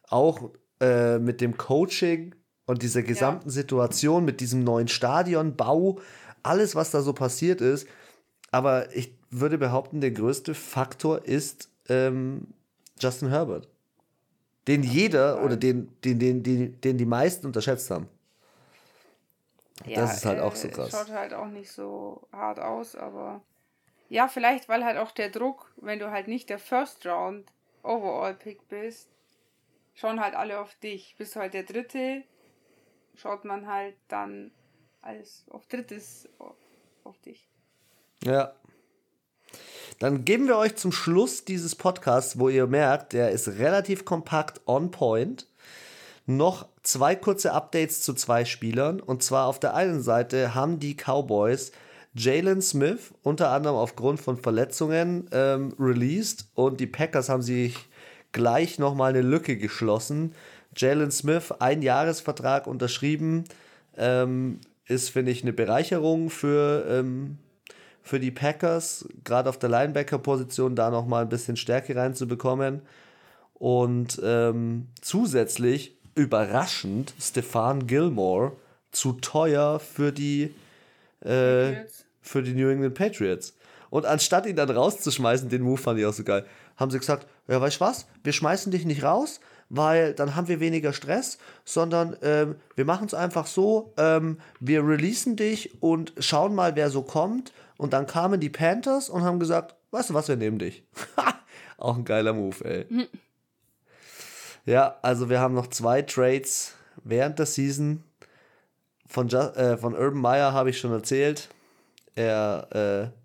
Auch 0.09 0.51
äh, 0.79 1.19
mit 1.19 1.41
dem 1.41 1.57
Coaching 1.57 2.35
und 2.65 2.81
dieser 2.81 3.03
gesamten 3.03 3.49
ja. 3.49 3.53
Situation, 3.53 4.25
mit 4.25 4.39
diesem 4.39 4.63
neuen 4.63 4.87
Stadionbau, 4.87 5.99
alles, 6.41 6.75
was 6.75 6.91
da 6.91 7.01
so 7.01 7.13
passiert 7.13 7.61
ist. 7.61 7.87
Aber 8.51 8.95
ich 8.95 9.17
würde 9.29 9.57
behaupten, 9.57 10.01
der 10.01 10.11
größte 10.11 10.53
Faktor 10.53 11.25
ist 11.25 11.69
ähm, 11.89 12.47
Justin 12.99 13.29
Herbert. 13.29 13.69
Den 14.67 14.83
jeder 14.83 15.43
oder 15.43 15.57
den, 15.57 15.91
den, 16.03 16.19
den, 16.19 16.43
den, 16.43 16.79
den 16.79 16.97
die 16.97 17.05
meisten 17.05 17.45
unterschätzt 17.47 17.89
haben. 17.91 18.07
Ja, 19.85 20.01
das 20.01 20.17
ist 20.17 20.25
halt 20.25 20.39
auch 20.39 20.55
so 20.55 20.69
krass. 20.69 20.91
Schaut 20.91 21.09
halt 21.09 21.33
auch 21.33 21.47
nicht 21.47 21.71
so 21.71 22.27
hart 22.31 22.59
aus, 22.59 22.95
aber 22.95 23.41
ja, 24.09 24.27
vielleicht, 24.27 24.69
weil 24.69 24.85
halt 24.85 24.97
auch 24.97 25.11
der 25.11 25.29
Druck, 25.29 25.73
wenn 25.77 25.99
du 25.99 26.11
halt 26.11 26.27
nicht 26.27 26.49
der 26.49 26.59
First 26.59 27.05
Round 27.05 27.51
Overall 27.81 28.35
Pick 28.35 28.67
bist, 28.69 29.09
schauen 29.95 30.21
halt 30.21 30.35
alle 30.35 30.59
auf 30.59 30.75
dich. 30.75 31.15
Bist 31.17 31.35
du 31.35 31.39
halt 31.39 31.53
der 31.53 31.63
Dritte, 31.63 32.23
schaut 33.15 33.43
man 33.43 33.67
halt 33.67 33.95
dann 34.07 34.51
alles 35.01 35.45
auf 35.49 35.65
Drittes 35.67 36.29
auf, 36.39 36.55
auf 37.03 37.19
dich. 37.19 37.49
Ja. 38.23 38.53
Dann 39.99 40.25
geben 40.25 40.47
wir 40.47 40.57
euch 40.57 40.75
zum 40.75 40.91
Schluss 40.91 41.45
dieses 41.45 41.75
Podcasts, 41.75 42.39
wo 42.39 42.49
ihr 42.49 42.67
merkt, 42.67 43.13
der 43.13 43.31
ist 43.31 43.47
relativ 43.47 44.05
kompakt 44.05 44.61
on 44.65 44.91
point. 44.91 45.47
Noch 46.25 46.67
zwei 46.83 47.15
kurze 47.15 47.53
Updates 47.53 48.01
zu 48.01 48.13
zwei 48.13 48.45
Spielern. 48.45 48.99
Und 48.99 49.23
zwar 49.23 49.47
auf 49.47 49.59
der 49.59 49.75
einen 49.75 50.01
Seite 50.01 50.55
haben 50.55 50.79
die 50.79 50.95
Cowboys 50.95 51.71
Jalen 52.15 52.61
Smith, 52.61 53.11
unter 53.23 53.49
anderem 53.49 53.75
aufgrund 53.75 54.21
von 54.21 54.37
Verletzungen, 54.37 55.27
ähm, 55.31 55.73
released 55.79 56.47
und 56.53 56.79
die 56.79 56.87
Packers 56.87 57.27
haben 57.27 57.41
sich 57.41 57.75
gleich 58.31 58.77
nochmal 58.77 59.09
eine 59.09 59.21
Lücke 59.21 59.57
geschlossen. 59.57 60.33
Jalen 60.75 61.11
Smith, 61.11 61.51
ein 61.59 61.81
Jahresvertrag 61.81 62.67
unterschrieben, 62.67 63.45
ähm, 63.97 64.59
ist, 64.85 65.09
finde 65.09 65.31
ich, 65.31 65.41
eine 65.41 65.53
Bereicherung 65.53 66.29
für, 66.29 66.85
ähm, 66.87 67.39
für 68.03 68.19
die 68.19 68.31
Packers, 68.31 69.07
gerade 69.23 69.49
auf 69.49 69.57
der 69.57 69.69
Linebacker-Position 69.69 70.75
da 70.75 70.91
nochmal 70.91 71.23
ein 71.23 71.29
bisschen 71.29 71.55
Stärke 71.55 71.95
reinzubekommen. 71.95 72.81
Und 73.53 74.21
ähm, 74.23 74.89
zusätzlich, 75.01 75.97
überraschend, 76.15 77.13
Stefan 77.19 77.87
Gilmore 77.87 78.51
zu 78.91 79.13
teuer 79.13 79.79
für 79.79 80.11
die 80.11 80.53
äh, 81.21 81.85
für 82.21 82.43
die 82.43 82.53
New 82.53 82.69
England 82.69 82.95
Patriots. 82.95 83.55
Und 83.89 84.05
anstatt 84.05 84.45
ihn 84.45 84.55
dann 84.55 84.69
rauszuschmeißen, 84.69 85.49
den 85.49 85.61
Move 85.61 85.77
fand 85.77 85.99
ich 85.99 86.05
auch 86.05 86.13
so 86.13 86.23
geil, 86.23 86.45
haben 86.77 86.89
sie 86.89 86.97
gesagt, 86.97 87.27
ja, 87.47 87.61
weißt 87.61 87.79
du 87.79 87.81
was, 87.81 88.07
wir 88.23 88.33
schmeißen 88.33 88.71
dich 88.71 88.85
nicht 88.85 89.03
raus, 89.03 89.39
weil 89.69 90.13
dann 90.13 90.35
haben 90.35 90.47
wir 90.47 90.59
weniger 90.59 90.93
Stress, 90.93 91.37
sondern 91.63 92.15
ähm, 92.21 92.55
wir 92.75 92.85
machen 92.85 93.05
es 93.05 93.13
einfach 93.13 93.45
so, 93.45 93.93
ähm, 93.97 94.39
wir 94.59 94.85
releasen 94.85 95.35
dich 95.35 95.81
und 95.81 96.13
schauen 96.17 96.55
mal, 96.55 96.75
wer 96.75 96.89
so 96.89 97.03
kommt. 97.03 97.53
Und 97.83 97.91
dann 97.91 98.07
kamen 98.07 98.39
die 98.39 98.49
Panthers 98.49 99.09
und 99.09 99.23
haben 99.23 99.41
gesagt, 99.41 99.75
weißt 99.91 100.11
du 100.11 100.13
was, 100.13 100.29
wir 100.29 100.37
nehmen 100.37 100.57
dich. 100.57 100.85
auch 101.77 101.97
ein 101.97 102.05
geiler 102.05 102.31
Move, 102.31 102.63
ey. 102.63 102.85
Mhm. 102.87 103.07
Ja, 104.65 104.97
also 105.01 105.29
wir 105.29 105.41
haben 105.41 105.53
noch 105.53 105.67
zwei 105.67 106.01
Trades 106.01 106.75
während 107.03 107.39
der 107.39 107.45
Season. 107.45 108.01
Von, 109.05 109.27
äh, 109.27 109.75
von 109.75 109.95
Urban 109.95 110.21
Meyer 110.21 110.53
habe 110.53 110.69
ich 110.69 110.79
schon 110.79 110.93
erzählt. 110.93 111.49
Er 112.15 113.11
äh, 113.11 113.17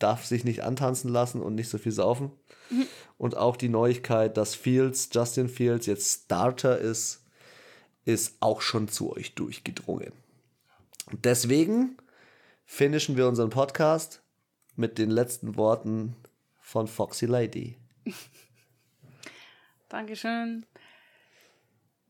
darf 0.00 0.24
sich 0.24 0.42
nicht 0.42 0.64
antanzen 0.64 1.12
lassen 1.12 1.40
und 1.40 1.54
nicht 1.54 1.68
so 1.68 1.78
viel 1.78 1.92
saufen. 1.92 2.32
Mhm. 2.68 2.86
Und 3.16 3.36
auch 3.36 3.54
die 3.54 3.68
Neuigkeit, 3.68 4.36
dass 4.36 4.56
Fields, 4.56 5.08
Justin 5.12 5.48
Fields 5.48 5.86
jetzt 5.86 6.24
Starter 6.24 6.78
ist, 6.78 7.22
ist 8.04 8.38
auch 8.40 8.60
schon 8.60 8.88
zu 8.88 9.12
euch 9.12 9.36
durchgedrungen. 9.36 10.10
Deswegen 11.12 11.96
finishen 12.70 13.16
wir 13.16 13.26
unseren 13.26 13.50
Podcast 13.50 14.22
mit 14.76 14.96
den 14.96 15.10
letzten 15.10 15.56
Worten 15.56 16.14
von 16.60 16.86
Foxy 16.86 17.26
Lady. 17.26 17.76
Dankeschön. 19.88 20.64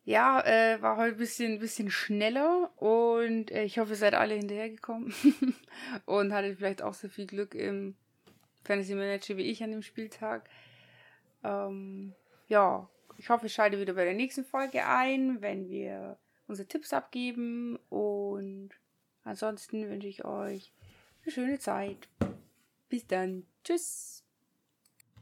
Ja, 0.05 0.45
äh, 0.45 0.81
war 0.83 0.99
heute 0.99 1.15
ein 1.15 1.19
bisschen, 1.19 1.59
bisschen 1.61 1.91
schneller 1.91 2.71
und 2.77 3.51
äh, 3.51 3.65
ich 3.65 3.79
hoffe, 3.79 3.93
ihr 3.93 3.97
seid 3.97 4.13
alle 4.13 4.35
hinterhergekommen 4.35 5.15
und 6.05 6.35
hattet 6.35 6.59
vielleicht 6.59 6.83
auch 6.83 6.95
so 6.95 7.09
viel 7.09 7.27
Glück 7.27 7.55
im 7.55 7.97
Fantasy 8.63 8.95
Manager 8.95 9.39
wie 9.39 9.51
ich 9.51 9.65
an 9.65 9.71
dem 9.71 9.83
Spieltag. 9.83 10.49
Ähm, 11.43 12.13
ja, 12.49 12.87
ich 13.17 13.31
hoffe, 13.31 13.47
ihr 13.47 13.51
schaltet 13.51 13.81
wieder 13.81 13.95
bei 13.95 14.05
der 14.05 14.15
nächsten 14.15 14.45
Folge 14.45 14.85
ein, 14.85 15.41
wenn 15.41 15.71
wir 15.71 16.19
unsere 16.47 16.69
Tipps 16.69 16.93
abgeben 16.93 17.79
und 17.89 18.80
ansonsten 19.25 19.89
wünsche 19.89 20.09
ich 20.09 20.25
euch 20.25 20.73
eine 21.23 21.33
schöne 21.33 21.59
Zeit. 21.59 22.09
Bis 22.89 23.07
dann. 23.07 23.47
Tschüss. 23.65 24.25